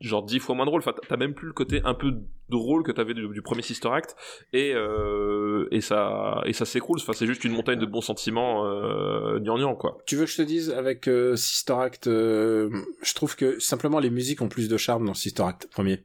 [0.00, 0.80] genre dix fois moins drôle.
[0.80, 2.14] Enfin, t'as même plus le côté un peu
[2.48, 4.14] drôle que t'avais du, du premier Sister Act,
[4.52, 6.98] et euh, et ça et ça s'écroule.
[7.00, 9.98] Enfin, c'est juste une montagne de bons sentiments euh, gnangnan, quoi.
[10.06, 14.10] Tu veux que je te dise avec euh, Sister Act, je trouve que simplement les
[14.10, 16.04] musiques ont plus de charme dans Sister Act premier.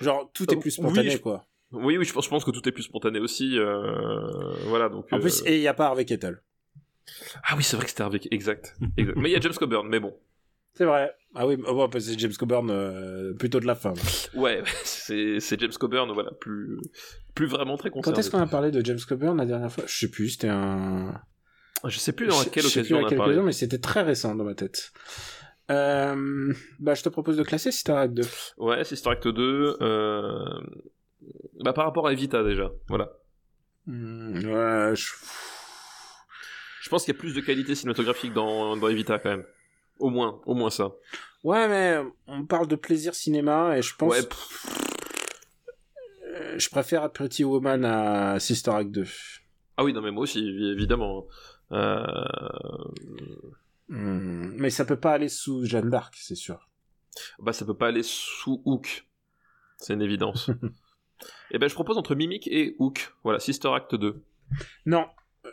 [0.00, 1.46] Genre tout est plus spontané, quoi.
[1.72, 3.58] Oui, oui, je pense, je pense que tout est plus spontané aussi.
[3.58, 5.06] Euh, voilà, donc.
[5.12, 6.40] En plus, euh, et il n'y a pas Harvey Kettle.
[7.44, 8.76] Ah oui, c'est vrai que c'était Harvey, exact.
[8.96, 9.16] exact.
[9.16, 10.14] mais il y a James Coburn, mais bon.
[10.74, 11.12] C'est vrai.
[11.34, 13.92] Ah oui, oh, bah, c'est James Coburn euh, plutôt de la fin.
[14.34, 16.78] Ouais, c'est, c'est James Coburn, voilà, plus,
[17.34, 18.14] plus vraiment très concerné.
[18.14, 19.84] Quand est-ce qu'on a parlé de James Coburn la dernière fois?
[19.86, 21.20] Je sais plus, c'était un.
[21.86, 23.32] Je sais plus dans quelle je occasion sais plus on à a quelle parlé.
[23.34, 24.92] occasion, mais c'était très récent dans ma tête.
[25.70, 28.22] Euh, bah, je te propose de classer Sister Act 2.
[28.58, 29.76] Ouais, Sister Act 2.
[29.80, 30.44] Euh...
[31.64, 33.10] Bah, par rapport à Evita déjà, voilà.
[33.86, 35.12] Hmm, ouais, je...
[36.82, 39.46] Je pense qu'il y a plus de qualité cinématographique dans, dans Evita quand même.
[39.98, 40.92] Au moins, au moins ça.
[41.42, 44.12] Ouais, mais on parle de plaisir cinéma et je pense.
[44.12, 44.20] Ouais,
[46.26, 49.04] Euh, je préfère Pretty Woman à Sister Act 2.
[49.78, 51.26] Ah oui, non mais moi aussi, évidemment.
[51.72, 52.04] Euh...
[53.88, 56.68] Hmm, mais ça peut pas aller sous Jeanne d'Arc, c'est sûr.
[57.38, 59.06] Bah ça peut pas aller sous Hook.
[59.78, 60.50] C'est une évidence.
[61.50, 63.14] et ben je propose entre Mimic et Hook.
[63.22, 64.22] Voilà, Sister Act 2.
[64.86, 65.06] Non,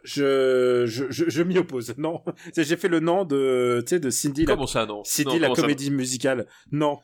[0.03, 1.95] je, je, je, je m'y oppose.
[1.97, 2.23] Non,
[2.55, 5.03] j'ai fait le nom de, tu sais, de Cindy, Comment la, ça non?
[5.03, 6.47] Cindy Non, la ça, comédie musicale.
[6.71, 6.99] Non,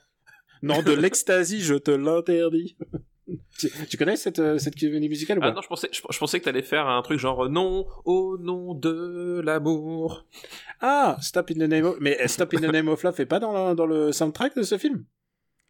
[0.61, 2.77] non, de l'ecstasy, je te l'interdis.
[3.57, 6.01] Tu, tu connais cette, euh, cette comédie musicale ou Ah pas non, je pensais, je,
[6.09, 10.25] je pensais que t'allais faire un truc genre euh, non au nom de l'amour.
[10.79, 11.97] Ah, Stop in the Name of...
[11.99, 14.55] Mais euh, Stop in the Name of Love fait pas dans le, dans le soundtrack
[14.55, 15.03] de ce film?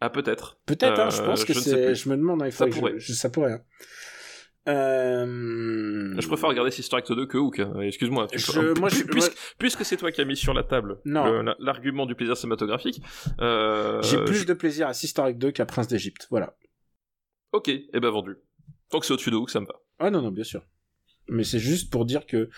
[0.00, 0.60] Ah peut-être.
[0.66, 1.94] Peut-être, hein, je pense que c'est...
[1.94, 2.92] Je me demande, hein, Ça pourrait.
[2.98, 3.52] je, je- ça pourrait.
[3.54, 3.60] hein.
[4.68, 6.14] Euh...
[6.18, 7.60] Je préfère regarder Sister Act 2 que Hook.
[7.82, 8.26] Excuse-moi.
[8.32, 12.14] Je- moi, je- puisque, puisque c'est toi qui as mis sur la table l'argument du
[12.14, 13.00] plaisir cinématographique.
[13.40, 16.54] Euh, J'ai plus de plaisir à Sister Act 2 qu'à Prince d'Égypte, voilà.
[17.52, 18.36] Ok, et ben vendu.
[18.90, 19.74] Tant que c'est au-dessus de Hook, ça me va.
[19.98, 20.66] Ah non, non, bien sûr.
[21.28, 22.50] Mais c'est juste pour dire que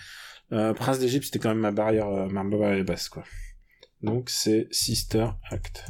[0.53, 3.25] euh, Prince d'Égypte, c'était quand même ma barrière, euh, ma barrière basse, quoi.
[4.03, 5.85] Donc c'est Sister Act.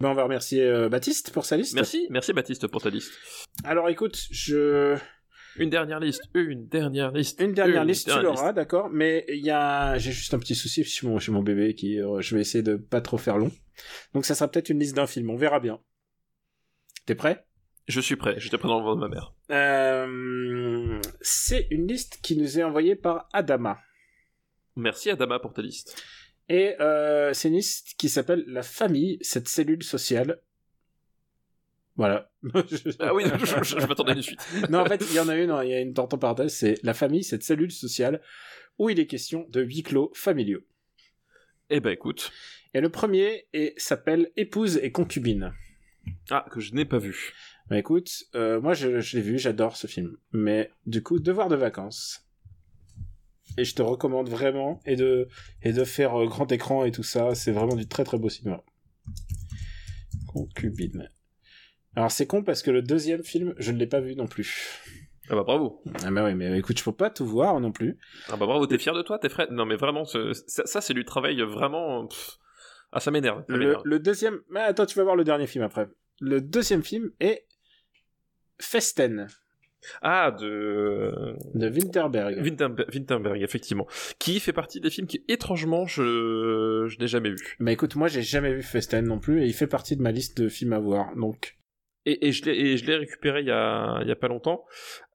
[0.00, 1.74] Ben, on va remercier euh, Baptiste pour sa liste.
[1.74, 3.12] Merci, merci Baptiste pour ta liste.
[3.62, 4.98] Alors écoute, je...
[5.56, 7.40] Une dernière liste, une dernière liste.
[7.40, 8.88] Une dernière liste, tu l'auras, d'accord.
[8.90, 12.00] Mais il y a, j'ai juste un petit souci chez mon, chez mon bébé qui,
[12.00, 13.52] euh, je vais essayer de pas trop faire long.
[14.14, 15.78] Donc ça sera peut-être une liste d'un film, on verra bien.
[17.06, 17.44] T'es prêt?
[17.88, 19.34] Je suis prêt, j'étais prêt dans le ventre de ma mère.
[19.50, 23.80] euh, C'est une liste qui nous est envoyée par Adama.
[24.76, 26.00] Merci Adama pour ta liste.
[26.48, 30.40] Et euh, c'est une liste qui s'appelle La famille, cette cellule sociale.
[31.96, 32.30] Voilà.
[33.00, 34.40] Ah oui, je, je- je m'attendais à une suite.
[34.70, 36.54] non, en fait, il y en a une, il y a une tente en parenthèse,
[36.54, 38.22] c'est La famille, cette cellule sociale,
[38.78, 40.62] où il est question de huis clos familiaux.
[41.68, 42.32] Eh ben écoute.
[42.74, 43.46] Et le premier
[43.76, 45.52] s'appelle Épouse et concubine.
[46.30, 47.32] Ah, que je n'ai pas vu.
[47.68, 50.16] Bah écoute, euh, moi je, je l'ai vu, j'adore ce film.
[50.32, 52.26] Mais du coup, devoir de vacances.
[53.58, 55.28] Et je te recommande vraiment, et de,
[55.62, 58.28] et de faire euh, grand écran et tout ça, c'est vraiment du très très beau
[58.30, 58.62] cinéma.
[60.26, 61.08] Concubine.
[61.94, 64.80] Alors c'est con parce que le deuxième film, je ne l'ai pas vu non plus.
[65.28, 65.82] Ah bah bravo.
[66.04, 67.98] Ah bah oui, mais écoute, je peux pas tout voir non plus.
[68.28, 69.46] Ah bah bravo, t'es fier de toi, t'es frais.
[69.50, 72.06] Non mais vraiment, ce- ça, ça, c'est du travail vraiment...
[72.06, 72.38] pff,
[72.92, 73.44] Ah ça m'énerve.
[73.48, 74.40] Le, deuxième...
[74.50, 75.88] Mais attends, tu vas voir le dernier film après.
[76.20, 77.46] Le deuxième film est
[78.60, 79.26] Festen,
[80.02, 81.34] Ah, de...
[81.54, 82.38] de Winterberg.
[82.42, 83.86] Winterberg, Winterberg, effectivement.
[84.18, 87.56] Qui fait partie des films qui, étrangement, je, je n'ai jamais vu.
[87.58, 90.12] Bah écoute, moi j'ai jamais vu Festen non plus, et il fait partie de ma
[90.12, 91.56] liste de films à voir, donc...
[92.04, 94.26] Et, et je l'ai et je l'ai récupéré il y a, il y a pas
[94.26, 94.64] longtemps.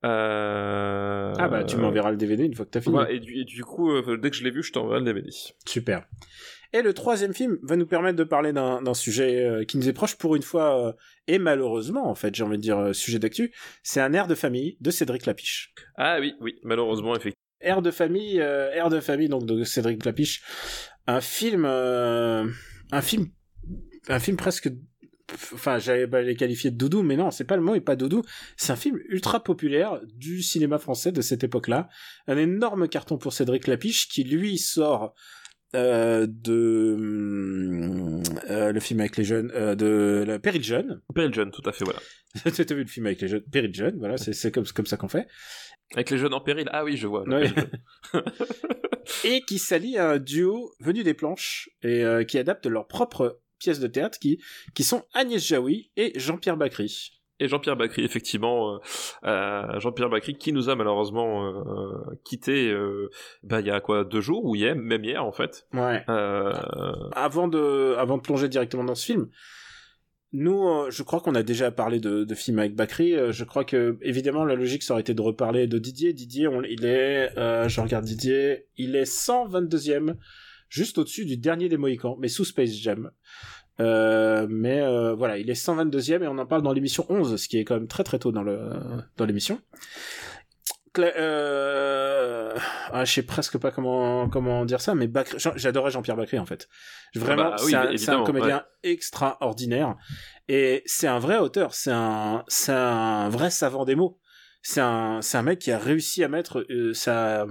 [0.06, 1.34] Euh...
[1.36, 2.96] Ah bah tu m'enverras le DVD une fois que t'as fini.
[3.10, 5.28] Et, du, et du coup, euh, dès que je l'ai vu, je t'enverrai le DVD.
[5.66, 6.06] Super.
[6.72, 9.94] Et le troisième film va nous permettre de parler d'un sujet euh, qui nous est
[9.94, 10.92] proche pour une fois, euh,
[11.26, 13.52] et malheureusement en fait, j'ai envie de dire euh, sujet d'actu,
[13.82, 15.72] c'est un air de famille de Cédric Lapiche.
[15.96, 17.34] Ah oui, oui, malheureusement, effectivement.
[17.60, 20.44] Air de famille, air de famille donc de Cédric Lapiche,
[21.08, 23.30] un film, un film,
[24.08, 24.70] un film presque
[25.52, 27.96] enfin j'allais bah, les qualifier de doudou mais non c'est pas le mot et pas
[27.96, 28.22] doudou
[28.56, 31.90] c'est un film ultra populaire du cinéma français de cette époque-là
[32.28, 35.14] un énorme carton pour Cédric Lapiche qui lui sort
[35.74, 36.96] euh, de
[38.48, 41.72] euh, le film avec les jeunes euh, de la Péril Jeune Péril Jeune tout à
[41.72, 42.00] fait voilà.
[42.42, 43.44] T'as vu le film avec les jeunes?
[43.52, 45.26] Péril Jeune voilà c'est c'est comme comme ça qu'on fait.
[45.94, 46.70] Avec les jeunes en péril.
[46.72, 47.28] Ah oui je vois.
[47.28, 47.50] Ouais.
[49.24, 53.80] et qui s'allie à un duo venu des planches et qui adapte leurs propres pièces
[53.80, 54.40] de théâtre qui
[54.74, 58.78] qui sont Agnès Jaoui et Jean-Pierre Bacry et Jean-Pierre Bacry effectivement euh,
[59.24, 63.10] euh, Jean-Pierre Bacry qui nous a malheureusement euh, quitté euh,
[63.42, 65.66] bah il y a quoi deux jours ou hier même hier en fait.
[65.72, 66.04] Ouais.
[67.12, 69.28] Avant de avant de plonger directement dans ce film
[70.32, 73.64] nous je crois qu'on a déjà parlé de, de films avec Bacry Euh, je crois
[73.64, 76.12] que évidemment la logique ça aurait été de reparler de Didier.
[76.12, 80.16] Didier on, il est je regarde Didier il est 122e
[80.68, 83.10] juste au-dessus du dernier des Mohicans mais sous Space Jam
[83.80, 87.48] euh, mais euh, voilà, il est 122e et on en parle dans l'émission 11, ce
[87.48, 88.70] qui est quand même très très tôt dans le
[89.16, 89.60] dans l'émission.
[90.98, 92.56] Euh...
[92.92, 96.46] Ah, je sais presque pas comment comment dire ça, mais Bacri- j'adorais Jean-Pierre Bacry en
[96.46, 96.68] fait.
[97.14, 99.96] Vraiment, bah oui, c'est un, comédien extraordinaire
[100.48, 104.18] et c'est un vrai auteur, c'est un c'est un vrai savant des mots.
[104.62, 107.46] C'est un c'est un mec qui a réussi à mettre euh, sa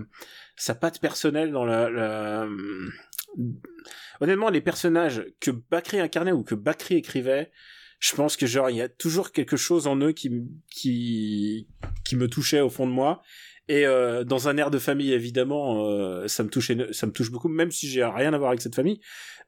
[0.55, 2.47] sa patte personnelle dans la, la...
[4.21, 7.51] honnêtement les personnages que Bacry incarnait ou que Bacry écrivait
[7.99, 10.31] je pense que genre il y a toujours quelque chose en eux qui
[10.69, 11.67] qui
[12.05, 13.21] qui me touchait au fond de moi.
[13.69, 17.31] Et euh, dans un air de famille évidemment euh, ça me touche ça me touche
[17.31, 19.01] beaucoup même si j'ai rien à voir avec cette famille.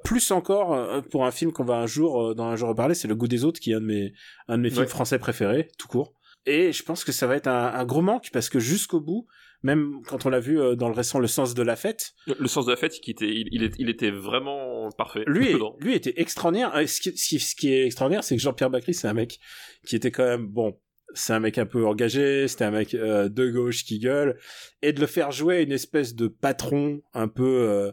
[0.03, 2.95] Plus encore euh, pour un film qu'on va un jour euh, dans un jour reparler
[2.95, 4.13] c'est le goût des autres qui est un de mes
[4.47, 7.47] un de mes films français préférés tout court et je pense que ça va être
[7.47, 9.27] un, un gros manque parce que jusqu'au bout
[9.61, 12.47] même quand on l'a vu euh, dans le récent le sens de la fête le
[12.47, 15.49] sens de la fête qui était il, il, il était vraiment parfait lui,
[15.81, 16.73] lui était extraordinaire.
[16.75, 19.13] Euh, Ce qui, ce qui- ce qui est extraordinaire, c'est que Jean-Pierre Bacry, c'est un
[19.13, 19.37] mec
[19.85, 20.79] qui était quand même bon.
[21.13, 24.39] C'est un mec un peu engagé, c'était un mec euh, de gauche qui gueule,
[24.81, 27.91] et de le faire jouer une espèce de patron un peu, euh,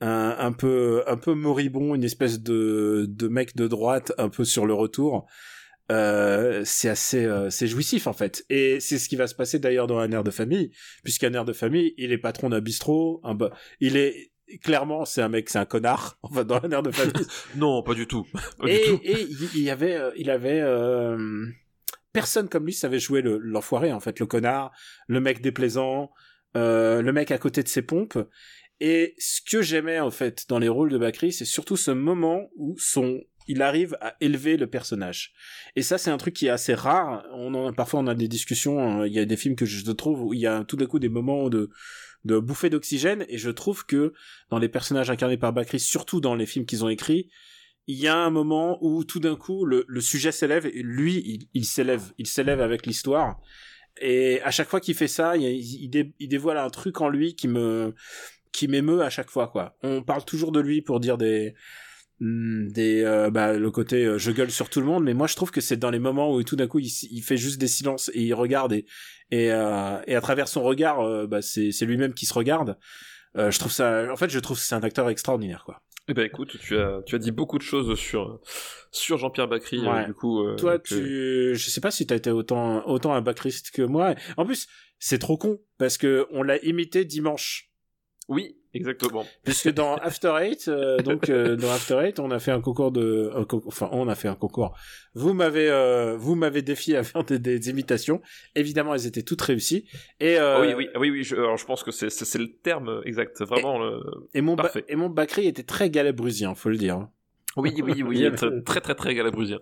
[0.00, 4.44] un, un peu, un peu moribond, une espèce de de mec de droite un peu
[4.44, 5.26] sur le retour.
[5.92, 9.58] Euh, c'est assez, euh, c'est jouissif en fait, et c'est ce qui va se passer
[9.58, 10.70] d'ailleurs dans un air de famille,
[11.02, 13.36] puisqu'un air de famille, il est patron d'un bistrot, un
[13.80, 14.32] il est
[14.62, 17.12] clairement c'est un mec, c'est un connard, enfin dans un air de famille.
[17.56, 18.26] non pas du tout
[18.58, 19.00] Pas du et, tout.
[19.04, 21.46] et il il y avait, euh, il avait euh,
[22.14, 24.72] personne comme lui savait jouer le- l'enfoiré en fait, le connard,
[25.06, 26.10] le mec déplaisant,
[26.56, 28.16] euh, le mec à côté de ses pompes.
[28.80, 32.48] Et ce que j'aimais en fait dans les rôles de Bakri, c'est surtout ce moment
[32.56, 35.32] où son il arrive à élever le personnage.
[35.76, 37.24] Et ça, c'est un truc qui est assez rare.
[37.32, 39.02] On en, parfois, on a des discussions.
[39.02, 40.86] euh, Il y a des films que je trouve où il y a tout d'un
[40.86, 41.70] coup des moments de
[42.24, 43.26] de bouffée d'oxygène.
[43.28, 44.14] Et je trouve que
[44.48, 47.28] dans les personnages incarnés par Bakri, surtout dans les films qu'ils ont écrits,
[47.86, 51.46] il y a un moment où tout d'un coup le, le sujet s'élève et lui
[51.52, 53.38] il, s'élève il s'élève avec l'histoire
[54.00, 57.10] et à chaque fois qu'il fait ça il, il, dé- il dévoile un truc en
[57.10, 57.94] lui qui me
[58.52, 61.54] qui m'émeut à chaque fois quoi on parle toujours de lui pour dire des
[62.20, 65.34] des euh, bah, le côté euh, je gueule sur tout le monde mais moi je
[65.34, 67.66] trouve que c'est dans les moments où tout d'un coup il, il fait juste des
[67.68, 68.86] silences et il regarde et
[69.30, 72.78] et, euh, et à travers son regard euh, bah, c'est c'est lui-même qui se regarde
[73.36, 76.14] Euh, je trouve ça en fait je trouve que c'est un acteur extraordinaire quoi Eh
[76.14, 78.38] ben écoute, tu as, tu as dit beaucoup de choses sur,
[78.92, 80.04] sur Jean-Pierre Bacry, euh, Ouais.
[80.06, 80.44] du coup.
[80.46, 83.82] euh, Toi, que- tu, je sais pas si t'as été autant, autant un backriste que
[83.82, 84.14] moi.
[84.36, 84.68] En plus,
[85.00, 87.70] c'est trop con parce que on l'a imité dimanche.
[88.28, 89.24] Oui, exactement.
[89.44, 92.92] Puisque dans After Eight, euh, donc euh, dans After Eight, on a fait un concours
[92.92, 94.76] de, un enfin, on a fait un concours.
[95.14, 98.20] Vous m'avez, euh, vous m'avez défié à faire des, des imitations.
[98.54, 99.86] Évidemment, elles étaient toutes réussies.
[100.20, 101.22] Et euh, oui, oui, oui, oui.
[101.24, 103.78] Je, alors je pense que c'est, c'est, le terme exact, vraiment.
[103.78, 104.02] le-
[104.34, 104.84] Et mon, ba- Parfait.
[104.88, 107.06] et mon Bakri était très galabrusien, faut le dire.
[107.56, 109.60] Oui, oui, oui, très, très, très, très galabrusien.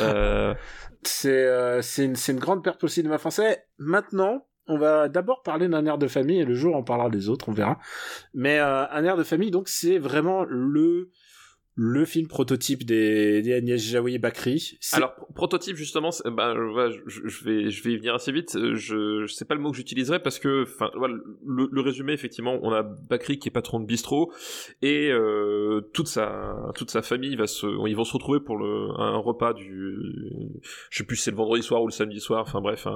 [0.00, 0.54] Euh,
[1.02, 3.64] C'est euh, c'est une, c'est une grande perte pour le cinéma français.
[3.78, 7.28] Maintenant, on va d'abord parler d'un air de famille et le jour on parlera des
[7.28, 7.78] autres, on verra.
[8.34, 11.10] Mais euh, un air de famille, donc c'est vraiment le
[11.74, 14.78] le film prototype des, Agnès Jaoui et Bakri.
[14.92, 18.54] Alors, pro- prototype, justement, voilà, je, vais, je vais y venir assez vite.
[18.56, 22.58] Euh, Je, je sais pas le mot que j'utiliserai parce que, enfin, le, résumé, effectivement,
[22.62, 24.32] on a Bakri qui est patron de bistrot
[24.82, 28.88] et euh, toute sa, toute sa famille va se, ils vont se retrouver pour le,
[28.98, 29.96] un repas du,
[30.90, 32.42] je sais plus si c'est le vendredi soir ou le samedi soir.
[32.46, 32.86] Enfin bref,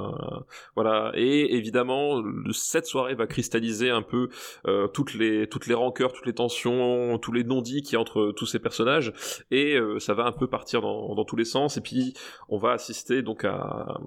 [0.75, 1.13] voilà.
[1.15, 2.23] Et évidemment,
[2.53, 4.29] cette soirée va cristalliser un peu
[4.67, 8.47] euh, toutes les, toutes les rancœurs, toutes les tensions, tous les non-dits qui entre tous
[8.47, 9.13] ces personnage
[9.53, 12.15] et ça va un peu partir dans, tous les sens et puis
[12.49, 13.99] on va assister donc à,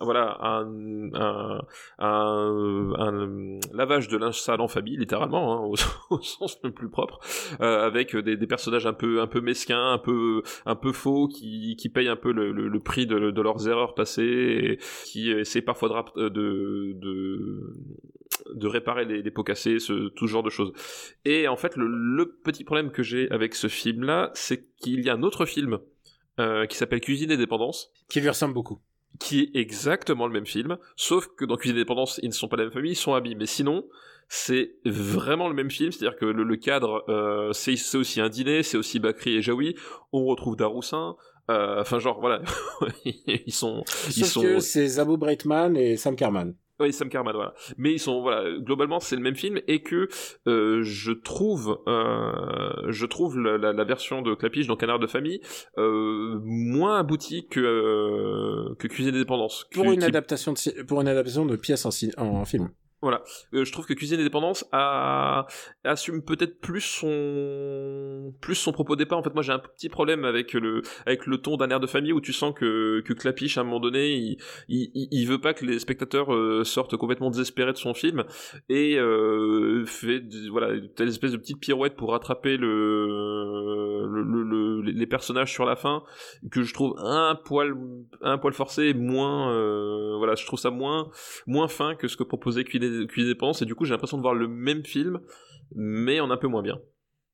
[0.00, 1.50] voilà un,
[1.98, 5.72] un, lavage de linge sale en famille littéralement hein,
[6.10, 7.20] au, sens le plus propre
[7.60, 11.88] avec des, personnages un peu un peu mesquins un peu un peu faux qui, qui
[11.88, 16.96] payent un peu le, prix de, leurs erreurs passées et qui essaient parfois de
[18.54, 20.72] de réparer les, les, pots cassés, ce, tout ce genre de choses.
[21.24, 25.10] Et en fait, le, le petit problème que j'ai avec ce film-là, c'est qu'il y
[25.10, 25.78] a un autre film
[26.38, 27.92] euh, qui s'appelle Cuisine et Dépendance.
[28.08, 28.80] Qui lui ressemble beaucoup.
[29.18, 32.48] Qui est exactement le même film, sauf que dans Cuisine et Dépendance, ils ne sont
[32.48, 33.34] pas la même famille, ils sont amis.
[33.34, 33.86] Mais sinon,
[34.28, 38.76] c'est vraiment le même film, c'est-à-dire que le, cadre, euh, c'est aussi un dîner, c'est
[38.76, 39.76] aussi Bakri et Jaoui,
[40.12, 41.16] on retrouve Daroussin,
[41.48, 42.42] euh, enfin genre voilà,
[43.04, 43.84] ils sont...
[43.86, 44.42] Sauf ils sont...
[44.42, 46.54] que c'est Zabo Breitman et Sam Carman.
[46.78, 47.54] Oui, Sam Carman, voilà.
[47.78, 50.08] Mais ils sont, voilà, globalement, c'est le même film et que
[50.46, 52.32] euh, je trouve, euh,
[52.88, 55.40] je trouve la, la, la, version de Clapiche dans Canard de famille
[55.78, 59.66] euh, moins aboutie que euh, que Cuisine d'indépendance.
[59.72, 62.68] Pour une adaptation de pour une adaptation de pièce en, en film.
[63.02, 65.46] Voilà, euh, je trouve que Cuisine et Dépendance a...
[65.84, 69.18] assume peut-être plus son plus son propos départ.
[69.18, 71.86] En fait, moi j'ai un petit problème avec le avec le ton d'un air de
[71.86, 75.52] famille où tu sens que que Clapiche à un moment donné, il il, veut pas
[75.52, 78.24] que les spectateurs euh, sortent complètement désespérés de son film
[78.70, 85.06] et euh, fait voilà telle espèce de petite pirouette pour rattraper le, le, le, les
[85.06, 86.02] personnages sur la fin
[86.50, 87.74] que je trouve un poil
[88.22, 91.10] un poil forcé, moins voilà, je trouve ça moins
[91.46, 94.48] moins fin que ce que proposait Cuisine et du coup j'ai l'impression de voir le
[94.48, 95.20] même film,
[95.74, 96.78] mais en un peu moins bien.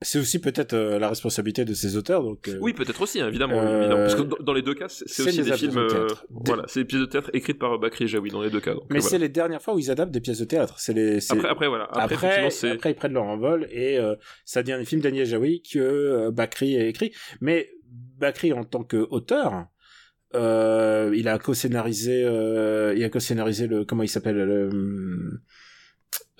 [0.02, 2.48] C'est aussi peut-être euh, la responsabilité de ces auteurs, donc.
[2.48, 5.42] Euh, oui, peut-être aussi, hein, évidemment, évidemment, Parce que dans, les deux cas, c'est aussi
[5.42, 5.78] des films.
[5.78, 8.60] Euh, voilà, c'est des pièces de théâtre écrites par Bakri et Jaoui dans les deux
[8.60, 8.74] cas.
[8.90, 10.78] Mais c'est les dernières fois où ils adaptent des pièces de théâtre.
[10.78, 11.32] C'est les.
[11.32, 11.84] Après, après, voilà.
[11.92, 13.98] Après, après, ils prennent leur envol et
[14.44, 17.12] ça devient des films d'Agnès Jaoui que Bakri a écrit.
[17.40, 17.70] Mais
[18.18, 19.66] Bakri en tant qu'auteur,
[20.34, 25.40] euh, il a co-scénarisé, euh, il a co-scénarisé le, comment il s'appelle, le,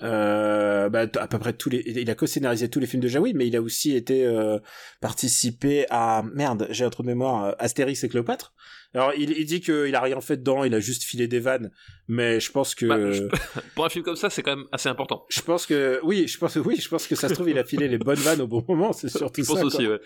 [0.01, 3.33] euh, bah, à peu près tous les, il a co-scénarisé tous les films de Jaoui,
[3.33, 4.59] mais il a aussi été euh,
[4.99, 8.53] participé à merde, j'ai un trou de mémoire, euh, Astérix et Cléopâtre.
[8.93, 11.71] Alors il, il dit qu'il a rien fait dedans, il a juste filé des vannes,
[12.07, 13.39] mais je pense que bah,
[13.75, 15.25] pour un film comme ça, c'est quand même assez important.
[15.29, 17.63] Je pense que oui, je pense oui, je pense que ça se trouve il a
[17.63, 19.53] filé les bonnes vannes au bon moment, c'est surtout ça.
[19.53, 19.99] Je pense aussi, ouais.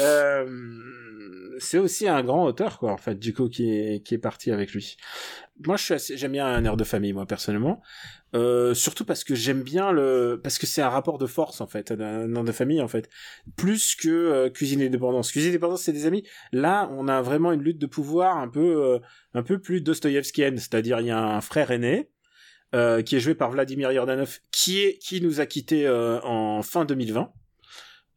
[0.00, 0.46] Euh
[1.58, 4.50] c'est aussi un grand auteur, quoi, en fait, du coup, qui est, qui est parti
[4.50, 4.96] avec lui.
[5.66, 7.82] Moi, je suis j'aime bien un air de famille, moi, personnellement.
[8.34, 11.66] Euh, surtout parce que j'aime bien le, parce que c'est un rapport de force, en
[11.66, 13.08] fait, un air de famille, en fait.
[13.56, 15.32] Plus que euh, Cuisine et Dépendance.
[15.32, 16.24] Cuisine et Dépendance, c'est des amis.
[16.52, 18.98] Là, on a vraiment une lutte de pouvoir un peu, euh,
[19.34, 20.58] un peu plus dostoïevskienne.
[20.58, 22.10] C'est-à-dire, il y a un frère aîné,
[22.74, 26.84] euh, qui est joué par Vladimir Yordanov, qui est, qui nous a quittés en fin
[26.84, 27.32] 2020.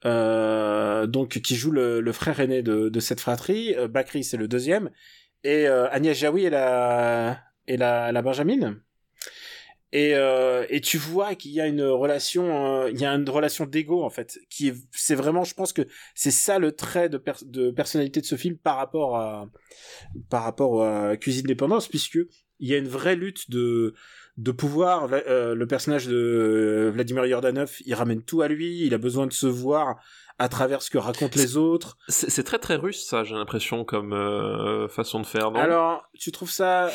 [0.05, 3.75] Euh, donc qui joue le, le, frère aîné de, de cette fratrie.
[3.75, 4.89] Euh, Bakri c'est le deuxième
[5.43, 8.77] et euh, Agnès Jaoui est la est la, la Benjamin.
[9.93, 13.65] Et, euh, et tu vois qu'il y a une relation, il y a une relation
[13.65, 15.81] d'ego en fait, qui c'est vraiment, je pense que
[16.15, 19.49] c'est ça le trait de, de personnalité de ce film par rapport à
[20.29, 22.19] par rapport à Cuisine Dépendance, puisque
[22.59, 23.93] il y a une vraie lutte de
[24.37, 25.09] de pouvoir.
[25.11, 28.85] Euh, le personnage de euh, Vladimir Yordanov, il ramène tout à lui.
[28.85, 29.97] Il a besoin de se voir
[30.39, 31.97] à travers ce que racontent les autres.
[32.07, 35.51] C'est très très russe ça, j'ai l'impression comme euh, façon de faire.
[35.51, 35.59] Non?
[35.59, 36.89] Alors, tu trouves ça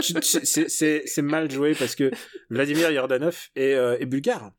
[0.00, 2.10] c'est mal joué parce que
[2.50, 4.50] Vladimir Yordanov est, est bulgare.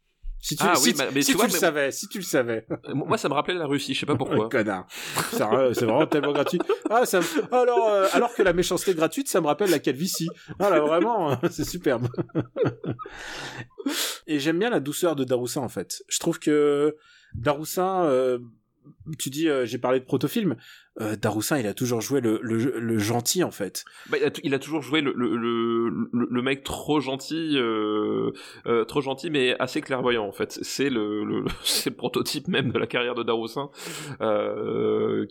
[0.41, 2.65] Si tu, ah, oui, mais tu, le savais, si tu le savais.
[2.93, 4.47] Moi, ça me rappelait la Russie, je sais pas pourquoi.
[4.47, 4.87] connard.
[5.31, 6.59] C'est vraiment tellement gratuit.
[6.89, 7.19] Ah, ça
[7.51, 10.29] alors, euh, alors que la méchanceté gratuite, ça me rappelle la calvitie.
[10.59, 12.07] Ah là, vraiment, c'est superbe.
[14.27, 16.03] Et j'aime bien la douceur de Daroussin, en fait.
[16.07, 16.95] Je trouve que
[17.35, 18.39] Daroussin, euh,
[19.17, 20.55] tu dis, euh, j'ai parlé de protofilm.
[21.01, 23.85] Euh, Daroussin, il a toujours joué le, le, le gentil en fait.
[24.09, 28.31] Bah, il, a il, a, toujours joué le, le, le mec trop gentil, euh,
[28.67, 30.59] euh, trop gentil, mais assez clairvoyant en fait.
[30.61, 33.69] C'est le, le, c'est le prototype même de la carrière de Daroussin.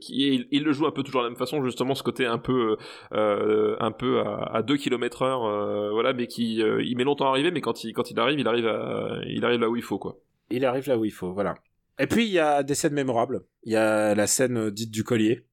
[0.01, 2.39] Qui il, le joue un peu toujours de la même façon, justement ce côté un
[2.39, 2.77] peu,
[3.11, 7.51] un peu à, à 2 km heure, voilà, mais qui, il met longtemps à arriver,
[7.51, 9.99] mais quand il, quand il arrive, il arrive à, il arrive là où il faut
[9.99, 10.17] quoi.
[10.51, 11.57] Il arrive là où il faut, voilà.
[11.99, 13.43] Et puis il y a des scènes mémorables.
[13.65, 15.47] Il y a la scène dite du collier.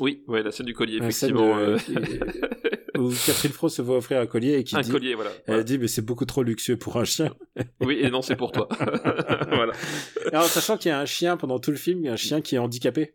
[0.00, 1.58] Oui, ouais, la scène du collier, effectivement.
[1.58, 1.76] Euh,
[2.98, 5.30] où Catherine Fro se voit offrir un collier et qui un dit, collier, voilà.
[5.46, 7.34] Elle dit mais c'est beaucoup trop luxueux pour un chien.
[7.80, 8.68] oui, et non, c'est pour toi.
[9.50, 9.72] voilà.
[10.32, 12.16] Alors sachant qu'il y a un chien pendant tout le film, il y a un
[12.16, 13.14] chien qui est handicapé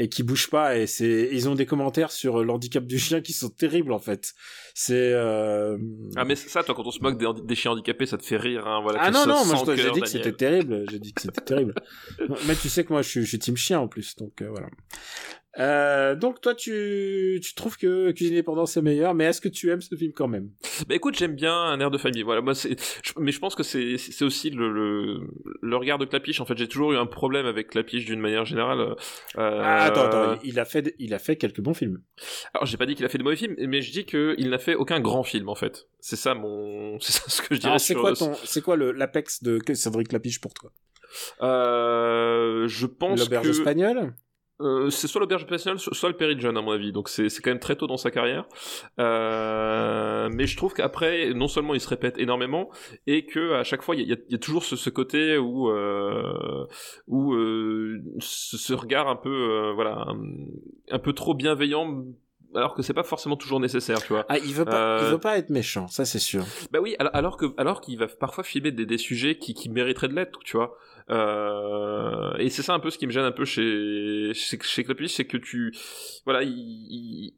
[0.00, 3.34] et qui bouge pas et c'est ils ont des commentaires sur l'handicap du chien qui
[3.34, 4.32] sont terribles en fait.
[4.74, 5.76] C'est euh...
[6.16, 8.38] ah mais ça toi quand on se moque des, des, chiens handicapés ça te fait
[8.38, 9.00] rire hein voilà.
[9.02, 11.74] Ah non non moi j'ai dit que c'était terrible j'ai dit que c'était terrible.
[12.48, 14.48] mais tu sais que moi je suis, je suis team chien en plus donc euh,
[14.48, 14.68] voilà.
[15.58, 19.68] Euh, donc toi tu tu trouves que Cuisine indépendante c'est meilleur mais est-ce que tu
[19.70, 20.48] aimes ce film quand même?
[20.88, 22.76] Bah écoute j'aime bien un air de famille voilà moi c'est
[23.18, 25.20] mais je pense que c'est c'est aussi le, le,
[25.60, 28.44] le regard de Clapiche en fait j'ai toujours eu un problème avec Clapiche d'une manière
[28.44, 28.78] générale.
[28.80, 28.94] Euh...
[29.36, 32.00] Ah, attends attends il a fait il a fait quelques bons films.
[32.54, 34.50] Alors j'ai pas dit qu'il a fait de mauvais films mais je dis que il
[34.50, 37.60] n'a fait aucun grand film en fait c'est ça mon c'est ça ce que je
[37.60, 37.80] dirais.
[37.80, 40.70] c'est quoi ton c'est quoi le l'apex de Cédric Clapiche pour toi?
[41.42, 43.50] Euh, Je pense l'auberge que...
[43.50, 44.14] espagnole?
[44.60, 46.92] Euh, c'est soit l'auberge espagnole, soit le Perry John à mon avis.
[46.92, 48.46] Donc c'est quand même très tôt dans sa carrière.
[48.98, 52.70] Euh, mais je trouve qu'après, non seulement il se répète énormément,
[53.06, 56.66] et que à chaque fois il y a, toujours ce, ce, côté où euh,
[57.06, 60.06] où euh, ce, ce, regard un peu euh, voilà
[60.90, 62.04] un, peu trop bienveillant
[62.54, 64.24] alors que c'est pas forcément toujours nécessaire, tu vois.
[64.28, 65.02] Ah, il veut pas, euh...
[65.04, 66.44] il veut pas être méchant, ça c'est sûr.
[66.70, 70.08] Bah oui, alors que, alors qu'il va parfois filmer des, des sujets qui, qui mériteraient
[70.08, 70.76] de l'être, tu vois.
[71.08, 72.36] Euh...
[72.38, 75.24] et c'est ça un peu ce qui me gêne un peu chez chez, chez c'est
[75.24, 75.74] que tu,
[76.24, 76.52] voilà, il,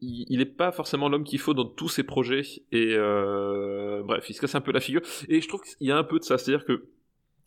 [0.00, 4.02] il, il est pas forcément l'homme qu'il faut dans tous ses projets et euh...
[4.04, 5.00] bref, il se casse un peu la figure.
[5.28, 6.84] Et je trouve qu'il y a un peu de ça, c'est-à-dire que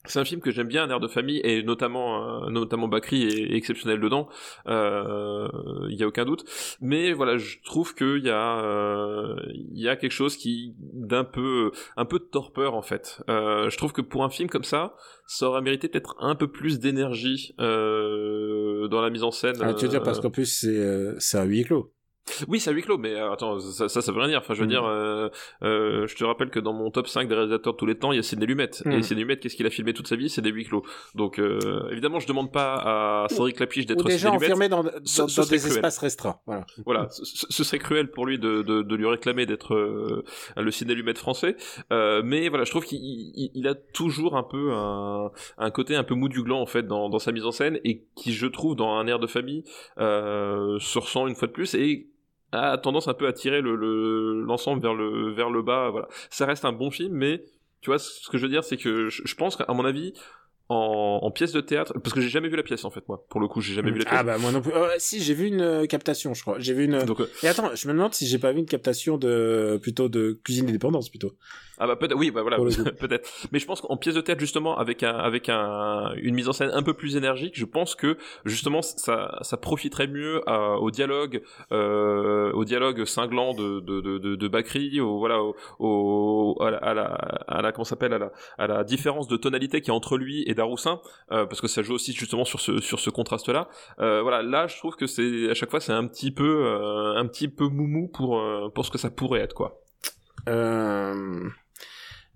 [0.08, 3.24] c'est un film que j'aime bien, un air de famille, et notamment, euh, notamment Bakri
[3.24, 4.28] est, exceptionnel dedans.
[4.66, 5.48] Il euh,
[5.90, 6.46] y a aucun doute.
[6.82, 11.24] Mais voilà, je trouve qu'il y a, euh, il y a quelque chose qui d'un
[11.24, 13.22] peu, un peu de torpeur en fait.
[13.30, 14.96] Euh, je trouve que pour un film comme ça,
[15.28, 19.56] ça aurait mérité peut-être un peu plus d'énergie euh, dans la mise en scène.
[19.62, 21.95] Ah, tu veux dire parce qu'en plus c'est, c'est à huis clos.
[22.48, 24.40] Oui, c'est à huis clos, mais euh, attends, ça, ça, ça veut rien dire.
[24.40, 24.70] Enfin, je veux mmh.
[24.70, 25.30] dire, euh,
[25.64, 28.12] euh, je te rappelle que dans mon top 5 des réalisateurs de tous les temps,
[28.12, 28.72] il y a Sidney Lumet.
[28.86, 30.30] Et Sidney Lumet, qu'est-ce qu'il a filmé toute sa vie?
[30.30, 30.84] C'est des huis clos.
[31.14, 35.22] Donc, euh, évidemment, je demande pas à Cédric Lapiche d'être déjà enfermé dans, dans, ce,
[35.22, 35.74] dans ce des cruel.
[35.74, 36.40] espaces restreints.
[36.46, 40.24] Voilà, voilà ce, ce, serait cruel pour lui de, de, de lui réclamer d'être euh,
[40.58, 41.56] le Sidney Lumet français.
[41.92, 46.04] mais voilà, je trouve qu'il il, il a toujours un peu un, un, côté un
[46.04, 48.48] peu mou du gland, en fait, dans, dans sa mise en scène, et qui, je
[48.48, 49.64] trouve, dans un air de famille,
[49.98, 51.76] se ressent une fois de plus.
[51.76, 52.08] Et
[52.56, 55.90] a tendance un peu à tirer l'ensemble le, vers le vers le bas.
[55.90, 57.44] Voilà, ça reste un bon film, mais
[57.82, 60.14] tu vois ce que je veux dire, c'est que je, je pense qu'à mon avis,
[60.70, 63.24] en, en, pièce de théâtre parce que j'ai jamais vu la pièce en fait moi
[63.30, 64.18] pour le coup j'ai jamais vu la pièce.
[64.20, 64.72] ah bah moi non plus.
[64.76, 66.58] Oh, si j'ai vu une euh, captation je crois.
[66.60, 67.30] J'ai vu une Donc, euh...
[67.44, 70.68] et attends je me demande si j'ai pas vu une captation de plutôt de cuisine
[70.68, 71.34] indépendance plutôt
[71.78, 72.58] ah bah peut-être oui bah voilà
[73.00, 73.30] peut-être.
[73.52, 76.54] Mais je pense qu'en pièce de théâtre justement avec un avec un une mise en
[76.54, 80.92] scène un peu plus énergique je pense que justement ça ça profiterait mieux à, au
[80.92, 81.42] dialogue
[81.72, 86.72] euh, au dialogue cinglant de de de de, de Bakri au voilà au, au à
[86.72, 87.06] la à la,
[87.48, 90.44] à la comment s'appelle à la à la différence de tonalité qui est entre lui
[90.48, 93.68] et Daroussin euh, parce que ça joue aussi justement sur ce sur ce contraste là
[94.00, 97.16] euh, voilà là je trouve que c'est à chaque fois c'est un petit peu euh,
[97.16, 99.82] un petit peu moumou pour euh, pour ce que ça pourrait être quoi.
[100.48, 101.50] Euh...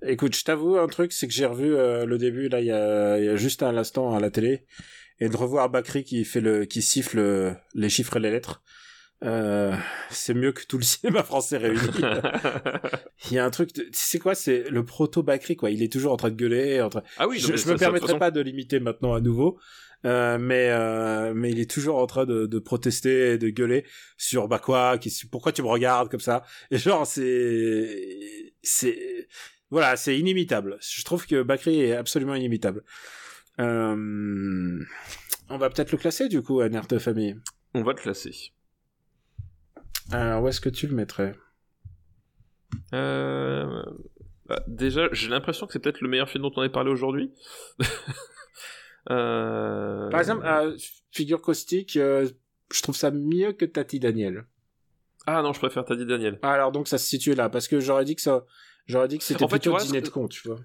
[0.05, 2.71] Écoute, je t'avoue un truc, c'est que j'ai revu euh, le début là il y
[2.71, 4.65] a, y a, juste un instant à la télé
[5.19, 8.63] et de revoir Bakri qui fait le qui siffle les chiffres et les lettres.
[9.25, 9.75] Euh,
[10.09, 11.79] c'est mieux que tout le cinéma français réuni.
[13.29, 15.71] il y a un truc, c'est quoi C'est le proto Bakri quoi.
[15.71, 16.81] Il est toujours en train de gueuler.
[16.81, 17.03] En train...
[17.17, 17.39] Ah oui.
[17.39, 18.19] Je, je me permettrai façon...
[18.19, 19.59] pas de l'imiter maintenant à nouveau,
[20.05, 23.85] euh, mais euh, mais il est toujours en train de, de protester et de gueuler
[24.17, 24.97] sur bah quoi
[25.31, 26.43] Pourquoi tu me regardes comme ça?
[26.71, 29.27] Et genre c'est c'est
[29.71, 30.77] voilà, c'est inimitable.
[30.81, 32.83] Je trouve que Bakri est absolument inimitable.
[33.59, 34.79] Euh...
[35.49, 37.37] On va peut-être le classer du coup, à Nerf de famille.
[37.73, 38.53] On va le classer.
[40.11, 41.35] Alors, où est-ce que tu le mettrais?
[42.93, 43.83] Euh...
[44.45, 47.31] bah, Déjà, j'ai l'impression que c'est peut-être le meilleur film dont on ait parlé aujourd'hui.
[49.11, 50.09] euh...
[50.09, 50.45] Par exemple,
[51.11, 54.45] figure caustique, je trouve ça mieux que Tati Daniel.
[55.27, 56.39] Ah non, je préfère Tati Daniel.
[56.41, 58.45] Ah, alors donc ça se situe là, parce que j'aurais dit que ça,
[58.89, 60.59] j'aurais dit que c'était en fait, plutôt dîner de con, tu vois.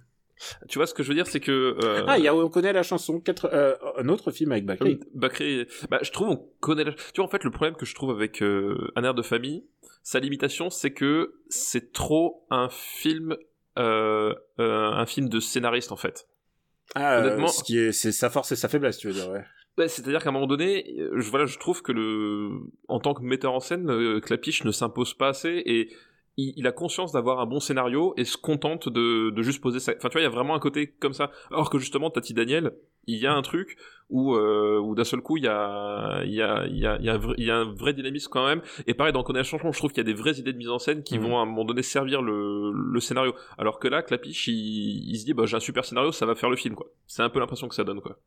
[0.69, 2.05] Tu vois ce que je veux dire, c'est que euh...
[2.09, 5.01] ah, y a on connaît la chanson, quatre, euh, un autre film avec Bakri.
[5.15, 6.85] Bakri, bah je trouve on connaît.
[6.85, 6.93] La...
[6.93, 9.65] Tu vois en fait le problème que je trouve avec euh, un air de famille,
[10.03, 13.37] sa limitation, c'est que c'est trop un film,
[13.79, 16.27] euh, un film de scénariste en fait.
[16.95, 19.45] Ah, Honnêtement, ce qui est, c'est sa force et sa faiblesse, tu veux dire, ouais.
[19.79, 22.51] Ouais, c'est-à-dire qu'à un moment donné, je, voilà, je trouve que le,
[22.87, 25.91] en tant que metteur en scène, Clapiche ne s'impose pas assez et
[26.37, 29.81] il, il, a conscience d'avoir un bon scénario et se contente de, de juste poser
[29.81, 29.93] ça.
[29.97, 31.31] Enfin, tu vois, il y a vraiment un côté comme ça.
[31.51, 32.73] Alors que justement, Tati Daniel,
[33.07, 33.77] il y a un truc
[34.11, 36.97] où, euh, où d'un seul coup, il y a, il y a, il y a,
[36.99, 38.63] il y a, un vrai, il y a un vrai dynamisme quand même.
[38.87, 40.71] Et pareil, dans Connaître Changement, je trouve qu'il y a des vraies idées de mise
[40.71, 41.23] en scène qui mmh.
[41.23, 43.35] vont à un moment donné servir le, le scénario.
[43.59, 46.35] Alors que là, Clapiche, il, il se dit, bah, j'ai un super scénario, ça va
[46.35, 46.87] faire le film, quoi.
[47.07, 48.19] C'est un peu l'impression que ça donne, quoi.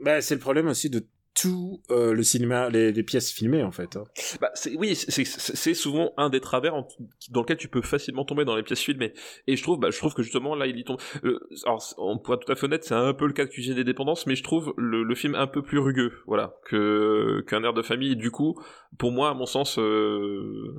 [0.00, 1.06] Bah, c'est le problème aussi de
[1.38, 3.96] tout euh, le cinéma, les, les pièces filmées en fait.
[3.96, 4.04] hein.
[4.40, 6.88] Bah, c'est, oui, c'est, c'est- c'est souvent un des travers en-
[7.30, 9.12] dans lequel tu peux facilement tomber dans les pièces filmées.
[9.46, 10.98] Et je trouve, bah, je trouve que justement là, il y tombe.
[11.24, 13.74] Euh, alors, on pourrait tout à fait honnête, c'est un peu le cas de Cuisine
[13.74, 17.62] des dépendances, mais je trouve le, le film un peu plus rugueux, voilà, que qu'un
[17.64, 18.12] air de famille.
[18.12, 18.58] Et du coup,
[18.98, 20.74] pour moi, à mon sens, euh,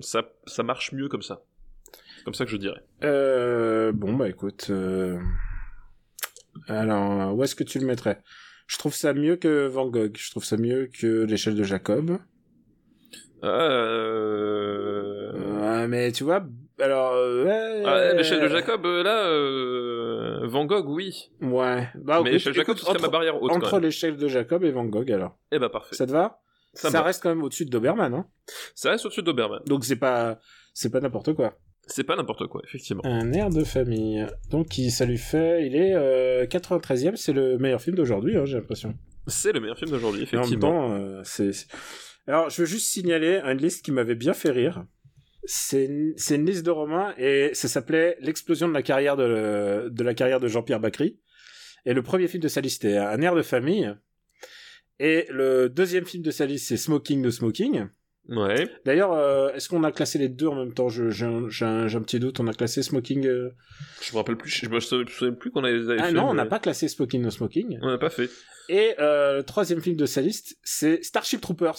[0.00, 1.42] ça, ça marche mieux comme ça.
[2.16, 2.82] C'est comme ça que je dirais.
[3.04, 5.18] Euh, bon bah écoute, euh,
[6.68, 8.22] alors où est-ce que tu le mettrais?
[8.70, 10.16] Je trouve ça mieux que Van Gogh.
[10.16, 12.18] Je trouve ça mieux que l'échelle de Jacob.
[13.42, 15.32] Euh...
[15.34, 16.46] Euh, mais tu vois,
[16.78, 21.32] alors euh, ouais, Ah, l'échelle de Jacob, euh, là, euh, Van Gogh, oui.
[21.42, 21.88] Ouais.
[21.96, 23.50] Bah, mais l'échelle de Jacob, ce serait entre, ma barrière haute.
[23.50, 25.36] entre l'échelle de Jacob et Van Gogh alors.
[25.50, 25.96] Eh ben parfait.
[25.96, 26.38] Ça te va?
[26.72, 28.26] Ça, reste quand même au-dessus de Doberman, hein.
[28.76, 29.62] Ça reste au-dessus d'Oberman.
[29.66, 30.38] Donc c'est pas
[30.72, 31.58] c'est pas n'importe quoi.
[31.90, 33.04] C'est pas n'importe quoi, effectivement.
[33.04, 34.24] Un air de famille.
[34.50, 38.44] Donc il, ça lui fait, il est euh, 93e, c'est le meilleur film d'aujourd'hui, hein,
[38.44, 38.94] j'ai l'impression.
[39.26, 40.92] C'est le meilleur film d'aujourd'hui, effectivement.
[40.92, 41.50] euh, c'est.
[42.26, 44.84] Alors, je veux juste signaler une liste qui m'avait bien fait rire.
[45.44, 50.14] C'est une, liste de romans et ça s'appelait l'explosion de la carrière de, de la
[50.14, 51.18] carrière de Jean-Pierre Bacry.
[51.86, 53.92] Et le premier film de sa liste est Un air de famille.
[54.98, 57.86] Et le deuxième film de sa liste c'est Smoking no Smoking.
[58.30, 58.68] Ouais.
[58.84, 60.88] D'ailleurs, euh, est-ce qu'on a classé les deux en même temps?
[60.88, 62.38] J'ai un, petit doute.
[62.38, 63.26] On a classé Smoking.
[63.26, 63.50] euh,
[64.02, 66.12] Je me rappelle plus, je me souviens plus qu'on avait, Ah fait.
[66.12, 67.78] non, on n'a pas classé Smoking no Smoking.
[67.82, 68.30] On n'a pas fait.
[68.68, 71.76] Et euh, le troisième film de sa liste, c'est Starship Troopers.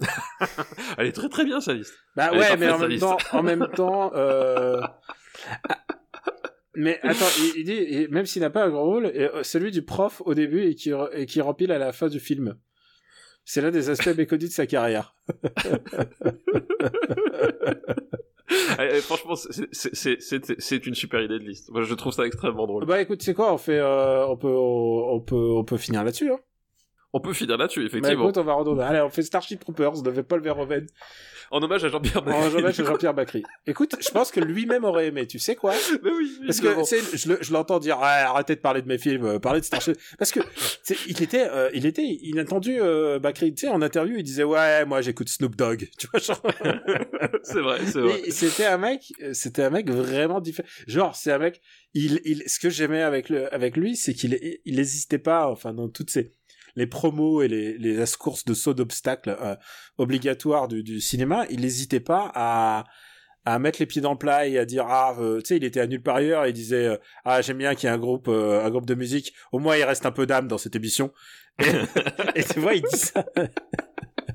[0.98, 1.94] Elle est très très bien, sa liste.
[2.16, 4.82] Bah Elle ouais, mais en même temps, en même temps, euh...
[6.74, 9.12] mais attends, il, il dit, même s'il n'a pas un grand rôle,
[9.42, 12.56] celui du prof au début et qui, et qui rempile à la fin du film.
[13.44, 15.14] C'est l'un des aspects méconnus de sa carrière.
[18.78, 21.70] Eh, eh, franchement, c'est- une super idée de liste.
[21.70, 22.84] Moi, je trouve ça extrêmement drôle.
[22.84, 26.30] Bah écoute, c'est quoi On fait, euh, on peut, on peut, on peut finir là-dessus.
[26.30, 26.38] Hein.
[27.12, 28.24] On peut finir là-dessus, Bah effectivement.
[28.24, 28.82] écoute, on va redonner.
[28.82, 30.86] Allez, on fait Starship Troopers de Paul Verhoeven
[31.50, 32.56] En hommage à Jean-Pierre en Bacri.
[32.56, 33.42] hommage à Jean-Pierre Bacry.
[33.66, 35.26] Écoute, je pense que lui-même aurait aimé.
[35.26, 35.74] Tu sais quoi?
[36.02, 36.86] Mais oui, Parce que évidemment.
[37.14, 39.96] je, le- je l'entends dire arrêtez de parler de mes films, euh, parlez de Starship.
[40.18, 40.40] Parce que
[41.06, 42.78] il était, euh, il était inattendu.
[42.80, 45.90] Euh, Bakri, tu sais, en interview, il disait ouais, moi j'écoute Snoop Dogg.
[45.98, 46.40] Tu vois, genre.
[47.42, 48.30] c'est vrai, c'est vrai.
[48.30, 50.68] C'était un mec, c'était un mec vraiment différent.
[50.86, 51.60] Genre, c'est un mec.
[51.94, 55.74] Il, il, ce que j'aimais avec le, avec lui, c'est qu'il, il hésitait pas, enfin,
[55.74, 56.32] dans toutes ces
[56.76, 59.56] les promos et les, les courses de saut d'obstacles euh,
[59.98, 62.84] obligatoires du, du cinéma, il n'hésitait pas à,
[63.44, 65.64] à mettre les pieds dans le plat et à dire ah euh, tu sais il
[65.64, 67.94] était à nulle part ailleurs et il disait euh, ah j'aime bien qu'il y ait
[67.94, 70.58] un groupe euh, un groupe de musique au moins il reste un peu d'âme dans
[70.58, 71.12] cette émission.
[72.34, 73.26] Et, et tu vois il dit ça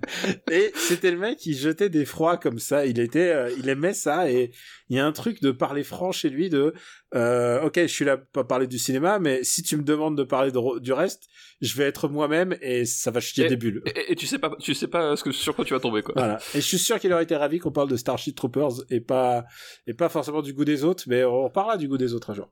[0.51, 3.93] et c'était le mec qui jetait des froids comme ça il était euh, il aimait
[3.93, 4.51] ça et
[4.89, 6.73] il y a un truc de parler franc chez lui de
[7.15, 10.23] euh, ok je suis là pour parler du cinéma mais si tu me demandes de
[10.23, 11.23] parler de- du reste
[11.61, 14.39] je vais être moi-même et ça va chier Et- des bulles Et, et tu sais
[14.39, 16.13] pas, tu sais pas ce que, sur quoi tu vas tomber, quoi.
[16.15, 16.37] voilà.
[16.53, 19.43] Et je suis sûr qu'il aurait été ravi qu'on parle de Starship Troopers et pas,
[19.87, 22.35] et pas forcément du goût des autres, mais on parlera du goût des autres un
[22.35, 22.51] jour.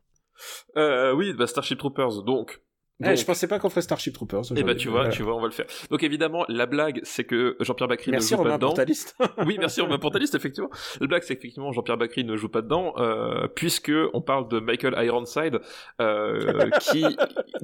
[0.76, 2.62] Euh, oui, bah, Starship Troopers, donc.
[3.02, 4.40] Eh, Donc, je pensais pas qu'on ferait Starship Troopers.
[4.40, 4.76] Eh aujourd'hui.
[4.78, 5.14] tu vois, Voilà.
[5.14, 5.66] tu vois, on va le faire.
[5.90, 8.68] Donc évidemment, la blague, c'est que Jean-Pierre Bacri Merci ne joue pas dedans.
[8.68, 9.16] pour ta liste.
[9.46, 10.70] oui, merci Romain pour ta liste, effectivement.
[11.02, 14.60] La blague, c'est qu'effectivement, Jean-Pierre Bacri ne joue pas dedans, euh, puisque on parle de
[14.62, 15.60] Michael Ironside,
[16.02, 17.06] euh, qui,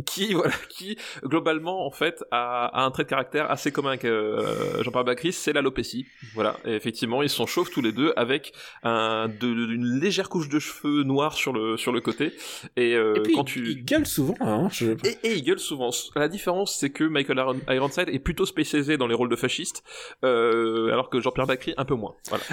[0.05, 4.03] qui, voilà, qui, globalement, en fait, a, a un trait de caractère assez commun avec
[4.03, 6.07] euh, Jean-Pierre Bacri, c'est l'alopécie.
[6.35, 6.57] Voilà.
[6.65, 8.51] Et effectivement, ils sont chauves tous les deux, avec
[8.83, 12.33] un, de, une légère couche de cheveux noirs sur le, sur le côté.
[12.75, 13.65] Et, euh, et puis, quand tu...
[13.65, 14.67] il gueule souvent, hein.
[14.73, 14.87] Je...
[15.20, 15.89] Et, et il gueule souvent.
[16.15, 19.83] La différence, c'est que Michael Iron- Ironside est plutôt spécialisé dans les rôles de fasciste,
[20.23, 22.15] euh, alors que Jean-Pierre Bacri un peu moins.
[22.29, 22.43] Voilà.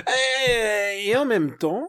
[0.49, 1.89] Et, et en même temps,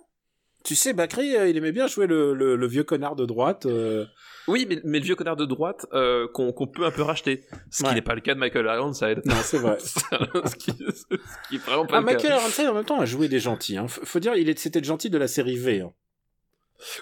[0.66, 3.66] tu sais, Bakri, euh, il aimait bien jouer le, le, le vieux connard de droite.
[3.66, 4.06] euh.
[4.48, 7.84] Oui, mais, mais le vieux connard de droite euh, qu'on peut un peu racheter, ce
[7.84, 7.90] Ouais.
[7.90, 9.22] qui n'est pas le cas de Michael Ironside.
[9.26, 9.78] Non, c'est vrai.
[9.80, 11.06] ce, qui, ce
[11.50, 12.14] qui est vraiment pas Ah, le cas.
[12.14, 13.78] Michael Ironside, en même temps, a joué des gentils.
[13.78, 13.88] Hein.
[13.88, 15.82] Faut dire, c'était le gentil de la série V.
[15.82, 15.94] Hein.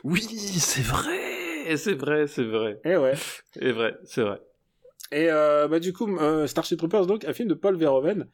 [0.03, 0.21] Oui,
[0.59, 1.26] c'est vrai,
[1.75, 3.13] c'est vrai, c'est vrai, Eh ouais.
[3.51, 4.39] c'est vrai, c'est vrai.
[5.11, 8.29] Et euh, bah du coup, euh, Starship Troopers, donc un film de Paul Verhoeven,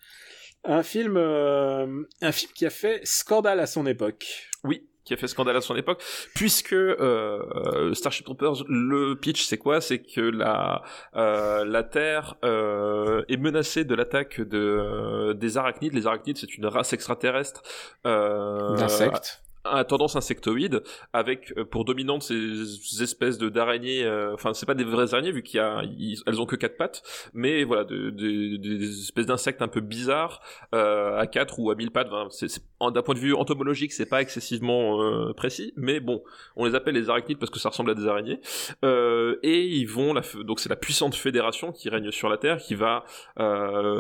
[0.64, 4.49] un film, euh, un film qui a fait scandale à son époque.
[4.64, 6.01] Oui, qui a fait scandale à son époque,
[6.34, 9.81] puisque euh, Starship Troopers, le pitch, c'est quoi?
[9.81, 10.81] C'est que la
[11.15, 15.93] euh, la Terre euh, est menacée de l'attaque de des arachnides.
[15.93, 17.61] Les arachnides, c'est une race extraterrestre.
[18.03, 19.41] D'insectes.
[19.65, 20.81] A tendance insectoïde
[21.14, 25.31] avec euh, pour dominante ces espèces de d'araignées euh, enfin c'est pas des vraies araignées
[25.31, 25.81] vu qu'il y a
[26.27, 27.02] elles ont que quatre pattes
[27.34, 30.41] mais voilà de, de- des espèces d'insectes un peu bizarres
[30.76, 34.06] euh, à quatre ou à mille pattes Enfin, c'est d'un point de vue entomologique c'est
[34.06, 36.22] pas excessivement euh, précis mais bon
[36.57, 38.41] on les appelle les arachnides parce que ça ressemble à des araignées
[38.84, 40.14] Euh, et ils vont
[40.44, 43.06] donc c'est la puissante fédération qui règne sur la terre qui va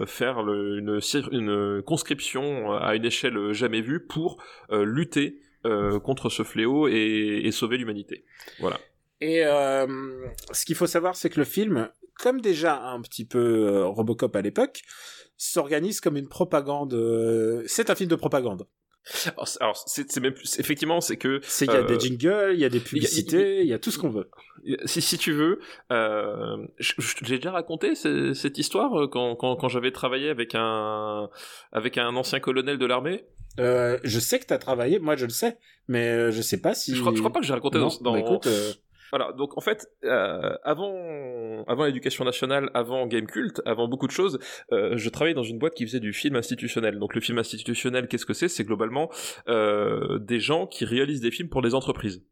[0.05, 4.37] faire une, conscription à une échelle jamais vue pour
[4.71, 8.25] lutter euh, contre ce fléau et, et sauver l'humanité.
[8.59, 8.79] Voilà.
[9.21, 9.87] Et euh,
[10.51, 14.35] ce qu'il faut savoir, c'est que le film, comme déjà un petit peu euh, Robocop
[14.35, 14.81] à l'époque,
[15.37, 16.93] s'organise comme une propagande.
[17.67, 18.67] C'est un film de propagande.
[19.59, 22.59] Alors, c'est- même plus, effectivement, c'est que C'est il y a Euh, des jingles, il
[22.61, 24.29] y a des il y a- publicités, il y a tout ce qu'on veut.
[24.85, 25.59] si, si tu veux,
[25.91, 31.29] euh, j'ai déjà raconté ce- cette histoire quand, quand, quand j'avais travaillé avec un
[31.73, 33.25] avec un ancien colonel de l'armée?
[33.59, 35.57] Euh, je sais que t'as travaillé, moi je le sais,
[35.87, 36.95] mais euh, je sais pas si.
[36.95, 38.71] Je crois, je crois pas que j'ai raconté Non, dans, dans- bah écoute, euh,
[39.11, 44.11] Voilà, donc en fait, euh, avant, avant l'éducation nationale, avant Game Cult, avant beaucoup de
[44.11, 44.39] choses,
[44.71, 46.97] euh, je travaillais dans une boîte qui faisait du film institutionnel.
[46.97, 48.47] Donc le film institutionnel, qu'est-ce que c'est?
[48.47, 49.11] C'est globalement
[49.47, 52.23] euh, des gens qui réalisent des films pour des entreprises.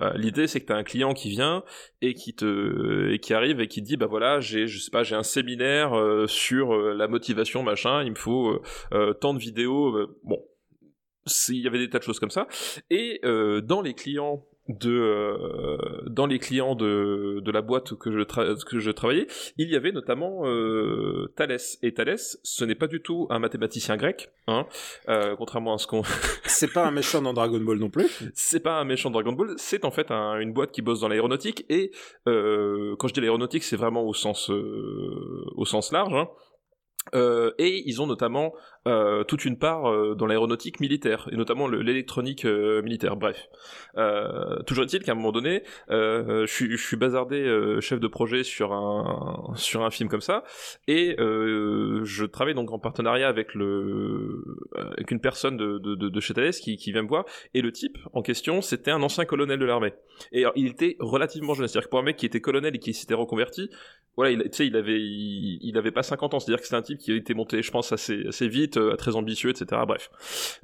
[0.00, 1.62] Euh, L'idée, c'est que tu as un client qui vient
[2.00, 4.90] et qui te et qui arrive et qui te dit bah voilà j'ai je sais
[4.90, 8.58] pas j'ai un séminaire euh, sur euh, la motivation machin il me faut
[8.92, 10.42] euh, tant de vidéos bon
[11.48, 12.46] il y avait des tas de choses comme ça
[12.90, 15.78] et euh, dans les clients de euh,
[16.08, 18.24] dans les clients de, de la boîte que je
[18.64, 19.28] que je travaillais
[19.58, 23.96] il y avait notamment euh, Thalès et Thalès ce n'est pas du tout un mathématicien
[23.96, 24.66] grec hein
[25.08, 26.02] euh, contrairement à ce qu'on
[26.46, 28.08] c'est pas un méchant dans Dragon Ball non plus.
[28.34, 30.98] c'est pas un méchant de Dragon Ball, c'est en fait un- une boîte qui bosse
[31.00, 31.92] dans l'aéronautique et
[32.26, 36.12] euh, quand je dis l'aéronautique, c'est vraiment au sens euh, au sens large.
[36.14, 36.28] hein.
[37.14, 38.52] Euh, et ils ont notamment
[38.86, 43.16] euh, toute une part euh, dans l'aéronautique militaire et notamment le- l'électronique euh, militaire.
[43.16, 43.48] Bref,
[43.96, 47.36] euh, toujours est-il qu'à un moment donné, euh, je suis bazardé
[47.80, 50.44] chef de projet sur un sur un film comme ça
[50.86, 54.44] et je travaille donc en partenariat avec le
[54.74, 57.72] avec une personne de de, de, chez Thales qui qui vient me voir et le
[57.72, 59.92] type en question, c'était un ancien colonel de l'armée.
[60.32, 62.78] Et alors, il était relativement jeune, c'est-à-dire que pour un mec qui était colonel et
[62.78, 63.70] qui s'était reconverti,
[64.16, 66.98] voilà, il, il avait, il, il avait pas 50 ans, c'est-à-dire que c'était un type
[66.98, 69.82] qui était monté, je pense, assez, assez vite, euh, très ambitieux, etc.
[69.86, 70.10] Bref.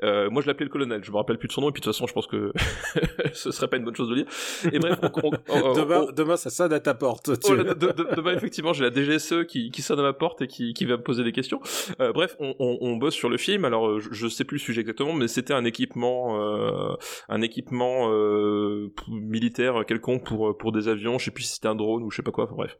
[0.02, 1.80] Euh, moi, je l'appelais le colonel, je me rappelle plus de son nom, et puis
[1.80, 2.52] de toute façon, je pense que
[3.32, 4.72] ce serait pas une bonne chose de le dire.
[4.72, 7.30] Et bref, on, on- on- demain, demain, ça sonne à ta porte.
[7.44, 10.46] Oh de- de- demain, effectivement, j'ai la DGSE qui, qui sonne à ma porte et
[10.46, 11.60] qui, qui va me poser des questions.
[12.00, 13.64] Euh, bref, on, bosse sur le film.
[13.64, 16.36] Alors, je, je sais plus le sujet exactement, mais c'était un équipement,
[17.28, 18.10] un équipement
[19.08, 21.18] militaire quelconque pour pour des avions.
[21.18, 22.44] Je sais plus si c'était un drone ou je sais pas quoi.
[22.44, 22.76] Enfin, bref.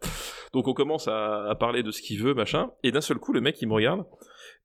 [0.53, 2.71] Donc, on commence à, à parler de ce qu'il veut, machin.
[2.83, 4.05] Et d'un seul coup, le mec, il me regarde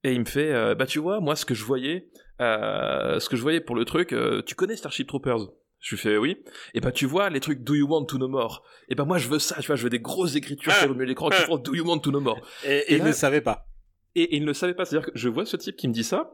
[0.03, 2.09] et il me fait, euh, bah tu vois, moi, ce que je voyais,
[2.41, 5.49] euh, ce que je voyais pour le truc, euh, tu connais Starship Troopers?
[5.79, 6.37] Je lui fais oui.
[6.73, 8.63] Et bah tu vois les trucs Do you want to know more?
[8.89, 10.79] Et bah moi je veux ça, tu vois, je veux des grosses écritures Ah.
[10.79, 12.39] sur le milieu de l'écran qui font Do you want to know more?
[12.65, 13.67] Et, et Et il ne savait pas.
[14.15, 15.93] et, et il ne le savait pas, c'est-à-dire que je vois ce type qui me
[15.93, 16.31] dit ça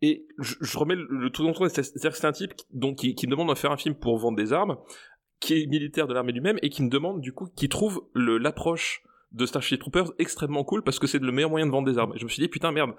[0.00, 2.66] et je, je remets le, le tout dans le c'est-à-dire que c'est un type qui,
[2.72, 4.76] donc qui, qui me demande de faire un film pour vendre des armes,
[5.40, 9.02] qui est militaire de l'armée lui-même et qui me demande du coup qui trouve l'approche
[9.34, 12.12] de Starship Troopers extrêmement cool parce que c'est le meilleur moyen de vendre des armes.
[12.14, 12.92] Et je me suis dit putain merde,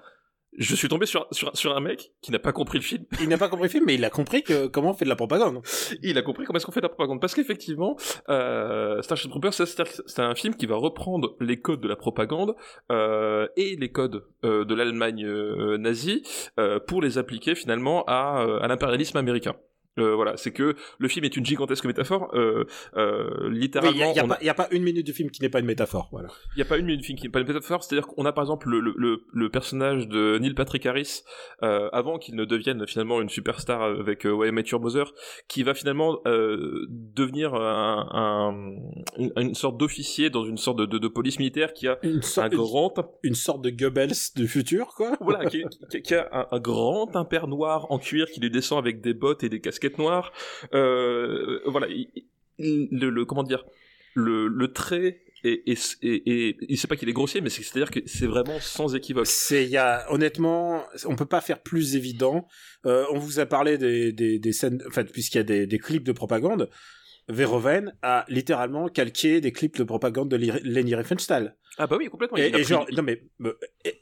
[0.57, 3.05] je suis tombé sur, sur, sur un mec qui n'a pas compris le film.
[3.21, 5.09] Il n'a pas compris le film, mais il a compris que comment on fait de
[5.09, 5.61] la propagande.
[6.01, 7.19] il a compris comment est-ce qu'on fait de la propagande.
[7.19, 7.97] Parce qu'effectivement,
[8.29, 12.55] euh, Starship Troopers, c'est un film qui va reprendre les codes de la propagande
[12.91, 16.23] euh, et les codes euh, de l'Allemagne euh, nazie
[16.59, 19.55] euh, pour les appliquer finalement à, euh, à l'impérialisme américain.
[19.97, 22.29] Euh, voilà, c'est que le film est une gigantesque métaphore.
[22.33, 22.65] Euh,
[22.97, 25.13] euh, Il n'y littéralement, a, y a on pas- y a pas une minute du
[25.13, 26.09] film qui n'est pas une métaphore.
[26.11, 26.29] Voilà.
[26.55, 28.25] il n'y a pas une minute de film qui n'est pas une métaphore, c'est-à-dire qu'on
[28.25, 31.21] a par exemple le, le, le, personnage de Neil Patrick Harris,
[31.63, 35.13] euh, avant qu'il ne devienne finalement une superstar avec Why Your Mother,
[35.47, 38.75] qui va finalement euh, devenir un, un-
[39.17, 42.17] une, une sorte d'officier dans une sorte de, de, de police militaire qui a Une,
[42.17, 42.93] un sorte, grand
[43.23, 45.15] une sorte de Goebbels du futur, quoi.
[45.21, 48.77] voilà, qui, qui- qui a un, un grand impair noir en cuir qui lui descend
[48.79, 50.31] avec des bottes et des casquettes noires.
[50.73, 52.09] Euh, voilà, il-
[52.57, 53.65] il- le, comment dire,
[54.13, 57.99] le, trait et, et, et, il sait pas qu'il est grossier, mais c'est- c'est-à-dire que
[58.05, 59.27] c'est vraiment sans équivoque.
[59.27, 62.47] C'est, y a, honnêtement, on peut pas faire plus évident.
[62.85, 66.03] Euh, on vous a parlé des, des, scènes, en fait, puisqu'il y a des clips
[66.03, 66.69] de propagande.
[67.27, 71.55] Verhoeven a littéralement calqué des clips de propagande de Leni Riefenstahl.
[71.77, 72.37] Ah bah oui, complètement.
[72.37, 73.51] Et, genre, non mais euh,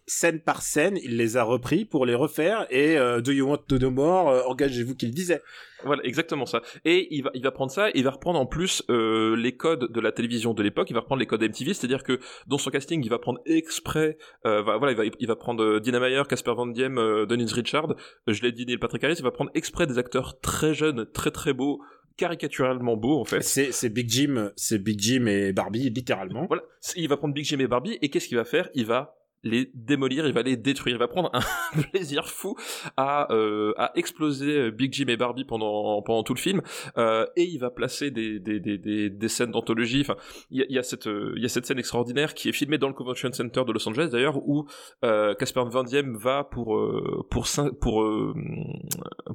[0.06, 2.68] scène par scène, il les a repris pour les refaire.
[2.70, 5.41] Et euh, Do You Want to Know More, euh, engagez-vous qu'il disait.
[5.84, 6.62] Voilà, exactement ça.
[6.86, 9.58] Et il va, il va prendre ça, et il va reprendre en plus euh, les
[9.58, 10.91] codes de la télévision de l'époque.
[10.91, 14.18] Il va reprendre les codes MTV, c'est-à-dire que dans son casting, il va prendre exprès,
[14.45, 17.52] euh, va- voilà, il va, il va prendre euh, Dina Meyer, Casper Van Diem, Dennis
[17.54, 17.95] Richard.
[18.28, 19.16] je l'ai dit, Neil Patrick Harris.
[19.18, 21.82] Il va prendre exprès des acteurs très jeunes, très très beaux,
[22.18, 23.41] caricaturalement beaux en fait.
[23.41, 26.45] C'est c'est Big Jim, c'est Big Jim et Barbie littéralement.
[26.48, 26.64] Voilà,
[26.95, 28.69] il va prendre Big Jim et Barbie, et qu'est-ce qu'il va faire?
[28.73, 32.56] Il va les démolir, il va les détruire, il va prendre un plaisir fou
[32.98, 36.61] à, euh, à exploser Big Jim et Barbie pendant, pendant tout le film,
[36.98, 40.15] euh, et il va placer des, des, des, des, des scènes d'anthologie, enfin,
[40.49, 42.78] il y a, y, a cette, euh, y a cette scène extraordinaire qui est filmée
[42.78, 44.65] dans le Convention Center de Los Angeles d'ailleurs, où
[45.03, 47.45] euh, Casper Van Diem va pour, euh, pour,
[47.82, 48.34] pour, euh,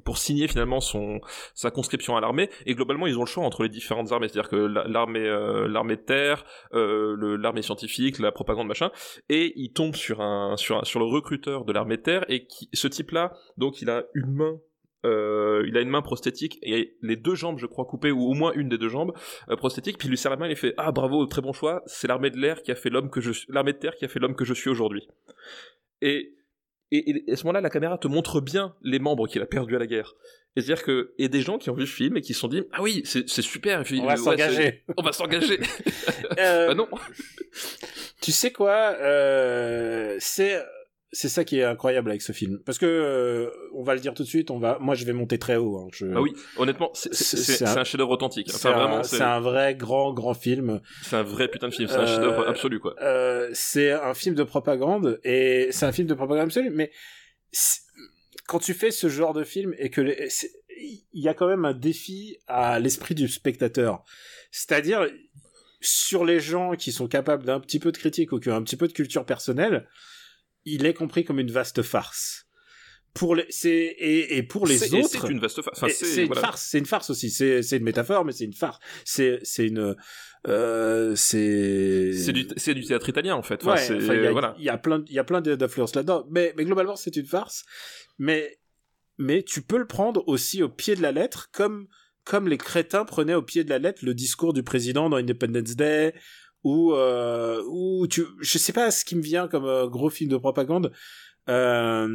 [0.05, 1.21] pour signer finalement son,
[1.55, 4.51] sa conscription à l'armée, et globalement ils ont le choix entre les différentes armées, c'est-à-dire
[4.51, 6.45] que la- l'armée euh, l'armée de terre,
[6.75, 8.91] euh, l'armée scientifique, la propagande, machin,
[9.29, 12.47] et il tombe sur un sur un- sur le recruteur de l'armée de terre et
[12.47, 14.59] qui ce type-là, donc il a une main
[15.05, 18.35] euh, il a une main prosthétique et les deux jambes, je crois, coupées, ou au
[18.35, 19.13] moins une des deux jambes
[19.49, 19.97] euh, prosthétiques.
[19.97, 21.83] Puis il lui serre la main, il fait Ah, bravo, très bon choix.
[21.87, 24.09] C'est l'armée de l'air qui a fait l'homme que je l'armée de terre qui a
[24.09, 25.07] fait l'homme que je suis aujourd'hui.
[26.03, 26.35] Et,
[26.91, 29.77] et, et à ce moment-là, la caméra te montre bien les membres qu'il a perdus
[29.77, 30.15] à la guerre.
[30.57, 32.49] Et c'est-à-dire que, et des gens qui ont vu le film et qui se sont
[32.49, 33.83] dit Ah oui, c'est c'est super.
[33.85, 34.57] Puis, On va ouais, s'engager.
[34.63, 35.61] c'est- On va s'engager.
[36.39, 36.89] Euh, bah non.
[38.21, 40.61] Tu sais quoi euh, C'est
[41.11, 44.13] c'est ça qui est incroyable avec ce film parce que euh, on va le dire
[44.15, 44.51] tout de suite.
[44.51, 45.79] On va, moi je vais monter très haut.
[45.79, 46.07] Hein, je...
[46.15, 48.51] Ah oui, honnêtement, c'est un- un chef-d'œuvre authentique.
[48.51, 50.81] C'est Enfin, un, vraiment, c'est c'est un vrai grand grand film.
[51.03, 51.89] c'est un vrai putain de film.
[51.89, 52.95] C'est un Euh, chef-d'œuvre absolu, quoi.
[53.03, 56.71] Euh, c'est un film de propagande et c'est un film de propagande absolue.
[56.71, 56.91] Mais
[58.47, 60.29] quand tu fais ce genre de film et que les-
[60.81, 64.05] il y a quand même un défi à l'esprit du spectateur,
[64.51, 65.07] c'est-à-dire
[65.81, 68.63] sur les gens qui sont capables d'un petit peu de critique ou qui ont un
[68.63, 69.89] petit peu de culture personnelle,
[70.75, 72.45] il est compris comme une vaste farce.
[73.15, 75.77] Pour les, c'est et, et pour les autres, c'est une vaste farce.
[75.83, 77.31] Enfin, c'est une farce, c'est une farce aussi.
[77.31, 78.79] C'est c'est une métaphore, mais c'est une farce.
[79.05, 79.97] C'est c'est une
[80.47, 83.61] euh, c'est C'est du, c'est du théâtre italien en fait.
[83.63, 84.55] Enfin, Ouais, c'est- enfin, il y a, voilà.
[84.59, 86.27] il y a plein, il y a plein d'influences là-dedans.
[86.31, 87.65] Mais, mais globalement, c'est une farce.
[88.19, 88.61] Mais,
[89.17, 91.89] mais tu peux le prendre aussi au pied de la lettre, comme,
[92.25, 95.75] comme les crétins prenaient au pied de la lettre le discours du président dans Independence
[95.75, 96.15] Day,
[96.69, 100.31] ou, euh, ou tu, je sais pas ce qui me vient comme euh, gros film
[100.31, 100.93] de propagande.
[101.49, 102.07] Euh,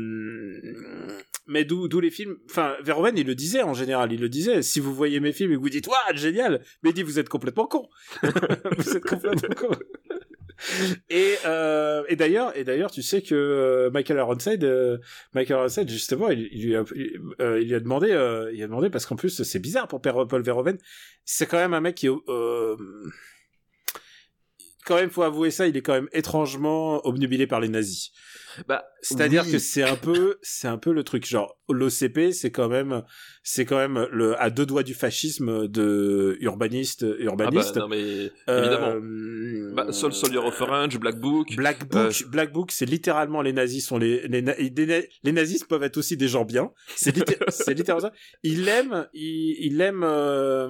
[1.47, 4.61] mais d'où d'où les films enfin Verhoeven il le disait en général il le disait
[4.61, 7.65] si vous voyez mes films et vous dites waouh génial mais dit vous êtes complètement
[7.65, 7.89] con
[8.21, 9.75] vous êtes complètement con
[11.09, 14.97] et euh, et d'ailleurs et d'ailleurs tu sais que Michael Ironside euh,
[15.33, 18.09] Michael Ironside justement il, il lui a il, euh, il lui a demandé
[18.53, 20.77] il a demandé parce qu'en plus c'est bizarre pour Paul Verhoeven
[21.25, 22.07] c'est quand même un mec qui
[24.85, 28.11] quand même faut avouer ça il est quand même étrangement obnubilé par les nazis
[28.67, 29.51] Bah, c'est-à-dire oui.
[29.53, 33.01] que c'est un peu, c'est un peu le truc genre l'OCP, c'est quand même,
[33.41, 37.77] c'est quand même le à deux doigts du fascisme de urbaniste, Ah bah, urbaniste.
[37.77, 39.73] non mais Euh, évidemment.
[39.75, 41.55] Bah, Soul Soldier of Orange, Black Book.
[41.55, 45.97] Black Book, Black Book, c'est littéralement les nazis sont les les, les nazis peuvent être
[45.97, 46.71] aussi des gens bien.
[46.95, 47.15] C'est
[47.75, 48.11] littéralement ça.
[48.43, 50.03] Il aime, il, il aime.
[50.03, 50.69] euh,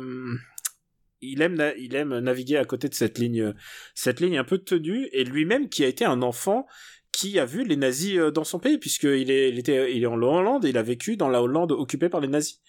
[1.31, 3.53] il aime, il aime naviguer à côté de cette ligne,
[3.95, 6.67] cette ligne un peu tenue, et lui-même qui a été un enfant
[7.11, 10.07] qui a vu les nazis euh, dans son pays, puisqu'il est, il était, il est
[10.07, 12.59] en Hollande, et il a vécu dans la Hollande occupée par les nazis.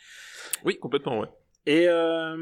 [0.64, 1.28] Oui, complètement, ouais.
[1.66, 2.36] Et euh,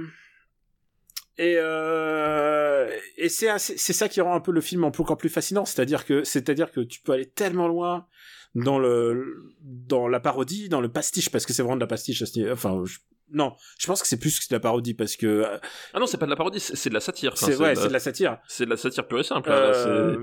[1.39, 5.29] et euh, et c'est assez- c'est ça qui rend un peu le film encore plus
[5.31, 8.07] fascinant, c'est-à-dire que c'est-à-dire que tu peux aller tellement loin
[8.55, 12.23] dans le dans la parodie, dans le pastiche parce que c'est vraiment de la pastiche
[12.51, 12.99] enfin je-
[13.33, 15.59] non, je pense que c'est plus que de la parodie parce que euh,
[15.95, 17.33] Ah non, c'est pas de la parodie, c'est de la satire.
[17.35, 18.39] Enfin, c'est ouais, de c'est de la satire.
[18.49, 19.51] c'est de la satire pure et simple.
[19.51, 20.17] hein, Euh,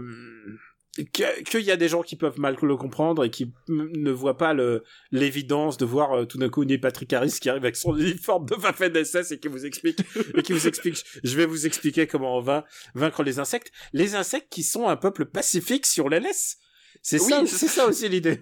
[1.14, 4.38] que- qu'il y a des gens qui peuvent mal le comprendre et qui ne voient
[4.38, 4.54] pas
[5.12, 8.46] l'évidence de voir euh, tout d'un coup Neil Patrick Harris qui arrive avec son uniforme
[8.48, 10.00] de Waffen SS et qui vous explique
[10.36, 12.66] et qui vous explique je vais vous expliquer comment on va
[12.96, 16.58] vaincre les insectes les insectes qui sont un peuple pacifique on les laisse
[17.02, 18.42] c'est Oui, ça c'est c'est ça aussi l'idée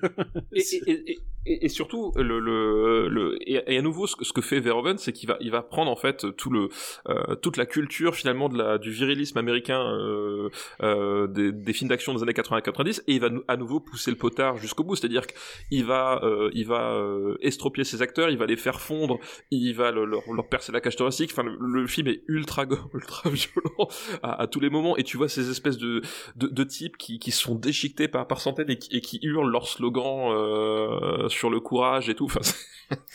[0.54, 4.34] et, et, et, et, et surtout le, le, le et, à nouveau ce que, ce
[4.34, 6.70] que fait Verhoeven c'est qu'il va il va prendre en fait tout le
[7.10, 10.50] euh, toute la culture finalement de la du virilisme américain euh,
[10.84, 14.18] euh, des, des films d'action des années 80-90 et il va à nouveau pousser le
[14.18, 14.96] potard jusqu'au bout.
[14.96, 19.20] C'est-à-dire qu'il va euh, il va euh, estropier ses acteurs il va les faire fondre
[19.52, 21.32] il va le- leur, leur percer la cage thoracique.
[21.32, 23.88] Enfin le, film est ultra ultra violent
[24.24, 24.98] à, à tous les moments.
[24.98, 26.02] Et tu vois ces espèces de
[26.36, 29.50] de, de types qui, qui sont déchiquetés par, par centaines et qui, et qui hurlent
[29.52, 32.26] leur slogan euh, sur le courage et tout.
[32.26, 32.60] Enfin, c'est-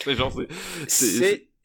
[0.04, 0.32] c'est genre,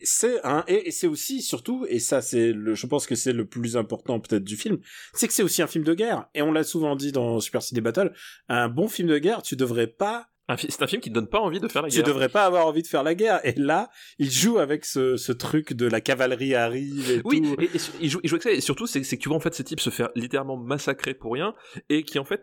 [0.01, 3.45] c'est- un et, c'est aussi surtout et ça c'est le je pense que c'est le
[3.45, 4.77] plus important peut-être du film
[5.13, 7.61] c'est que c'est aussi un film de guerre et on l'a souvent dit dans Super
[7.63, 8.13] City Battle
[8.47, 11.39] un bon film de guerre tu devrais pas c'est un film qui ne donne pas
[11.39, 12.03] envie de faire la guerre.
[12.03, 13.41] Tu devrais pas avoir envie de faire la guerre.
[13.43, 17.61] Et là, il joue avec ce, ce truc de la cavalerie arrive et oui, tout.
[17.61, 17.69] et,
[17.99, 18.51] il, joue, il joue avec ça.
[18.51, 21.33] Et surtout, c'est que tu vois en fait ces types se faire littéralement massacrer pour
[21.33, 21.53] rien
[21.89, 22.41] et qui en fait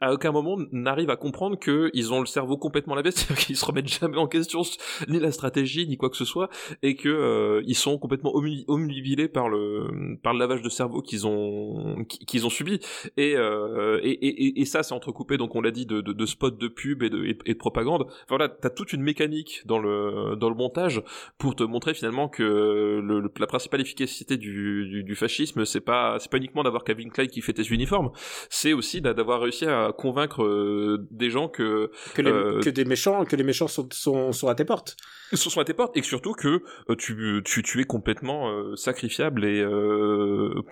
[0.00, 3.56] à aucun moment n'arrivent à comprendre que ils ont le cerveau complètement lavé, c'est-à-dire qu'ils
[3.56, 4.62] se remettent jamais en question
[5.08, 6.48] ni la stratégie ni quoi que ce soit
[6.82, 11.26] et que euh, ils sont complètement omnubilés par le par le lavage de cerveau qu'ils
[11.26, 12.80] ont qu'ils ont subi.
[13.16, 16.26] Et, euh, et, et, et, ça, c'est entrecoupé donc on l'a dit de, de, de
[16.26, 18.02] spots de pub et de et de propagande.
[18.02, 21.02] Enfin, voilà, t'as toute une mécanique dans le dans le montage
[21.38, 26.18] pour te montrer finalement que le, la principale efficacité du, du, du fascisme, c'est pas
[26.18, 28.10] c'est pas uniquement d'avoir Calvin Klein qui fait tes uniformes,
[28.50, 32.84] c'est aussi d'avoir réussi à convaincre euh, des gens que que, les, euh, que des
[32.84, 34.96] méchants que les méchants sont, sont, sont à tes portes
[35.34, 39.64] sont à tes portes et surtout que euh, tu, tu, tu es complètement sacrifiable et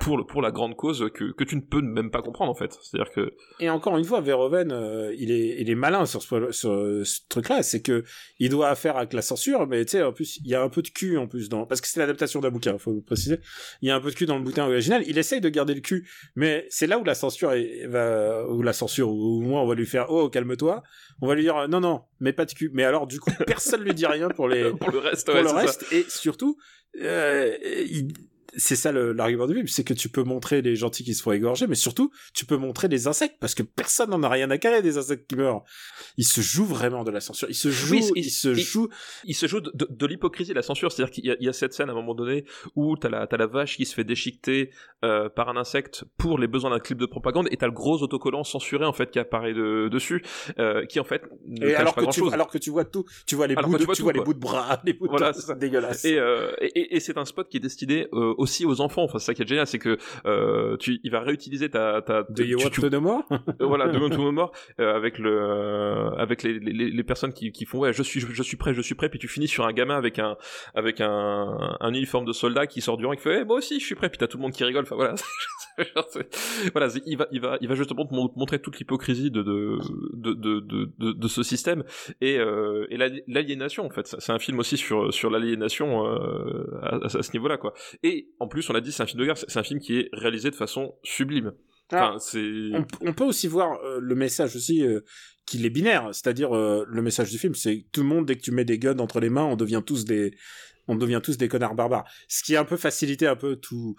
[0.01, 2.79] pour pour la grande cause que, que tu ne peux même pas comprendre en fait
[2.83, 4.71] c'est à dire que et encore une fois Verhoeven
[5.17, 8.05] il est il est malin sur ce, ce, truc-là, c'est que
[8.39, 10.69] il doit faire avec la censure, mais tu sais, en plus, il y a un
[10.69, 13.41] peu de cul en plus dans, parce que c'est l'adaptation d'un bouquin, faut le préciser.
[13.83, 15.03] Il y a un peu de cul dans le bouquin original.
[15.07, 17.53] Il essaye de garder le cul, mais c'est là où la censure
[17.87, 20.83] va, ou la censure, ou au moins on va lui faire, oh, calme-toi.
[21.23, 22.71] On va lui dire, non, non, mais pas de cul.
[22.73, 25.51] Mais alors, du coup, personne lui dit rien pour les, pour le reste, pour le
[25.51, 25.87] reste.
[25.93, 26.57] Et surtout,
[27.01, 28.13] euh, il,
[28.57, 31.33] c'est ça l'argument du film, c'est que tu peux montrer les gentils qui se font
[31.33, 34.59] égorger, mais surtout, tu peux montrer des insectes, parce que personne n'en a rien à
[34.59, 35.63] carrer des insectes qui meurent.
[36.17, 37.49] Il se joue vraiment de la censure.
[37.49, 38.89] Il se joue, il, se joue.
[39.25, 40.93] Il se joue de, de, l'hypocrisie de la censure.
[40.93, 42.45] C'est-à-dire qu'il y, a cette scène à un moment donné
[42.77, 44.71] où t'as la, as la vache qui se fait déchiqueter
[45.05, 48.03] euh, par un insecte pour les besoins d'un clip de propagande, et t'as le gros
[48.03, 50.25] autocollant censuré, en fait, qui apparaît de, dessus,
[50.59, 53.05] euh, qui, en fait, ne et alors pas que tu, alors que tu vois tout,
[53.27, 55.33] tu vois les bouts de, tu, vois, les bouts de bras, les bouts de voilà,
[55.33, 56.05] c'est dégueulasse.
[56.05, 58.09] Et, euh, et, et c'est un spot qui est destiné
[58.41, 59.05] aussi aux enfants.
[59.05, 62.25] Enfin, c'est ça qui est génial, c'est que euh, tu, il va réutiliser ta, ta,
[62.29, 63.23] de You Want to More?
[63.61, 64.53] Voilà, de to More?
[64.81, 68.21] Euh, avec le, euh, avec les, les, les, personnes qui, qui font ouais, je suis,
[68.21, 70.37] je suis prêt, je suis prêt, puis tu finis sur un gamin avec un,
[70.75, 73.57] avec un, un uniforme de soldat qui sort du rang et qui fait, hey, moi
[73.57, 74.83] aussi, je suis prêt, puis t'as tout le monde qui rigole.
[74.83, 75.15] Enfin voilà,
[76.73, 79.79] voilà, il va, il va, il va justement te montrer toute l'hypocrisie de de,
[80.15, 80.61] de, de,
[80.99, 81.85] de, de, ce système
[82.21, 82.97] et, euh, et
[83.27, 84.07] l'aliénation en fait.
[84.07, 87.75] C'est un film aussi sur sur l'aliénation euh, à, à, ce niveau-là quoi.
[88.03, 89.99] Et en plus, on l'a dit, c'est un film de guerre, c'est un film qui
[89.99, 91.53] est réalisé de façon sublime.
[91.93, 92.71] Enfin, c'est...
[93.01, 95.01] On, peut aussi voir euh, le message aussi euh,
[95.47, 98.43] qu'il est binaire, c'est-à-dire euh, le message du film, c'est tout le monde dès que
[98.43, 100.35] tu mets des guns entre les mains, on devient tous des
[100.89, 102.05] on devient tous des connards barbares.
[102.27, 103.95] Ce qui a un peu facilité un peu tout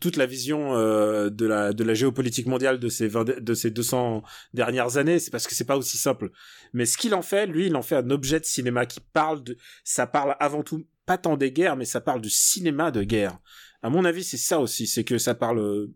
[0.00, 4.96] toute la vision de la de la géopolitique mondiale de ces de ces 200 dernières
[4.96, 6.32] années, c'est parce que c'est pas aussi simple.
[6.72, 9.44] Mais ce qu'il en fait, lui, il en fait un objet de cinéma qui parle
[9.44, 13.04] de ça parle avant tout pas tant des guerres, mais ça parle du cinéma de
[13.04, 13.38] guerre
[13.82, 15.92] à mon avis, c'est ça aussi, c'est que ça parle euh,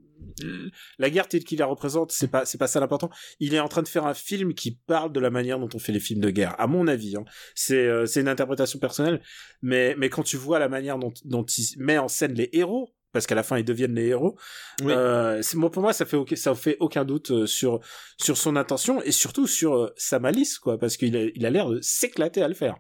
[0.99, 3.11] la guerre telle qu'il la représente, c'est pas c'est pas ça l'important.
[3.41, 5.79] Il est en train de faire un film qui parle de la manière dont on
[5.79, 6.55] fait les films de guerre.
[6.59, 7.25] À mon avis, hein.
[7.55, 9.23] c'est euh, c'est une interprétation personnelle,
[9.63, 12.93] mais mais quand tu vois la manière dont dont il met en scène les héros,
[13.13, 14.37] parce qu'à la fin ils deviennent les héros.
[14.83, 17.81] Euh, moi pour moi ça fait ça fait aucun doute euh, sur
[18.19, 21.69] sur son intention et surtout sur sa malice quoi, parce qu'il a il a l'air
[21.69, 22.77] de s'éclater à le faire.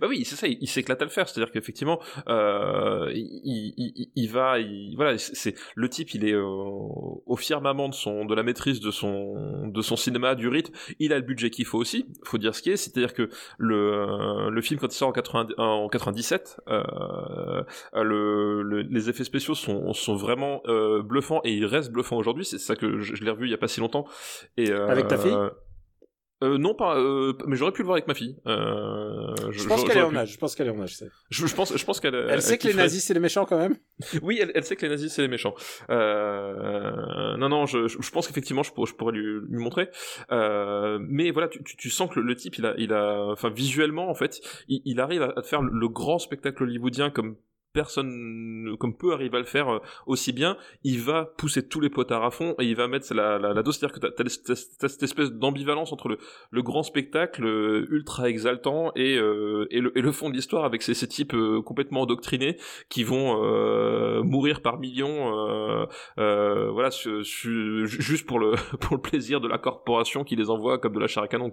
[0.00, 1.28] Bah oui, c'est ça, il, s'éclate à le faire.
[1.28, 7.88] C'est-à-dire qu'effectivement, euh, il, va, il, voilà, c'est le type, il est au, au, firmament
[7.88, 10.74] de son, de la maîtrise de son, de son cinéma, du rythme.
[10.98, 12.06] Il a le budget qu'il faut aussi.
[12.24, 12.76] Faut dire ce qui est.
[12.76, 17.62] C'est-à-dire que le, le film quand il sort en, 80, en 97, euh,
[17.94, 22.44] le, les effets spéciaux sont, sont vraiment euh, bluffants et ils restent bluffants aujourd'hui.
[22.44, 24.06] C'est ça que je, l'ai revu il y a pas si longtemps.
[24.56, 25.36] Et euh, avec ta fille?
[26.42, 26.96] Euh, non, pas.
[26.96, 28.36] Euh, mais j'aurais pu le voir avec ma fille.
[28.46, 30.32] Euh, je, pense qu'elle est en âge.
[30.32, 31.02] Je pense qu'elle est en âge.
[31.30, 32.14] Je, je, pense, je pense qu'elle.
[32.14, 33.76] Elle, sait que les nazis c'est les méchants quand même.
[34.22, 35.54] oui, elle, elle, sait que les nazis c'est les méchants.
[35.90, 39.88] Euh, non, non, je, je pense qu'effectivement je, pourrais, je pourrais lui, lui montrer.
[40.30, 43.50] Euh, mais voilà, tu, tu, tu, sens que le, type, il a, il a, enfin
[43.50, 47.36] visuellement en fait, il, il arrive à, à faire le grand spectacle hollywoodien comme
[47.78, 51.90] personne comme peu arrive à le faire euh, aussi bien, il va pousser tous les
[51.90, 55.02] potards à fond et il va mettre la, la, dose, c'est-à-dire que t'as as, cette
[55.04, 60.34] espèce d'ambivalence entre le, grand spectacle euh, ultra exaltant et, euh, et, le, fond de
[60.34, 62.56] l'histoire avec ces, types complètement endoctrinés
[62.88, 63.40] qui vont
[64.24, 65.86] mourir par millions,
[66.16, 71.22] voilà, juste pour le plaisir de la corporation qui les envoie comme de la chair
[71.22, 71.48] à canon,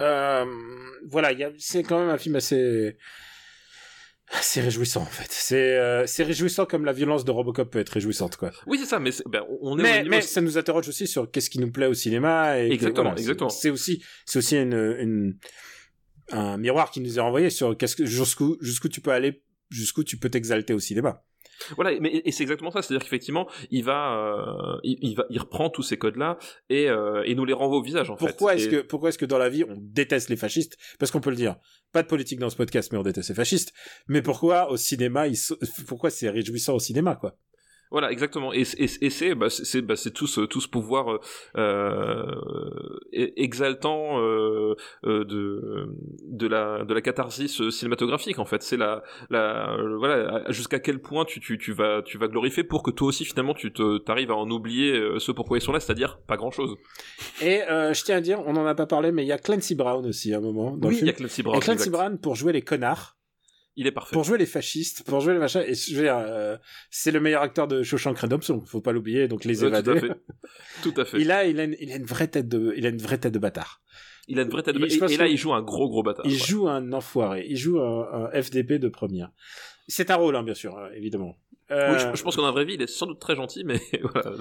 [0.00, 2.96] voilà, c'est quand même un film assez
[4.40, 5.28] c'est réjouissant en fait.
[5.30, 8.50] C'est euh, c'est réjouissant comme la violence de Robocop peut être réjouissante quoi.
[8.66, 9.82] Oui c'est ça, mais ben, on est.
[9.82, 13.14] Mais, mais ça nous interroge aussi sur qu'est-ce qui nous plaît au cinéma et exactement,
[13.16, 13.50] exactement.
[13.50, 15.38] C'est aussi c'est aussi une, une
[16.30, 20.04] un miroir qui nous est renvoyé sur qu'est-ce que jusqu'où jusqu'où tu peux aller jusqu'où
[20.04, 21.22] tu peux t'exalter au cinéma.
[21.76, 25.38] Voilà, mais et c'est exactement ça, c'est-à-dire qu'effectivement, il va, euh, il, il, va, il
[25.38, 26.38] reprend tous ces codes-là
[26.70, 28.54] et, euh, et nous les renvoie au visage en pourquoi.
[28.54, 30.76] Est-ce Et- que pourquoi est-ce que dans la vie on déteste les fascistes?
[30.98, 31.56] Parce qu'on peut le dire.
[31.92, 33.72] Pas de politique dans ce podcast, mais on déteste les fascistes.
[34.08, 35.36] Mais pourquoi au cinéma, ils
[35.86, 37.36] pourquoi c'est réjouissant au cinéma, quoi?
[37.90, 38.52] Voilà, exactement.
[38.52, 41.18] Et, et, et c'est, bah, c'est, bah, c'est tout ce, tout ce pouvoir euh,
[41.56, 42.24] euh,
[43.12, 44.74] exaltant euh,
[45.04, 45.86] euh, de,
[46.24, 48.38] de la, de la catharsis cinématographique.
[48.38, 52.18] En fait, c'est la, la, euh, voilà, jusqu'à quel point tu, tu, tu vas, tu
[52.18, 55.32] vas glorifier pour que toi aussi finalement tu te, t'arrives à en oublier euh, ce
[55.32, 56.76] pourquoi ils sont là, c'est-à-dire pas grand-chose.
[57.42, 59.38] Et euh, je tiens à dire, on en a pas parlé, mais il y a
[59.38, 61.56] Clancy Brown aussi à un moment dans oui, il y a Clancy Brown.
[61.56, 61.92] et Clancy exact.
[61.92, 63.16] Brown pour jouer les connards,
[63.80, 64.12] Il est parfait.
[64.12, 65.62] pour jouer les fascistes, pour jouer les machins.
[65.66, 66.56] Et je veux dire, euh,
[66.90, 69.28] c'est le meilleur acteur de Shawshank Redemption, faut pas l'oublier.
[69.28, 70.00] Donc les Ouais, tout à évadés.
[70.08, 70.14] fait.
[70.82, 71.20] Tout à fait.
[71.20, 73.18] Il a, il a, une, il a une vraie tête de, il a une vraie
[73.18, 73.80] tête de bâtard.
[74.26, 74.74] Il a une vraie tête.
[74.76, 76.26] de- je et, là, il joue un gros gros bâtard.
[76.26, 76.38] Il ouais.
[76.38, 77.46] joue un enfoiré.
[77.48, 79.30] Il joue un, un FDP de première.
[79.86, 81.36] C'est un rôle, hein, bien sûr, euh, évidemment.
[81.70, 83.36] Euh, Oui, je, je pense que dans la vraie vie, il est sans doute très
[83.36, 84.32] gentil, mais voilà.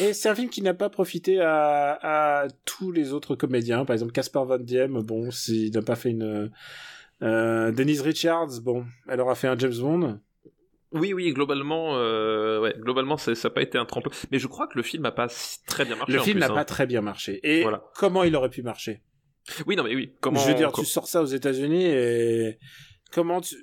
[0.00, 1.98] Et c'est un film qui n'a pas profité à,
[2.42, 3.84] à tous les autres comédiens.
[3.84, 6.50] Par exemple, Caspar Van Diem, bon, s'il n'a pas fait une...
[7.22, 10.20] Euh, Denise Richards, bon, elle aura fait un James Bond.
[10.92, 14.10] Oui, oui, globalement, euh, ouais, globalement, c'est- ça n'a pas été un tremplin.
[14.30, 15.28] Mais je crois que le film n'a pas
[15.66, 16.12] très bien marché.
[16.12, 16.54] Le en film n'a hein.
[16.54, 17.40] pas très bien marché.
[17.42, 17.84] Et Voilà.
[17.94, 19.02] comment il aurait pu marcher?
[19.66, 20.14] Oui, non, mais oui.
[20.20, 22.58] Comment Je veux dire, tu sors ça aux États-Unis et
[23.12, 23.56] comment tu...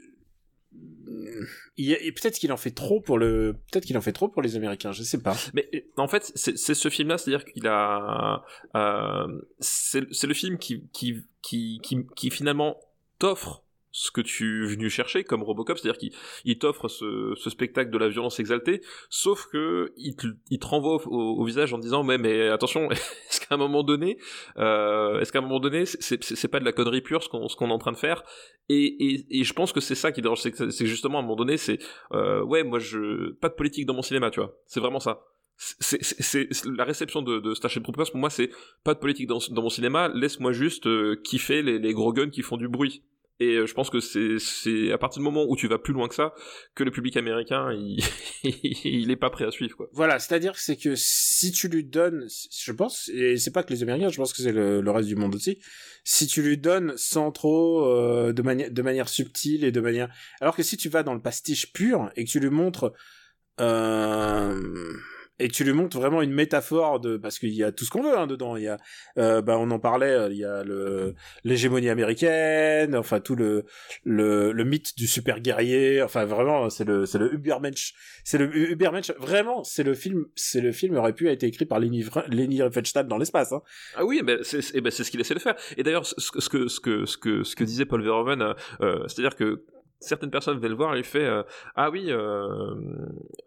[1.77, 4.91] Peut-être qu'il en fait trop pour le, peut-être qu'il en fait trop pour les Américains,
[4.91, 5.35] je sais pas.
[5.53, 8.43] Mais euh, en fait, c'est c'est ce film-là, c'est-à-dire qu'il a,
[8.75, 9.27] euh,
[9.59, 12.77] c'est c'est le film qui qui qui qui, qui finalement
[13.19, 13.65] t'offre
[13.95, 16.11] ce que tu es venu chercher comme Robocop, c'est-à-dire qu'il
[16.43, 20.27] il t'offre ce, spectacle de la violence exaltée, sauf que il te,
[20.65, 24.17] renvoie au, visage en disant mais mais attention, est-ce qu'à un moment donné,
[24.57, 27.73] euh, est-ce qu'à un moment donné, c'est- pas de la connerie pure ce qu'on est
[27.73, 28.23] en train de faire?
[28.67, 31.55] Et, et, je pense que c'est ça qui dérange, c'est justement à un moment donné,
[31.55, 31.79] c'est
[32.11, 35.23] euh, ouais moi je pas de politique dans mon cinéma, tu vois, c'est vraiment ça
[35.57, 38.49] c'est la réception de, de Starship pour moi c'est
[38.83, 42.57] pas de politique dans, mon cinéma laisse-moi juste euh, kiffer les, gros guns qui font
[42.57, 43.03] du bruit.
[43.41, 46.07] Et euh, je pense que c'est à partir du moment où tu vas plus loin
[46.07, 46.33] que ça
[46.73, 48.01] que le public américain il
[48.43, 49.89] il est pas prêt à suivre quoi.
[49.91, 52.27] Voilà, c'est-à-dire c'est que si tu lui donnes,
[52.57, 55.17] je pense, et c'est pas que les Américains, je pense que c'est le, reste du
[55.17, 55.59] monde aussi,
[56.05, 60.09] si tu lui donnes sans trop, euh, de manière, de manière subtile et de manière,
[60.39, 62.93] alors que si tu vas dans le pastiche pur et que tu lui montres,
[65.39, 68.03] et tu lui montres vraiment une métaphore de, parce qu'il y a tout ce qu'on
[68.03, 68.77] veut hein, dedans, il y a,
[69.17, 71.13] euh, bah on en parlait, euh, il y a le
[71.43, 73.65] l'hégémonie américaine, enfin tout le
[74.03, 77.93] le, le mythe du super guerrier, enfin vraiment c'est le c'est le Übermensch
[78.23, 81.79] c'est le Übermensch vraiment c'est le film c'est le film aurait pu être écrit par
[81.79, 83.61] Leni, Leni Riefenstahl dans l'espace hein.
[83.95, 85.55] ah oui ben c'est c'est- ce qu'il essaie de faire.
[85.77, 88.41] Et d'ailleurs ce que ce que ce que ce que ce que disait Paul Verhoeven
[88.41, 89.63] euh, euh, c'est-à-dire que
[89.99, 91.43] certaines personnes venaient le voir et fait euh,
[91.75, 92.75] ah oui euh,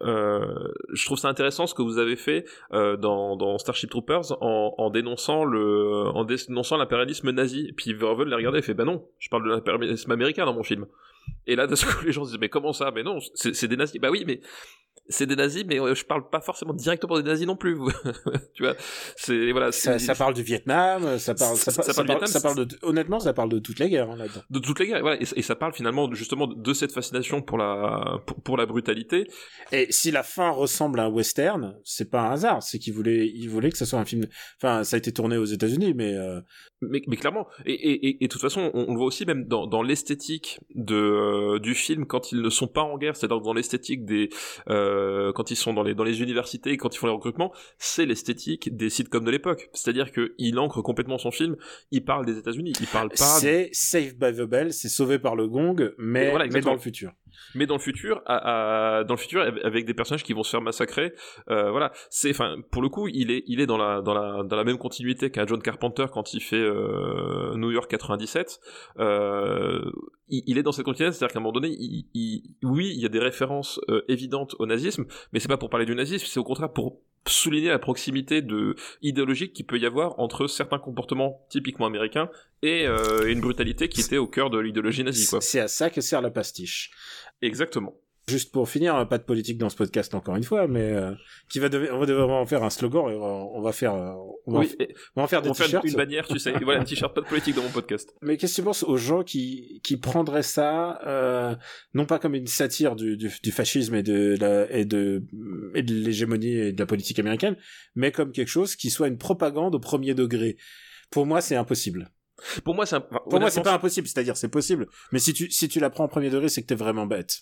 [0.01, 5.43] euh, je trouve ça intéressant ce que vous avez fait dans, Starship Troopers en, dénonçant
[5.43, 9.29] le en dénonçant l'impérialisme nazi et puis Verhoeven les regardait et fait bah non je
[9.29, 10.85] parle de l'impérialisme américain dans mon film
[11.47, 12.91] et là d'un coup les gens se disent mais comment ça?
[12.93, 14.41] Mais non c'est des nazis bah oui mais
[15.09, 17.75] c'est des nazis mais euh, je parle pas forcément directement des nazis non plus
[18.53, 18.75] tu vois
[19.15, 22.07] c'est voilà ça, ça parle du Vietnam ça parle ça, Ça- par- ça ça parle
[22.07, 24.41] Vietnam, ça parle de honnêtement ça parle de toutes les guerres hein, là-dedans.
[24.49, 27.57] De toutes les guerres voilà, et, et ça parle finalement justement de cette fascination pour
[27.57, 29.27] la pour, pour la brutalité.
[29.71, 33.27] Et si la fin ressemble à un western c'est pas un hasard c'est qu'il voulait
[33.27, 34.25] il voulait que ce soit un film
[34.57, 36.39] enfin ça a été tourné aux États-Unis mais euh,
[36.81, 37.47] mais, mais clairement.
[37.65, 39.81] Et, et, et, et de toute façon on, on le voit aussi même dans, dans
[39.81, 44.05] l'esthétique de euh, du film quand ils ne sont pas en guerre c'est-à-dire dans l'esthétique
[44.05, 44.29] des
[44.69, 48.05] euh, quand ils sont dans les dans les universités quand ils font les recrutements c'est
[48.05, 49.69] l'esthétique des sitcoms de l'époque.
[49.73, 51.55] C'est-à-dire que il ancre complètement son film
[51.91, 55.35] il parle des États-Unis il parle pas c'est Saved by the Bell c'est sauvé par
[55.35, 57.11] le gong mais, Voilà, mais dans le futur
[57.55, 60.51] mais dans le futur, à, à- dans le futur, avec- des personnages qui vont se
[60.51, 61.13] faire massacrer,
[61.49, 64.43] euh, voilà, c'est, enfin, pour le coup, il est, il est dans la, dans la,
[64.43, 68.59] dans la même continuité qu'un John Carpenter quand il fait euh, New York 97.
[68.99, 69.91] Euh,
[70.27, 73.01] il, il est dans cette continuité, c'est-à-dire qu'à un moment donné, il, il- oui, il
[73.01, 76.25] y a des références euh, évidentes au nazisme, mais c'est pas pour parler du nazisme,
[76.27, 80.79] c'est au contraire pour souligner la proximité de idéologique qu'il peut y avoir entre certains
[80.79, 82.29] comportements typiquement américains
[82.61, 85.41] et euh, une brutalité qui était au cœur de l'idéologie nazie, quoi.
[85.41, 86.91] c'est à ça que sert la pastiche
[87.41, 87.95] Exactement.
[88.29, 91.13] Juste pour finir, pas de politique dans ce podcast encore une fois, mais euh,
[91.49, 94.13] qui va on va devoir en faire un slogan et on va, faire, euh,
[94.45, 94.75] on va, en Oui,
[95.15, 95.83] on va en faire des t-shirts.
[95.83, 96.51] une bannière, tu sais.
[96.51, 98.13] Et voilà, un t-shirt pas de politique dans mon podcast.
[98.21, 101.55] Mais qu'est-ce que tu penses aux gens qui qui prendraient ça, euh,
[101.93, 105.23] non pas comme une satire du, du, du fascisme et de la et de
[105.73, 107.57] et de l'hégémonie et de la politique américaine,
[107.95, 110.57] mais comme quelque chose qui soit une propagande au premier degré.
[111.09, 112.11] Pour moi, c'est impossible.
[112.63, 113.03] Pour moi, c'est un...
[113.09, 114.87] enfin, Pour moi, c'est honnêtement, pas impossible, c'est-à-dire c'est possible.
[115.11, 117.39] Mais si tu si tu la prends au premier degré, c'est que t'es vraiment bête.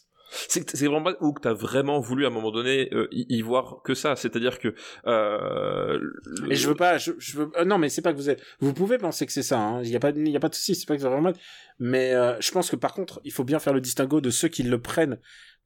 [0.50, 3.78] c'est vraiment où que t'as vraiment voulu à un moment donné euh, y, y voir
[3.86, 4.76] que ça c'est-à-dire que
[5.06, 8.18] euh, le- Et je veux pas, je, je veux, euh, non, mais c'est pas que
[8.18, 9.82] vous êtes, vous pouvez penser que c'est ça, hein.
[9.84, 11.32] Il y a pas, il y a pas de souci, c'est pas que c'est vraiment,
[11.80, 14.50] mais euh, je pense que par contre, il faut bien faire le distinguo de ceux
[14.50, 15.18] qui le prennent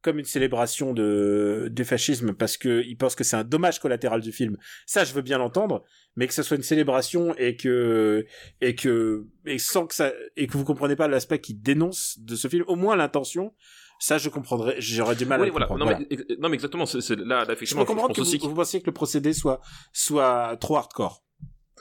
[0.02, 4.20] comme une célébration de, du fascisme parce que ils pensent que c'est un dommage collatéral
[4.20, 4.56] du film.
[4.86, 5.84] Ça, je veux bien l'entendre,
[6.16, 8.26] mais que ce soit une célébration et que,
[8.60, 12.34] et que, et sans que ça, et que vous comprenez pas l'aspect qui dénonce de
[12.36, 13.54] ce film, au moins l'intention,
[14.00, 15.66] ça, je comprendrais, j'aurais du mal oui, à voilà.
[15.66, 15.84] comprendre.
[15.92, 16.06] Non, Voilà.
[16.10, 18.38] mais, non mais exactement c'est là, là Je effectivement peux comprendre pense que vous, aussi
[18.40, 19.60] que- vous pensiez que le procédé soit
[19.92, 21.22] soit trop hardcore.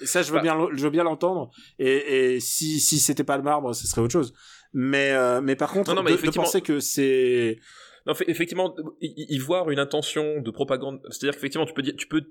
[0.01, 0.43] Et ça, je veux Bah.
[0.43, 1.49] bien, je veux bien l'entendre.
[1.79, 4.33] Et, et si si c'était pas le marbre, ce serait autre chose.
[4.73, 7.59] Mais euh, mais par contre, Non, non, mais de, de penser que c'est
[8.07, 12.23] Non, effectivement, y, voir une intention de propagande, c'est-à-dire qu'effectivement, tu peux dire, tu peux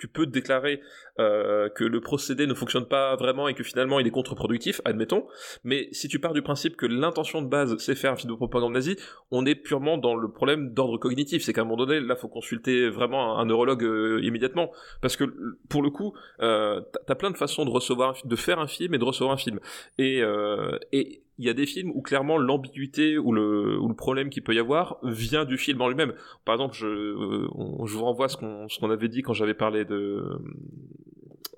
[0.00, 0.80] tu peux déclarer
[1.20, 5.26] euh, que le procédé ne fonctionne pas vraiment et que finalement il est contre-productif, admettons.
[5.64, 8.36] Mais si tu pars du principe que l'intention de base c'est faire un film de
[8.36, 8.96] propagande nazie,
[9.30, 11.42] on est purement dans le problème d'ordre cognitif.
[11.42, 15.24] C'est qu'à un moment donné, là, faut consulter vraiment un, neurologue euh, immédiatement, parce que
[15.68, 18.98] pour le coup, euh, t'as- plein de façons de recevoir, de faire un film et
[18.98, 19.60] de recevoir un film.
[19.98, 23.94] Et euh, et il y a des films où clairement l'ambiguïté ou le, ou le
[23.94, 26.12] problème qu'il peut y avoir vient du film en lui-même.
[26.44, 29.54] Par exemple, je, euh, on- je vous renvoie à ce qu'on avait dit quand j'avais
[29.54, 30.24] parlé de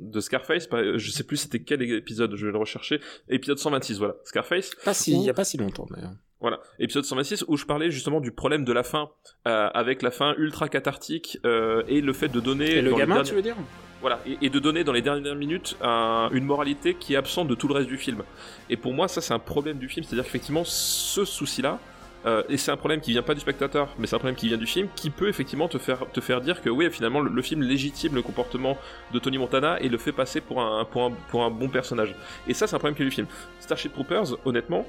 [0.00, 0.68] de Scarface.
[0.96, 3.00] Je sais plus c'était quel épisode, je vais le rechercher.
[3.28, 4.16] Épisode 126, voilà.
[4.24, 4.74] Scarface.
[4.84, 6.12] pas si, il y a pas si longtemps d'ailleurs.
[6.40, 9.08] Voilà, épisode 126 où je parlais justement du problème de la fin,
[9.46, 13.14] euh, avec la fin ultra cathartique euh, et le fait de donner Et le gamin,
[13.14, 13.56] derniers- tu veux dire?
[14.04, 17.54] Voilà, et, de donner dans les dernières minutes un- une moralité qui est absente de
[17.54, 18.22] tout le reste du film.
[18.68, 21.78] Et pour moi, ça c'est un problème du film, c'est-à-dire qu'effectivement, ce souci-là,
[22.26, 24.48] euh, et c'est un problème qui vient pas du spectateur, mais c'est un problème qui
[24.48, 27.42] vient du film, qui peut effectivement te faire, te faire dire que oui, finalement, le,
[27.42, 28.76] film légitime le comportement
[29.14, 32.14] de Tony Montana et le fait passer pour un, pour un, pour un bon personnage.
[32.46, 33.26] Et ça, c'est un problème qui est du film.
[33.58, 34.86] Starship Troopers, honnêtement,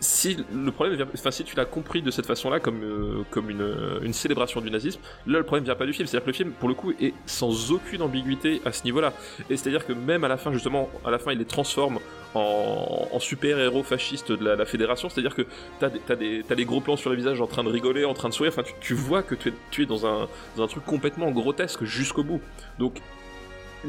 [0.00, 3.50] si le problème vient, enfin si tu l'as compris de cette façon-là comme euh, comme
[3.50, 6.30] une, euh, une célébration du nazisme, là le problème vient pas du film, c'est-à-dire que
[6.30, 9.12] le film pour le coup est sans aucune ambiguïté à ce niveau-là.
[9.48, 11.98] Et c'est-à-dire que même à la fin justement, à la fin il les transforme
[12.34, 15.46] en, super-héros fascistes de la, fédération, c'est-à-dire que
[15.80, 18.12] t'as des, t'as des, t'as gros plans sur les visages en train de rigoler, en
[18.12, 20.64] train de sourire, enfin tu, tu vois que tu es, tu es dans un, dans
[20.64, 22.40] un truc complètement grotesque jusqu'au bout.
[22.78, 23.00] Donc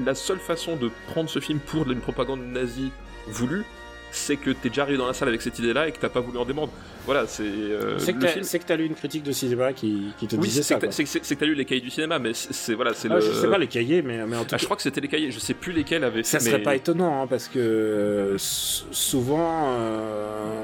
[0.05, 2.91] la seule façon de prendre ce film pour une propagande nazie
[3.27, 3.65] voulue,
[4.11, 6.19] c'est que t'es déjà arrivé dans la salle avec cette idée-là et que t'as pas
[6.21, 6.71] voulu en démordre.
[7.05, 10.41] Voilà, c'est euh, C'est que t'as- lu une critique de cinéma qui, qui te Oui,
[10.47, 10.77] disait ça.
[10.91, 13.21] c'est que t'as lu les cahiers du cinéma, mais c'est voilà, c'est Ah, le.
[13.21, 14.99] Je sais pas les cahiers, mais, mais en tout Ah, cas, je crois que c'était
[15.01, 15.31] les cahiers.
[15.31, 16.23] Je sais plus lesquels avaient.
[16.23, 20.63] ça fait, serait mais- pas étonnant hein, parce que euh, souvent, euh,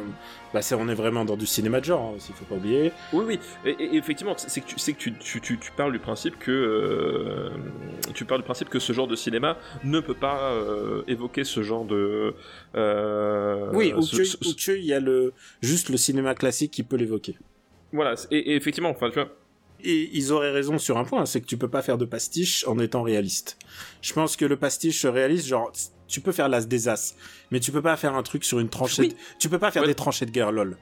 [0.53, 2.91] bah, c'est- on est vraiment dans du cinéma de genre, hein, s'il faut pas oublier.
[3.13, 3.39] Oui, oui.
[3.65, 6.51] Et, effectivement, c'est que tu, c'est que tu, tu, tu, tu parles du principe que
[6.51, 7.49] euh,
[8.13, 11.63] tu parles du principe que ce genre de cinéma ne peut pas euh, évoquer ce
[11.63, 12.33] genre de.
[12.75, 17.37] euh, oui, ou que, ce- y a le juste le cinéma classique qui peut l'évoquer.
[17.91, 18.15] voilà.
[18.31, 19.29] Et, et effectivement, enfin, tu vois.
[19.85, 22.65] Et ils auraient raison sur un point, c'est que tu peux pas faire de pastiche
[22.67, 23.57] en étant réaliste.
[24.01, 25.71] Je pense que le pastiche réaliste, genre,
[26.07, 27.15] tu peux faire l'as des as,
[27.51, 29.01] mais tu peux pas faire un truc sur une tranchée.
[29.01, 29.09] Oui.
[29.09, 29.89] de- Tu peux pas faire Ouais.
[29.89, 30.77] des tranchées de guerre, lol.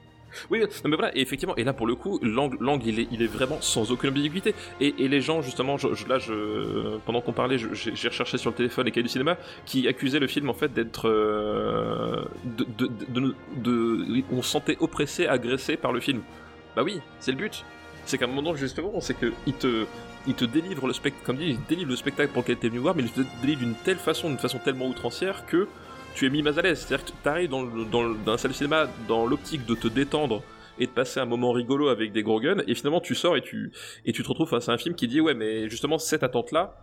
[0.50, 2.56] Oui, non, mais voilà, et effectivement, et là pour le coup, l'angle,
[2.88, 4.54] il, est, il est vraiment sans aucune ambiguïté.
[4.80, 8.52] Et, et les gens, justement, je, je- là, je, pendant qu'on parlait, j'ai, recherché sur
[8.52, 11.10] le téléphone les cahiers du cinéma qui accusaient le film en fait d'être.
[11.10, 16.22] euh, de, de, de, de- de- on se sentait oppressé, agressé par le film.
[16.78, 17.66] Bah oui, c'est le but.
[18.12, 19.86] C'est qu'à un moment, justement, c'est que il te,
[20.28, 22.80] il te délivre le spectacle, comme dit, il délivre le spectacle pour lequel t'es venu
[22.80, 25.70] voir, mais il te délivre d'une telle façon, d'une façon tellement outrancière que
[26.14, 26.80] tu es mis mal à l'aise.
[26.86, 30.44] C'est-à-dire que t'arrives dans, dans, le- dans salle de cinéma dans l'optique de te détendre
[30.78, 33.42] et de passer un moment rigolo avec des gros guns, et finalement tu sors et
[33.42, 33.72] tu,
[34.06, 36.76] et tu te retrouves face à un film qui dit ouais mais justement cette attente-là,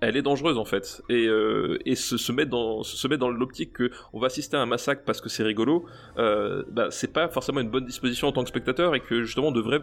[0.00, 1.02] elle est dangereuse en fait.
[1.08, 4.56] Et, euh, et se, se mettre dans, se mettre dans l'optique que on va assister
[4.56, 5.84] à un massacre parce que c'est rigolo,
[6.18, 9.48] euh, bah, c'est pas forcément une bonne disposition en tant que spectateur et que justement
[9.48, 9.82] on devrait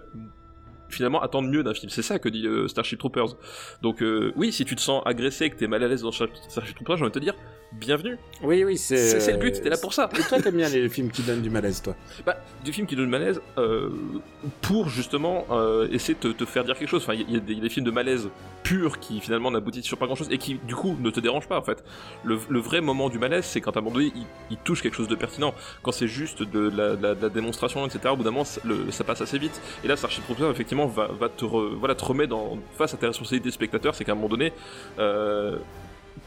[0.93, 1.89] finalement attendre mieux d'un film.
[1.89, 3.35] C'est ça que dit euh, Starship Troopers.
[3.81, 6.11] Donc euh, oui, si tu te sens agressé et que t'es mal à l'aise dans
[6.11, 7.35] Starship Troopers, j'ai envie de te dire
[7.73, 8.17] bienvenue.
[8.43, 9.19] Oui, oui, c'est.
[9.19, 10.07] C'est le but, t'es là pour ça.
[10.17, 11.95] Et toi, t'aimes bien les films qui donnent du malaise, toi?
[12.25, 13.89] Bah, du film qui donne malaise euh,
[14.61, 17.01] pour justement euh, essayer de te, te faire dire quelque chose.
[17.03, 18.29] Enfin, il y, a- y des- il y a des films de malaise
[18.63, 21.47] purs qui finalement n'aboutissent sur pas grand chose et qui du coup ne te dérangent
[21.47, 21.83] pas en fait.
[22.23, 24.81] Le, le vrai moment du malaise, c'est quand à un moment donné il, il touche
[24.81, 25.53] quelque chose de pertinent.
[25.81, 28.01] Quand c'est juste de la, de la- de la démonstration, etc.
[28.11, 29.59] Au bout d'un moment, le- ça passe assez vite.
[29.83, 32.97] Et là, Starship Troopers effectivement va, va te, re- voilà, te remettre dans, face à
[32.97, 33.95] tes responsabilités de spectateur.
[33.95, 34.53] C'est qu'à un moment donné.
[34.99, 35.57] Euh,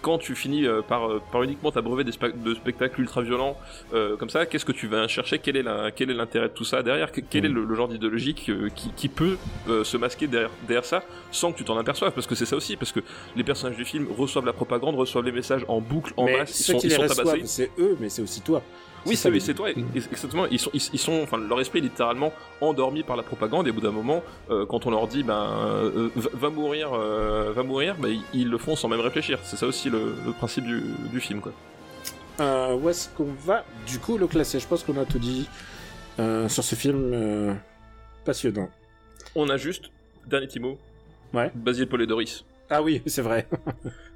[0.02, 3.56] quand tu finis euh, par, euh, par uniquement t'abreuver des spe- de spectacles ultra violents
[3.94, 5.38] euh, comme ça, qu'est-ce que tu vas chercher?
[5.38, 7.12] Quel est la- quel est l'intérêt de tout ça derrière?
[7.12, 8.52] Que- Quel est le, le genre d'idéologie qui,
[8.96, 9.38] qui peut
[9.68, 12.12] euh, se masquer derrière, derrière ça sans que tu t'en aperçoives?
[12.12, 12.98] Parce que c'est ça aussi, parce que
[13.36, 16.58] les personnages du film reçoivent la propagande, reçoivent les messages en boucle, en Mais masse,
[16.60, 17.42] ils ceux sont, qui ils sont tabassés.
[17.44, 18.62] c'est eux, mais c'est aussi toi.
[19.06, 19.68] Oui, c'est oui, toi.
[19.94, 20.46] Exactement.
[20.46, 23.66] Ils sont, ils, ils sont, enfin, leur esprit est littéralement endormi par la propagande.
[23.66, 26.92] Et au bout d'un moment, euh, quand on leur dit, ben, euh, va, va mourir,
[26.92, 29.38] euh, va mourir, ben, ils, ils le font sans même réfléchir.
[29.42, 31.52] C'est ça aussi le, le principe du, du film, quoi.
[32.38, 35.48] Euh, où est-ce qu'on va du coup le classer Je pense qu'on a tout dit
[36.18, 37.54] euh, sur ce film euh,
[38.26, 38.68] passionnant.
[39.34, 39.90] On a juste
[40.26, 40.76] dernier petit mot.
[41.32, 41.50] Ouais.
[41.54, 42.44] Basile Polidoris.
[42.68, 43.46] Ah oui, c'est vrai.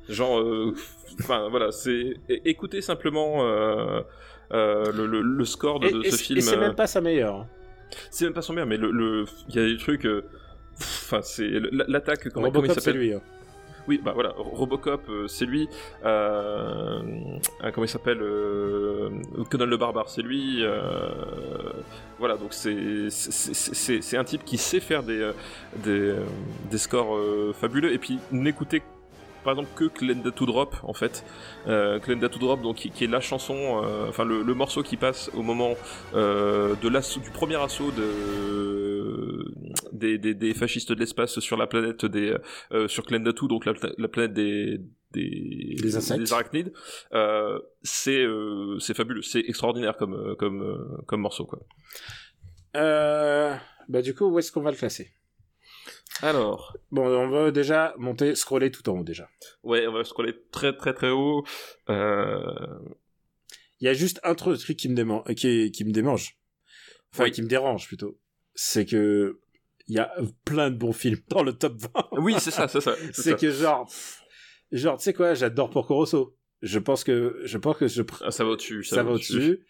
[0.09, 0.75] Genre, euh,
[1.21, 4.03] enfin voilà, c'est écoutez simplement euh, euh,
[4.51, 6.39] le, le- le score de, Et, de et ce film.
[6.39, 7.47] et c'est euh, même pas sa meilleure.
[8.10, 10.06] C'est même pas son meilleur, mais le, le- il y a des trucs.
[10.06, 10.22] euh,
[10.78, 11.48] Enfin, c'est
[11.89, 12.28] l'attaque.
[12.31, 13.12] Comment, comment il Robocop, c'est s'appelle lui.
[13.12, 13.20] hein.
[13.89, 15.68] Oui, bah voilà, Robocop, euh, c'est lui.
[16.05, 17.01] Euh,
[17.74, 19.09] comment il s'appelle euh,
[19.51, 20.59] Conan le barbare, c'est lui.
[20.62, 21.09] euh,
[22.18, 25.32] voilà, donc c'est un type qui sait faire des euh,
[25.77, 26.16] des, euh,
[26.70, 27.93] des scores euh, fabuleux.
[27.93, 28.82] Et puis n'écoutez
[29.45, 31.25] par exemple que Glenda to Drop en fait.
[31.67, 34.83] Euh, Glenda to Drop, donc qui, qui est la chanson, euh, enfin le, le morceau
[34.83, 35.75] qui passe au moment
[36.15, 39.45] euh, de l'assaut, du premier assaut de
[39.93, 42.37] des, des, des fascistes de l'espace sur la planète des
[42.73, 44.81] euh, sur Glenda 2, donc la, la planète des
[45.12, 46.21] des, Des insectes.
[46.21, 46.73] des arachnides,
[47.15, 51.59] euh, c'est euh, c'est fabuleux, c'est extraordinaire comme euh, comme euh, comme morceau quoi.
[52.77, 53.53] Euh,
[53.89, 55.11] bah du coup, où est-ce qu'on va le classer?
[56.23, 59.29] Alors, Bon, on va déjà monter, scroller tout en haut déjà.
[59.63, 61.45] ouais, on va scroller très très très haut.
[61.89, 62.45] Euh,
[63.81, 66.37] Il y a juste un truc qui me démange, qui, qui me démange.
[67.13, 67.31] Enfin, Oui.
[67.33, 68.19] qui me dérange plutôt.
[68.55, 69.41] C'est que
[69.89, 70.13] il y a
[70.45, 71.89] plein de bons films dans le top 20.
[72.21, 72.95] oui, c'est ça, c'est ça.
[73.13, 73.91] c'est que genre,
[74.71, 76.37] genre, tu sais quoi, j'adore Porco Rosso.
[76.63, 79.65] Je pense que, je pense que je, Ah, ça va au-dessus, ça, va au-dessus.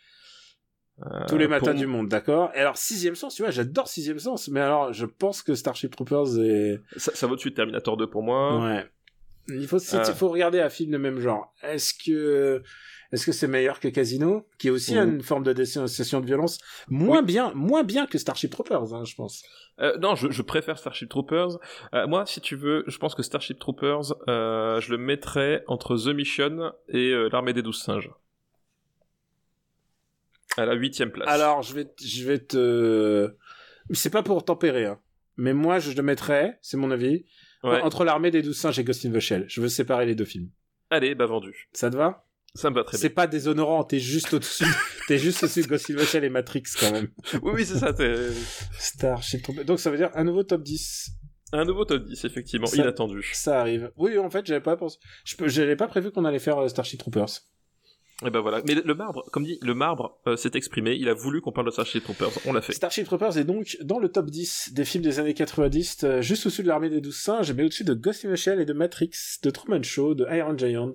[1.29, 2.51] Tous les matins pour- du monde, d'accord.
[2.55, 5.95] Et alors, sixième sens, tu vois, j'adore sixième sens, mais alors, je pense que Starship
[5.95, 8.63] Troopers est, Ça, ça va au-dessus de Terminator 2 pour moi.
[8.65, 8.87] ouais.
[9.49, 10.05] Il faut, Euh.
[10.07, 11.53] il faut regarder un film de même genre.
[11.65, 12.63] Est-ce que,
[13.11, 15.15] est-ce que c'est meilleur que Casino, qui est aussi Mhm.
[15.15, 16.59] une forme de dénonciation de violence,
[16.89, 17.25] moins Oui.
[17.27, 19.43] bien, moins bien que Starship Troopers, hein, je pense.
[19.81, 21.59] Euh, non, je, je préfère Starship Troopers.
[21.95, 25.97] Euh, moi, si tu veux, je pense que Starship Troopers, euh, je le mettrais entre
[25.97, 28.11] The Mission et euh, l'armée des douze singes.
[30.57, 31.29] À la huitième place.
[31.29, 33.35] Alors, je vais, je vais te,
[33.93, 35.01] c'est pas pour tempérer, hein.
[35.37, 37.25] Mais moi, je le mettrais, c'est mon avis,
[37.63, 37.81] Ouais.
[37.83, 39.45] entre l'armée des douze singes et Ghost in the Shell.
[39.49, 40.51] Je veux séparer les deux films.
[40.91, 41.69] Allez, bah vendu.
[41.73, 42.27] Ça te va?
[42.55, 43.15] Ça me va très C'est bien.
[43.15, 44.65] pas déshonorant, t'es juste au-dessus,
[45.09, 47.09] t'es juste au-dessus de Ghost in the Shell et Matrix, quand même.
[47.43, 47.93] Oui, oui, c'est ça.
[47.93, 48.31] t'es-
[48.79, 49.65] Starship Troopers.
[49.65, 51.11] Donc, ça veut dire un nouveau top 10.
[51.53, 53.23] Un nouveau top 10, effectivement, Ça- inattendu.
[53.35, 53.93] Ça arrive.
[53.97, 54.99] Oui, en fait, j'avais pas pensé.
[55.25, 57.29] Je peux, j'avais pas prévu qu'on allait faire euh, Starship Troopers.
[58.25, 58.61] Et ben voilà.
[58.67, 60.95] Mais le, marbre, comme dit, le marbre euh, s'est exprimé.
[60.95, 62.31] Il a voulu qu'on parle de Starship Troopers.
[62.47, 62.73] On l'a fait.
[62.73, 66.45] Starship Troopers est donc dans le top 10 des films des années 90, euh, juste
[66.47, 69.11] au-dessus de l'armée des douze singes, mais au-dessus de Ghost in the et de Matrix,
[69.43, 70.93] de Truman Show, de Iron Giant,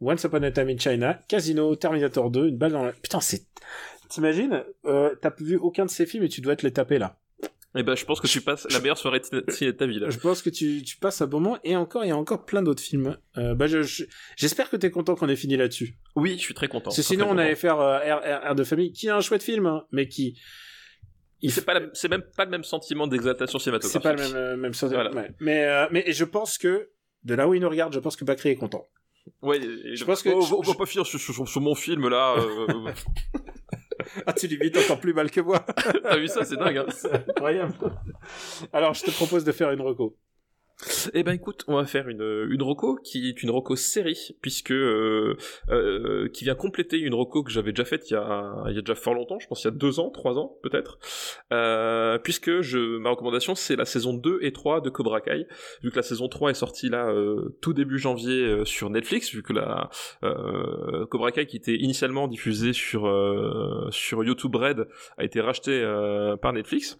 [0.00, 2.92] Once Upon a Time in China, Casino, Terminator 2, une balle dans la...
[2.92, 3.46] Putain, c'est...
[4.10, 7.18] T'imagines, euh, t'as vu aucun de ces films et tu dois te les taper là.
[7.74, 10.10] Et ben je pense que tu passes la meilleure soirée de ta vie là.
[10.10, 12.44] Je pense que tu, tu passes un bon moment, et encore, il y a encore
[12.44, 13.16] plein d'autres films.
[13.38, 14.04] Euh, bah, je, je-
[14.36, 15.96] j'espère que t'es content qu'on ait fini là-dessus.
[16.14, 16.84] Oui, je suis très content.
[16.90, 17.38] Parce que sinon, on content.
[17.40, 20.38] allait faire euh, R, de famille, qui est un chouette film, hein, mais qui...
[21.40, 24.00] Il C'est pas c'est même pas le même sentiment d'exaltation cinématographique.
[24.02, 24.92] C'est pas le même, euh, même sens.
[24.92, 25.10] Voilà.
[25.12, 25.30] ouais.
[25.40, 26.90] Mais, euh, mais je pense que,
[27.24, 28.86] de là où il nous regarde, je pense que Bakri est content.
[29.40, 29.58] Ouais,
[29.94, 32.36] Je pense que- Oh, je- on va pas finir sur, sur- sur mon film là.
[34.26, 35.64] Ah, tu limites encore plus mal que moi.
[36.02, 36.78] T'as vu ça, c'est dingue.
[36.78, 36.86] Hein.
[36.90, 37.74] C'est incroyable.
[38.72, 40.16] Alors, je te propose de faire une reco.
[41.14, 44.72] Eh ben écoute, on va faire une une roco qui est une roco série puisque
[44.72, 45.36] euh,
[45.70, 48.78] euh, qui vient compléter une roco que j'avais déjà faite il y a il y
[48.78, 50.98] a déjà fort longtemps, je pense il y a deux ans, trois ans peut-être.
[51.52, 55.46] Euh, puisque je ma recommandation c'est la saison 2 et 3 de Cobra Kai.
[55.82, 59.32] Vu que la saison 3 est sortie là euh, tout début janvier euh, sur Netflix,
[59.32, 59.90] vu que la
[60.24, 63.02] euh, Cobra Kai qui était initialement diffusée sur
[63.90, 64.88] sur YouTube Red
[65.18, 66.98] a été racheté euh, par Netflix.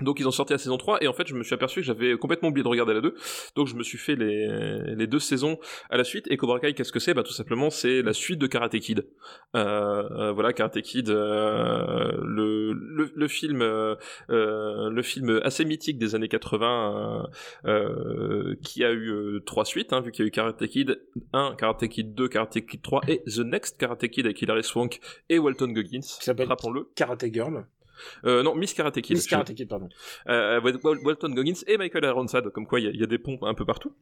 [0.00, 1.86] Donc ils ont sorti la saison 3 et en fait je me suis aperçu que
[1.86, 3.14] j'avais complètement oublié de regarder la 2
[3.56, 4.48] donc je me suis fait les,
[4.96, 5.58] les deux saisons
[5.90, 6.26] à la suite.
[6.30, 7.12] Et Cobra Kai qu'est-ce que c'est?
[7.12, 9.06] Bah tout simplement c'est la suite de Karate Kid.
[9.54, 13.94] Euh, euh, voilà Karate Kid euh, le, le, le film euh,
[14.30, 17.28] euh, le film assez mythique des années 80
[17.66, 21.00] euh, euh, qui a eu trois suites hein, vu qu'il y a eu Karate Kid
[21.34, 25.00] 1, Karate Kid 2, Karate Kid 3 et The Next Karate Kid avec Hilary Swank
[25.28, 26.00] et Walton Goggins.
[26.02, 26.88] S'appelle- rappelons-le.
[26.96, 27.66] Karate Girl.
[28.24, 29.88] Euh, non Miss Karate Kid Miss Karate Kid, pardon.
[30.28, 33.04] euh, Wal- Wal- Walton Goggins et Michael Ironside, comme quoi il y, a- il y
[33.04, 33.92] a des ponts un peu partout.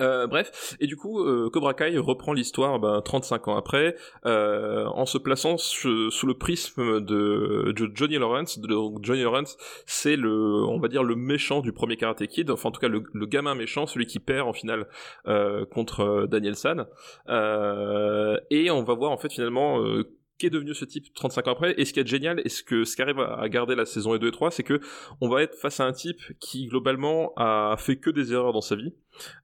[0.00, 3.94] Euh, bref, et du coup, euh, Cobra Kai reprend l'histoire ben, 35 ans après,
[4.26, 8.58] euh, en se plaçant su- sous le prisme de, de Johnny Lawrence.
[8.58, 9.56] Donc Johnny Lawrence,
[9.86, 10.32] c'est le,
[10.64, 13.26] on va dire le méchant du premier Karate Kid, enfin en tout cas le, le
[13.26, 14.88] gamin méchant, celui qui perd en finale
[15.28, 16.86] euh, contre euh, Daniel San.
[17.28, 20.02] Euh, et on va voir en fait finalement euh,
[20.42, 21.74] qu'est devenu ce type 35 ans après.
[21.78, 24.16] Et ce qui est génial, et ce que ce qui arrive à garder la saison
[24.16, 24.80] 2 et 3, c'est que
[25.20, 28.60] on va être face à un type qui globalement a fait que des erreurs dans
[28.60, 28.92] sa vie,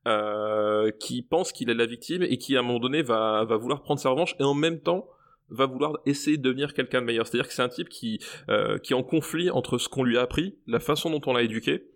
[0.07, 3.83] euh, qui pense qu'il est la victime et qui à un moment donné va, vouloir
[3.83, 5.09] prendre sa revanche et en même temps
[5.51, 7.27] va vouloir essayer de devenir quelqu'un de meilleur.
[7.27, 8.19] C'est-à-dire que c'est un type qui,
[8.51, 11.43] euh, est en conflit entre ce qu'on lui a appris, la façon dont on l'a
[11.43, 11.87] éduqué,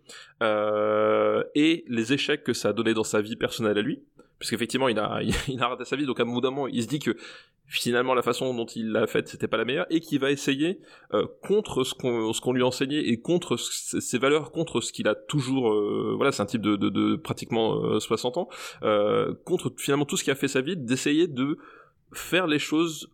[0.43, 4.03] euh, et les échecs que ça a donné dans sa vie personnelle à lui.
[4.43, 6.98] Puisqu'effectivement, il a, il a raté sa vie, donc à un moment, il se dit
[6.98, 7.16] que
[7.69, 10.81] finalement la façon dont il l'a faite, c'était pas la meilleure, et qu'il va essayer,
[11.14, 14.93] euh, contre ce qu'on ce qu'on lui a enseigné et contre ses valeurs, contre ce
[14.93, 18.48] qu'il a toujours, euh, voilà, c'est un type de, de, de pratiquement 60 ans,
[18.82, 21.59] euh, contre finalement tout ce qui a fait sa vie, d'essayer de
[22.12, 23.12] faire les choses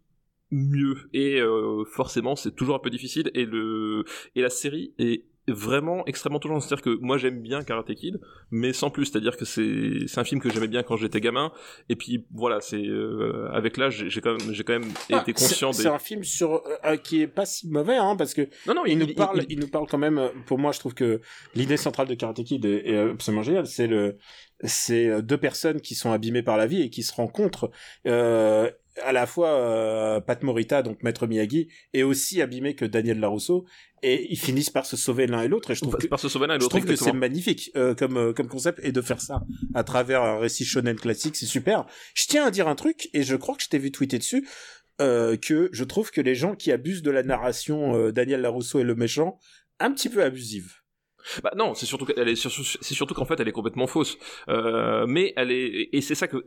[0.50, 0.96] mieux.
[1.12, 3.30] Et euh, forcément c'est toujours un peu difficile.
[3.34, 7.40] Et le et la série est vraiment extrêmement touchante c'est à dire que moi j'aime
[7.40, 8.20] bien Karate Kid
[8.50, 9.06] mais sans plus.
[9.06, 11.52] C'est à dire que c'est c'est un film que j'aimais bien quand j'étais gamin.
[11.88, 15.32] Et puis voilà c'est euh, avec l'âge j'ai quand même j'ai quand même Ah, été
[15.32, 18.34] conscient c'est des c'est un film sur euh, qui est pas si mauvais hein parce
[18.34, 20.72] que non non il, nous parle il- il, nous parle quand même euh, pour moi
[20.72, 21.20] je trouve que
[21.54, 23.66] l'idée centrale de Karate Kid est, est absolument géniale.
[23.66, 24.16] C'est le
[24.64, 27.70] c'est euh, deux personnes qui sont abîmées par la vie et qui se rencontrent
[28.06, 28.70] euh,
[29.04, 33.66] à la fois euh, Pat Morita donc maître Miyagi est aussi abîmé que Daniel Larusso
[34.02, 36.20] et ils finissent par se sauver l'un et l'autre et je trouve par, que par
[36.20, 38.80] ce sauver l'un et je l'autre trouve que c'est magnifique euh, comme euh, comme concept
[38.82, 39.42] et de faire ça
[39.74, 41.86] à travers un récit shonen classique, c'est super.
[42.14, 44.48] Je tiens à dire un truc et je crois que je t'ai vu tweeter dessus
[45.00, 48.84] euh, que je trouve que les gens qui abusent de la narration Daniel Larousseau est
[48.84, 49.38] le méchant
[49.80, 50.74] un petit peu abusive.
[51.42, 54.18] Bah non, c'est surtout qu'elle est c'est surtout qu'en fait elle est complètement fausse.
[54.48, 56.44] Euh, mais elle est et c'est ça que,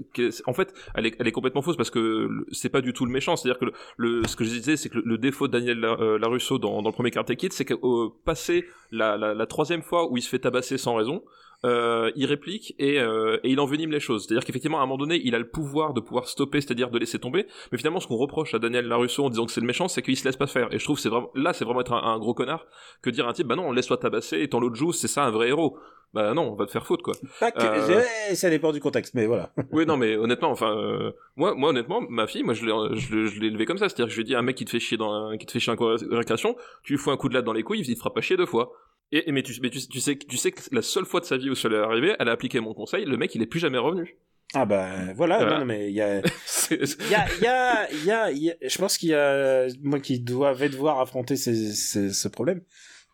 [0.50, 3.12] en fait elle est elle est complètement fausse parce que c'est pas du tout le
[3.12, 3.36] méchant.
[3.36, 6.58] C'est-à-dire que le, ce que je disais c'est que le, défaut de Daniel euh, Larusso
[6.58, 10.18] dans, le premier Karate Kid, c'est que euh, passé la, la, la troisième fois où
[10.18, 11.24] il se fait tabasser sans raison.
[11.64, 14.26] Euh, il réplique et, euh, et il envenime les choses.
[14.26, 16.98] C'est-à-dire qu'effectivement, à un moment donné, il a le pouvoir de pouvoir stopper, c'est-à-dire de
[16.98, 17.46] laisser tomber.
[17.72, 20.02] Mais finalement, ce qu'on reproche à Daniel Larusso en disant que c'est le méchant, c'est
[20.02, 20.74] qu'il se laisse pas faire.
[20.74, 22.66] Et je trouve que c'est vraiment là, c'est vraiment être un, un gros connard
[23.04, 25.24] que dire à un type, bah non, laisse-toi tabasser et t'en l'autre joue, c'est ça
[25.24, 25.78] un vrai héros.
[26.14, 27.14] Bah non, on va te faire faute quoi.
[27.40, 28.36] Pas que, Euh.
[28.36, 29.52] Ça dépend du contexte, mais voilà.
[29.72, 33.16] oui, non, mais honnêtement, enfin, euh, moi, moi, honnêtement, ma fille, moi, je l'ai, je,
[33.16, 33.88] l'ai- je l'ai élevé comme ça.
[33.88, 35.52] C'est-à-dire que je lui ai dit, un mec qui te fait chier dans, qui te
[35.54, 37.94] fait chier en récréation, tu lui fous un coup de latte dans les couilles, il
[37.94, 38.74] te fera pas chier deux fois.
[39.12, 41.26] Et, et mais tu, mais tu, tu sais, tu sais que la seule fois de
[41.26, 43.42] sa vie où ça lui est arrivé, elle a appliqué mon conseil, le mec, il
[43.42, 44.16] est plus jamais revenu.
[44.54, 45.54] Ah bah voilà, Voilà.
[45.54, 46.20] non, non, mais il y a
[46.72, 49.10] il y a il y a il y a, il y a- je pense qu'il
[49.10, 52.62] y a moi qui dois vais devoir affronter ces, ces- ce problème.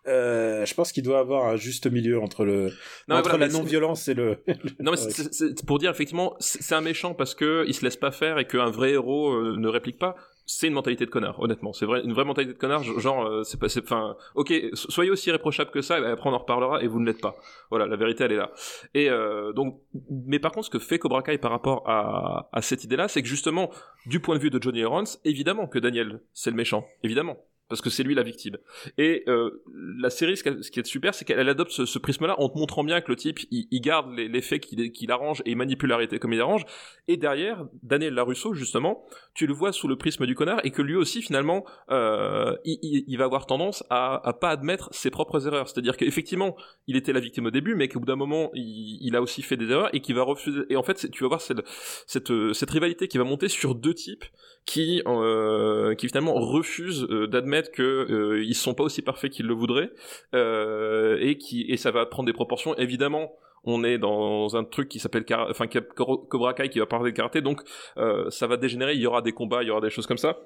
[0.07, 2.72] Euh, je pense qu'il doit avoir un juste milieu entre le
[3.10, 4.38] Non, entre voilà, la mais c'est- non-violence et le
[4.80, 7.98] Non mais c'est- pour dire effectivement c'est c'est un méchant parce que il se laisse
[7.98, 10.15] pas faire et qu'un vrai héros euh, ne réplique pas.
[10.49, 11.74] C'est une mentalité de connard, honnêtement.
[11.74, 12.82] C'est vrai, une vraie mentalité de connard.
[12.82, 15.99] Genre, euh, c'est pas, enfin, ok, so- soyez aussi irréprochable que ça.
[15.99, 17.36] Et après, on en reparlera et vous ne l'êtes pas.
[17.69, 18.52] Voilà, la vérité, elle est là.
[18.94, 22.61] Et euh, donc, mais par contre, ce que fait Cobra Kai par rapport à, à
[22.61, 23.69] cette idée-là, c'est que justement,
[24.06, 27.36] du point de vue de Johnny Lawrence, évidemment que Daniel, c'est le méchant, évidemment.
[27.69, 28.57] Parce que c'est lui la victime.
[28.98, 29.64] Et euh,
[29.99, 32.84] la série, ce qui est- super, c'est qu'elle elle adopte ce, prisme-là en te montrant
[32.84, 35.98] bien que le type, il, garde les, les faits qu'il arrange et il manipule la
[35.98, 36.65] réalité comme il arrange.
[37.07, 40.81] Et derrière, Daniel Larusso, justement, tu le vois sous le prisme du connard et que
[40.81, 45.69] lui aussi, finalement, euh, il, va avoir tendance à, à pas admettre ses propres erreurs.
[45.69, 46.56] C'est-à-dire qu'effectivement,
[46.88, 49.57] il était la victime au début, mais qu'au bout d'un moment, il, a aussi fait
[49.57, 50.61] des erreurs et qu'il va refuser.
[50.69, 54.26] Et en fait, tu vas voir cette, rivalité qui va monter sur deux types
[54.65, 57.27] qui, euh, qui finalement refusent euh,
[57.58, 59.92] d'admettre que euh, ils sont pas aussi parfaits qu'ils le voudraient
[60.34, 64.90] euh, et qui et ça va prendre des proportions évidemment on est dans un truc
[64.90, 67.62] qui s'appelle enfin Cobra Kai qui va parler de karaté donc
[67.98, 70.18] euh, ça va dégénérer il y aura des combats il y aura des choses comme
[70.18, 70.40] ça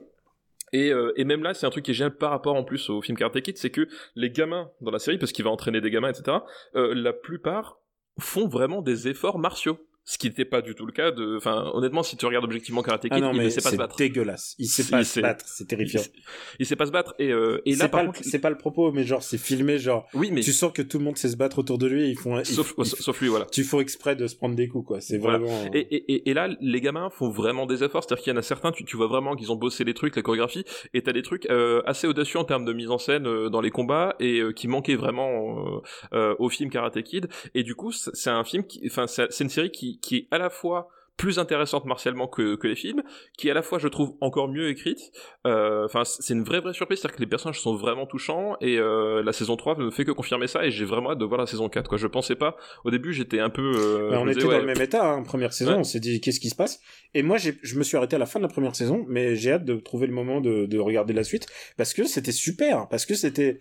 [0.74, 3.02] et, et même là, c'est un truc qui est génial par rapport en plus au
[3.02, 5.92] film Karate Kid, c'est que les gamins dans la série, parce qu'il va entraîner des
[5.92, 6.38] gamins, etc.,
[6.74, 7.82] la plupart
[8.20, 9.86] font vraiment des efforts martiaux.
[10.04, 11.38] Ce qui n'était pas du tout le cas de.
[11.38, 13.70] Enfin, honnêtement, si tu regardes objectivement Karate Kid, Ah non, il ne sait pas se
[13.70, 13.96] c'est battre.
[13.98, 14.56] dégueulasse.
[14.58, 16.02] Il sait pas c'est- se battre, c'est terrifiant.
[16.02, 16.22] Il,
[16.62, 17.14] il sait pas se battre.
[17.20, 18.20] Et, euh, et là, C'est par pas, contre.
[18.24, 20.42] le- c'est pas le propos, mais genre, c'est filmé, genre, Oui, mais.
[20.42, 22.74] tu sens que tout le monde sait se battre autour de lui, ils font, Sauf,
[22.80, 23.46] ils- sauf lui, voilà.
[23.52, 25.02] tu fais exprès de se prendre des coups, quoi.
[25.02, 25.48] C'est vraiment.
[25.74, 28.04] Et, et, et- et là, les gamins font vraiment des efforts.
[28.04, 30.16] C'est-à-dire qu'il y en a certains, tu, tu vois vraiment qu'ils ont bossé les trucs,
[30.16, 30.66] la chorégraphie,
[30.96, 33.62] et t'as des trucs euh, assez audacieux en termes de mise en scène euh, dans
[33.62, 35.82] les combats et euh, qui manquaient vraiment euh,
[36.14, 37.28] euh, au film Karate Kid.
[37.54, 40.16] Et du coup, c'est c'est un film, qui, enfin, c'est c'est une série qui, qui
[40.18, 43.04] est à la fois plus intéressante martialement que, que les films,
[43.38, 45.12] qui est à la fois, je trouve, encore mieux écrite.
[45.46, 48.78] Euh, Enfin, c'est une vraie vraie surprise, c'est-à-dire que les personnages sont vraiment touchants et
[48.80, 51.40] euh, la saison 3 ne fait que confirmer ça et j'ai vraiment hâte de voir
[51.40, 51.88] la saison 4.
[51.88, 52.00] Quoi.
[52.00, 52.56] Je pensais pas.
[52.86, 53.72] Au début, j'étais un peu.
[53.76, 55.78] euh, Bah, on était disais, dans ouais, le même état, hein, première saison, Ouais.
[55.78, 56.80] on s'est dit qu'est-ce qui se passe?
[57.14, 59.52] Et moi, je me suis arrêté à la fin de la première saison, mais j'ai
[59.52, 61.46] hâte de trouver le moment de, de regarder la suite
[61.78, 63.60] parce que c'était super, parce que c'était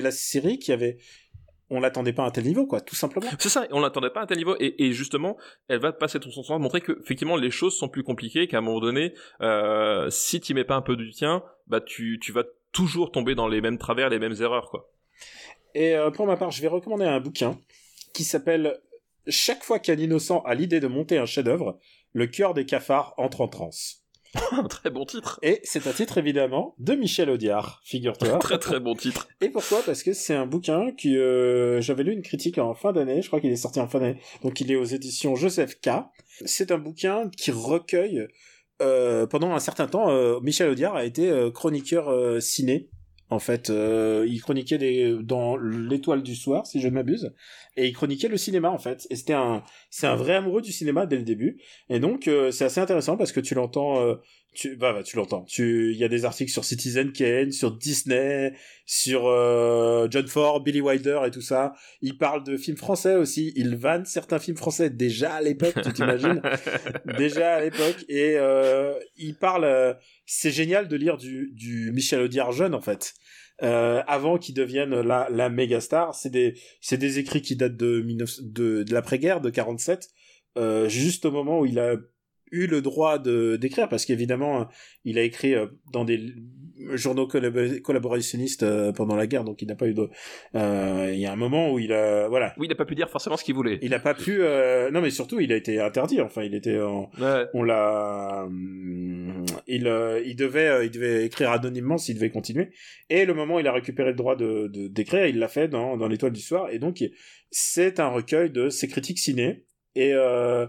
[0.00, 0.96] la série qui avait
[1.70, 3.26] on l'attendait pas à un tel niveau, quoi, tout simplement.
[3.38, 5.36] C'est ça, on l'attendait pas à un tel niveau, et, et justement,
[5.68, 8.60] elle va passer ton sens, montrer que effectivement les choses sont plus compliquées, qu'à un
[8.60, 12.44] moment donné, euh, si tu mets pas un peu du tien, bah tu, tu vas
[12.72, 14.90] toujours tomber dans les mêmes travers, les mêmes erreurs, quoi.
[15.74, 17.58] Et euh, pour ma part, je vais recommander un bouquin
[18.14, 18.80] qui s'appelle
[19.26, 21.78] Chaque fois qu'un innocent a l'idée de monter un chef-d'œuvre,
[22.12, 24.05] le cœur des cafards entre en transe.
[24.52, 25.38] un très bon titre.
[25.42, 28.38] Et c'est un titre évidemment de Michel Audiard, figure-toi.
[28.40, 29.28] très très bon titre.
[29.40, 29.82] Et pourquoi?
[29.84, 33.28] Parce que c'est un bouquin qui euh, j'avais lu une critique en fin d'année, je
[33.28, 35.90] crois qu'il est sorti en fin d'année, donc il est aux éditions Joseph K.
[36.44, 38.26] C'est un bouquin qui recueille
[38.82, 42.88] euh, pendant un certain temps, euh, Michel Audiard a été chroniqueur ciné.
[43.28, 47.34] En fait, euh, il chroniquait des, dans l'étoile du soir, si je ne m'abuse,
[47.76, 49.06] et il chroniquait le cinéma en fait.
[49.10, 51.60] Et c'était un, c'est un vrai amoureux du cinéma dès le début.
[51.88, 54.16] Et donc c'est assez intéressant parce que tu l'entends
[54.56, 55.44] tu bah, bah tu l'entends.
[55.44, 58.54] Tu il y a des articles sur Citizen Kane sur Disney
[58.86, 61.74] sur euh, John Ford Billy Wilder et tout ça.
[62.00, 63.52] Il parle de films français aussi.
[63.56, 66.40] Il vanne certains films français déjà à l'époque tu t'imagines
[67.18, 68.04] déjà à l'époque.
[68.08, 72.80] Et euh, il parle euh, c'est génial de lire du du Michel Audiard jeune en
[72.80, 73.14] fait.
[73.62, 76.14] Euh, avant qu'il devienne la la méga star.
[76.14, 80.08] C'est des c'est des écrits qui datent de 19, de, de l'après-guerre de 47
[80.56, 81.96] euh, juste au moment où il a
[82.52, 84.68] eu le droit de d'écrire parce qu'évidemment
[85.04, 86.20] il a écrit euh, dans des
[86.94, 90.08] journaux collaborationnistes euh, pendant la guerre donc il n'a pas eu de
[90.54, 92.54] euh, il y a un moment où il a voilà.
[92.58, 93.78] Oui il n'a pas pu dire forcément ce qu'il voulait.
[93.82, 96.80] Il n'a pas pu euh, non mais surtout il a été interdit enfin il était
[96.80, 97.46] en, ouais.
[97.54, 98.46] on l'a
[99.66, 99.90] il
[100.24, 102.70] il devait il devait écrire anonymement s'il devait continuer.
[103.10, 105.96] Et le moment où il a récupéré le droit de d'écrire il l'a fait dans
[105.96, 106.68] dans l'étoile du soir.
[106.70, 107.02] Et donc
[107.50, 109.64] c'est un recueil de ses critiques ciné.
[109.94, 110.66] Et euh,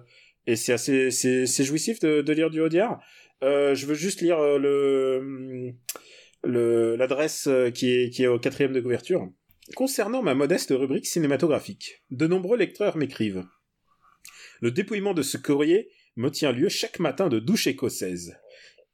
[0.48, 3.00] et c'est assez jouissif de, lire du Audiard.
[3.44, 4.58] Euh, je veux juste lire euh,
[6.44, 9.30] le l'adresse euh, qui est qui est au quatrième de couverture.
[9.76, 13.46] Concernant ma modeste rubrique cinématographique, de nombreux lecteurs m'écrivent.
[14.62, 18.38] Le dépouillement de ce courrier me tient lieu chaque matin de douche écossaise.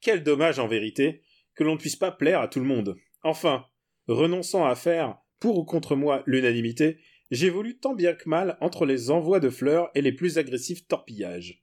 [0.00, 1.22] Quel dommage en vérité
[1.54, 2.96] que l'on ne puisse pas plaire à tout le monde.
[3.22, 3.64] Enfin,
[4.08, 6.98] renonçant à faire, pour ou contre moi, l'unanimité,
[7.34, 11.62] j'évolue tant bien que mal entre les envois de fleurs et les plus agressifs torpillages.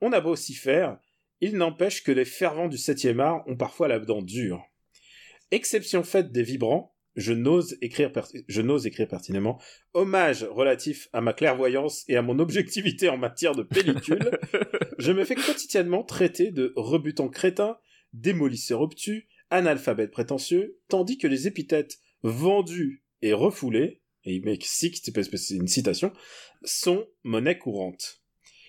[0.00, 0.98] On a beau s'y faire,
[1.40, 4.64] il n'empêche que les fervents du septième art ont parfois la dent dure.
[5.50, 8.10] Exception faite des vibrants, je n'ose écrire,
[8.48, 9.60] je n'ose écrire pertinemment,
[9.92, 14.30] hommage relatif à ma clairvoyance et à mon objectivité en matière de pellicule,
[14.98, 17.76] je me fais quotidiennement traiter de rebutant crétin,
[18.12, 25.68] démolisseur obtus, analphabète prétentieux, tandis que les épithètes vendus et refoulés et il c'est une
[25.68, 26.12] citation,
[26.62, 28.20] sont monnaie courante.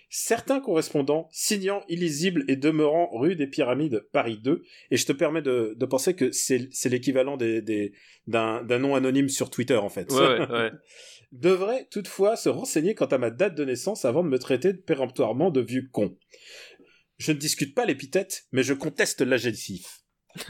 [0.09, 5.41] Certains correspondants signant illisible et demeurant rue des Pyramides, Paris 2, et je te permets
[5.41, 7.91] de, de penser que c'est, l'équivalent des,
[8.27, 10.11] d'un, nom anonyme sur Twitter, en fait.
[10.11, 10.71] Ouais, ouais, ouais.
[11.31, 15.51] devraient toutefois se renseigner quant à ma date de naissance avant de me traiter péremptoirement
[15.51, 16.17] de vieux con.
[17.17, 20.01] Je ne discute pas l'épithète, mais je conteste l'adjectif.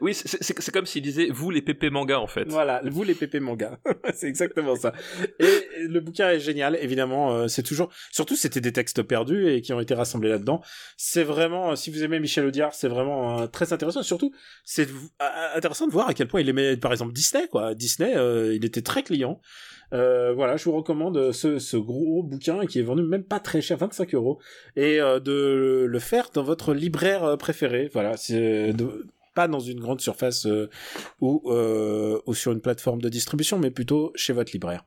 [0.00, 2.44] Oui, c'est comme s'il disait vous les pépés manga en fait.
[2.48, 3.78] Voilà, vous les pépés manga.
[4.14, 4.92] c'est exactement ça.
[5.38, 7.32] Et le bouquin est génial, évidemment.
[7.32, 10.62] Euh, c'est toujours, surtout c'était des textes perdus et qui ont été rassemblés là-dedans.
[10.96, 14.02] C'est vraiment, si vous aimez Michel Audiard, c'est vraiment euh, très intéressant.
[14.02, 14.32] Surtout,
[14.64, 14.88] c'est
[15.54, 17.48] intéressant de voir à quel point il aimait, par exemple, Disney.
[17.48, 19.40] Quoi, Disney, euh, il était très client.
[19.92, 23.60] Euh, voilà, je vous recommande ce, ce, gros bouquin qui est vendu même pas très
[23.60, 24.40] cher, 25 euros,
[24.74, 27.90] et euh, de le faire dans votre libraire préféré.
[27.92, 28.72] Voilà, c'est
[29.34, 30.68] pas dans une grande surface euh,
[31.20, 34.84] ou, euh, ou sur une plateforme de distribution, mais plutôt chez votre libraire.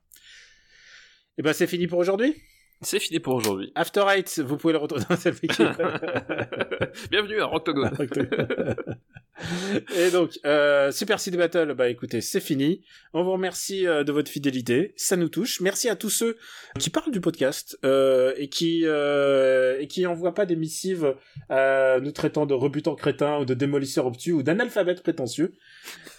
[1.38, 2.36] Et ben c'est fini pour aujourd'hui?
[2.82, 3.72] C'est fini pour aujourd'hui.
[3.76, 5.42] After Eight, vous pouvez le retrouver dans cette
[7.10, 7.92] Bienvenue à Rocktogone.
[9.96, 12.82] Et donc, euh, Super City Battle, bah écoutez, c'est fini.
[13.14, 15.60] On vous remercie euh, de votre fidélité, ça nous touche.
[15.60, 16.38] Merci à tous ceux
[16.80, 21.16] qui parlent du podcast euh, et qui euh, et qui envoient pas des missives
[21.50, 25.54] nous traitant de rebutants crétins ou de démolisseurs obtus ou d'analphabètes prétentieux.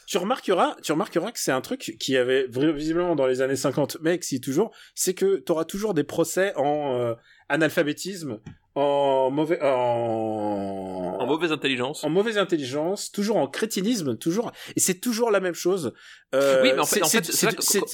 [0.06, 4.18] Tu remarqueras, tu que c'est un truc qui avait visiblement dans les années 50, mais
[4.22, 7.16] si toujours, c'est que tu auras toujours des procès en
[7.48, 8.40] analphabétisme,
[8.77, 11.16] en mauvais en...
[11.19, 12.05] en mauvaise intelligence.
[12.05, 15.94] en mauvaise intelligence toujours en crétinisme toujours et c'est toujours la même chose.
[16.35, 17.27] Euh, oui mais en fait, en fait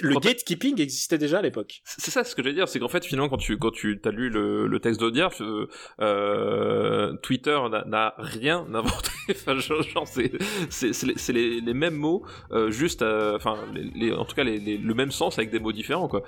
[0.01, 1.83] le gatekeeping existait déjà à l'époque.
[1.85, 4.01] C'est ça ce que je veux dire c'est qu'en fait finalement quand tu quand tu
[4.05, 5.33] as lu le, le texte d'Audiard
[6.01, 9.11] euh, Twitter n'a rien inventé.
[9.31, 10.33] Enfin genre c'est
[10.71, 15.13] c'est les, les, mêmes mots euh, juste enfin les, en tout cas les, le même
[15.13, 16.23] sens avec des mots différents quoi.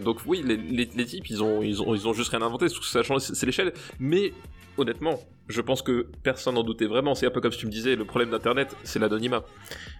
[0.00, 3.11] Donc oui les, les, types ils ont ils ont ils ont juste rien inventé sachant
[3.18, 3.72] c'est l'échelle.
[3.98, 4.32] Mais
[4.76, 7.14] honnêtement, je pense que personne n'en doutait vraiment.
[7.14, 9.44] C'est un peu comme si tu me disais, le problème d'Internet, c'est l'anonymat.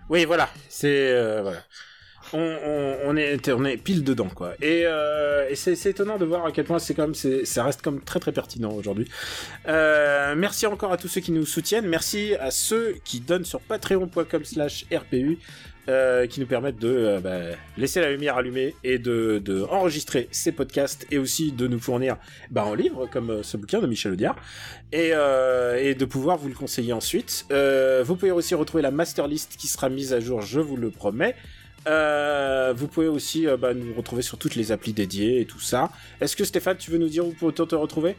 [0.09, 0.49] Oui, voilà.
[0.69, 1.53] C'est euh.
[2.35, 4.55] On, est on est pile dedans quoi.
[4.63, 8.01] Et, euh, c'est étonnant de voir à quel point c'est comme c'est ça reste comme
[8.01, 9.07] très très pertinent aujourd'hui.
[9.69, 11.87] Euh, merci encore à tous ceux qui nous soutiennent.
[11.87, 15.39] Merci à ceux qui donnent sur patreon.com/rpu.
[15.89, 20.53] Euh, qui nous permettent de euh, bah, laisser la lumière allumée et de, enregistrer ces
[20.53, 22.19] podcasts et aussi de nous fournir
[22.53, 24.37] bah, en livre comme euh, ce bouquin de Michel Audiard
[24.93, 27.47] et, de pouvoir vous le conseiller ensuite.
[27.51, 30.91] Vous pouvez aussi retrouver la master list qui sera mise à jour, je vous le
[30.91, 31.35] promets.
[31.85, 35.91] Vous pouvez aussi bah, nous retrouver sur toutes les applis dédiées et tout ça.
[36.21, 38.15] Est-ce que Stéphane, tu veux nous dire où peut te retrouver?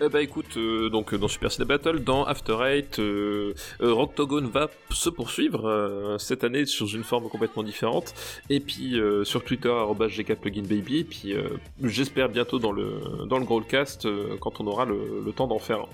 [0.00, 3.92] Eh bah écoute, euh, donc euh, dans Super Ciné Battle, dans After Eight, euh, euh,
[3.92, 8.12] Rocktogone va p- se poursuivre euh, cette année sous une forme complètement différente.
[8.50, 9.72] Et puis euh, sur Twitter,
[10.08, 10.98] @gkpluginbaby.
[10.98, 11.42] Et puis euh,
[11.84, 15.86] j'espère bientôt dans le dans le Growlcast euh, quand on aura le, temps d'en faire.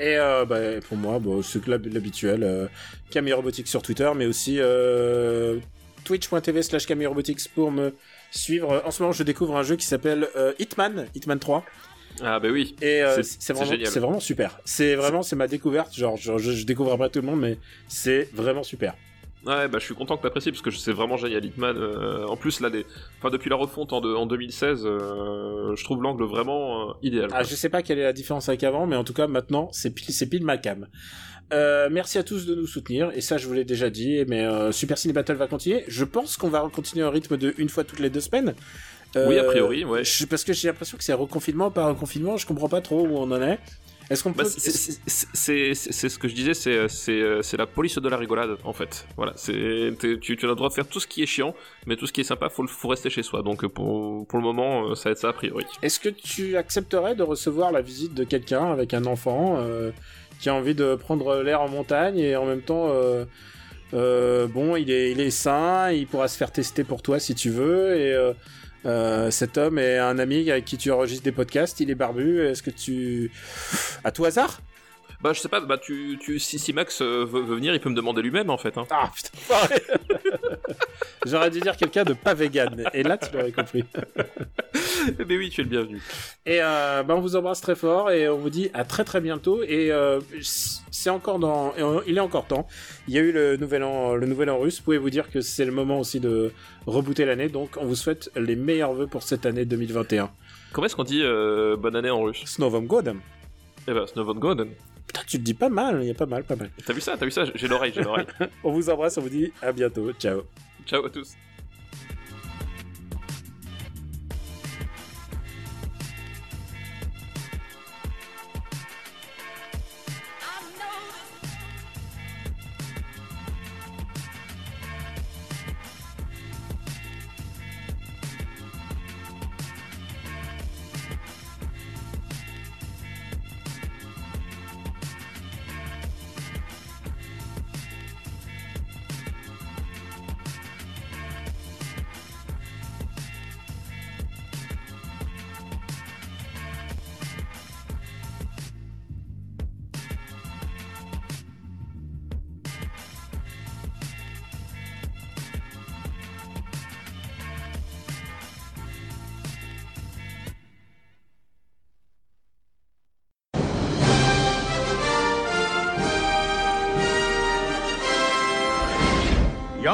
[0.00, 0.58] Et euh, bah,
[0.88, 2.42] pour moi, bon, c'est l'habituel.
[2.42, 2.66] Euh,
[3.10, 5.58] Camille Robotics sur Twitter, mais aussi euh,
[6.04, 7.94] twitch.tv slash Camille Robotics pour me
[8.32, 8.82] suivre.
[8.84, 11.64] En ce moment, je découvre un jeu qui s'appelle euh, Hitman, Hitman 3.
[12.22, 12.76] Ah bah oui.
[12.80, 13.86] Et euh, C'est- vraiment, génial.
[13.88, 14.58] c'est vraiment super.
[14.64, 15.94] C'est vraiment, c'est ma découverte.
[15.94, 17.58] Genre, je, je, découvre après tout le monde, mais
[17.88, 18.94] c'est vraiment super.
[19.46, 21.76] Ouais, bah je suis content que t'apprécies parce que c'est vraiment génial Hitman.
[21.76, 22.86] euh, en plus là, les...
[23.18, 27.28] enfin depuis la refonte en, de- en 2016, euh, je trouve l'angle vraiment idéal.
[27.32, 29.68] Ah, je sais pas quelle est la différence avec avant, mais en tout cas, maintenant,
[29.72, 30.86] c'est pile, ma cam.
[31.52, 34.46] Euh, merci à tous de nous soutenir, et ça je vous l'ai déjà dit, mais
[34.46, 35.84] euh, Super Ciné Battle va continuer.
[35.88, 38.54] Je pense qu'on va continuer un rythme de une fois toutes les deux semaines.
[39.16, 40.04] Euh, Oui, a priori, ouais.
[40.04, 43.16] je- parce que j'ai l'impression que c'est reconfinement par reconfinement, je comprends pas trop où
[43.16, 43.58] on en est.
[44.10, 44.42] Est-ce qu'on peut...
[44.42, 49.06] Bah, c'est- c'est- ce que je disais, c'est la police de la rigolade en fait.
[49.16, 51.54] Voilà, tu, tu as le droit de faire tout ce qui est chiant,
[51.86, 53.42] mais tout ce qui est sympa, faut le- faut rester chez soi.
[53.42, 55.64] Donc pour pour le moment, euh, ça va être ça a priori.
[55.80, 59.90] Est-ce que tu accepterais de recevoir la visite de quelqu'un avec un enfant euh,
[60.38, 63.24] qui a envie de prendre l'air en montagne et en même temps, euh,
[63.94, 67.34] euh, bon, il est, il est sain, il pourra se faire tester pour toi si
[67.34, 68.32] tu veux et euh,
[68.86, 72.40] euh, cet homme est un ami avec qui tu enregistres des podcasts, il est barbu.
[72.40, 73.30] Est-ce que tu,
[74.04, 74.60] à tout hasard?
[75.24, 77.80] Bah je sais pas, bah tu tu si, si Max euh, veut, veut venir, il
[77.80, 78.76] peut me demander lui-même en fait.
[78.76, 78.84] Hein.
[78.90, 79.56] Ah putain,
[81.26, 83.84] j'aurais dû dire quelqu'un de pas vegan et là tu l'aurais compris.
[85.26, 86.02] mais oui, tu es le bienvenu.
[86.44, 89.22] Et euh, bah, on vous embrasse très fort et on vous dit à très très
[89.22, 89.62] bientôt.
[89.62, 91.72] Et euh, c'est encore dans,
[92.06, 92.68] il est encore temps.
[93.08, 94.80] Il y a eu le nouvel an, le nouvel an russe.
[94.80, 96.52] Vous pouvez vous dire que c'est le moment aussi de
[96.84, 97.48] rebooter l'année?
[97.48, 100.30] Donc on vous souhaite les meilleurs vœux pour cette année 2021.
[100.74, 102.42] Comment est-ce qu'on dit euh, bonne année en russe?
[102.44, 103.22] Snovom Godem.
[103.88, 104.68] Eh ben Snow Golden.
[105.06, 105.98] Putain, tu te dis pas mal.
[106.02, 106.70] Il y a pas mal, pas mal.
[106.84, 107.16] T'as vu ça?
[107.16, 107.44] T'as vu ça?
[107.54, 108.26] J'ai l'oreille, j'ai l'oreille.
[108.64, 109.18] On vous embrasse.
[109.18, 110.12] On vous dit à bientôt.
[110.12, 110.42] Ciao.
[110.86, 111.34] Ciao à tous.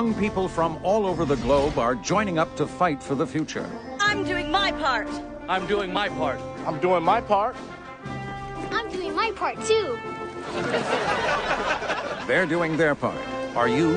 [0.00, 3.68] Young people from all over the globe are joining up to fight for the future.
[4.00, 5.10] I'm doing my part.
[5.46, 6.40] I'm doing my part.
[6.64, 7.54] I'm doing my part.
[8.70, 9.98] I'm doing my part too.
[12.26, 13.20] They're doing their part.
[13.54, 13.92] Are you?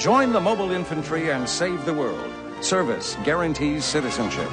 [0.00, 2.28] Join the mobile infantry and save the world.
[2.60, 4.50] Service guarantees citizenship.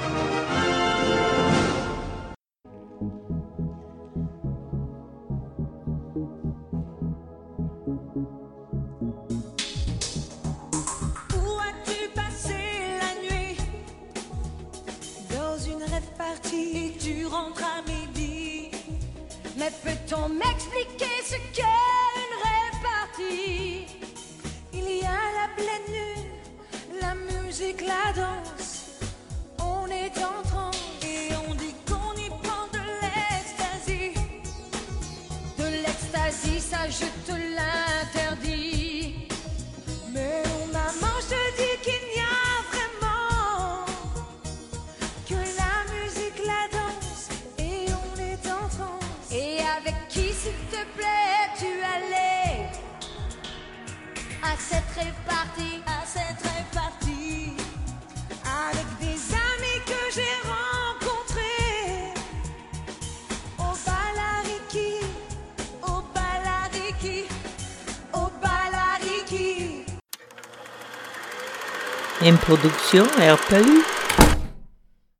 [72.24, 74.03] Une production RPU.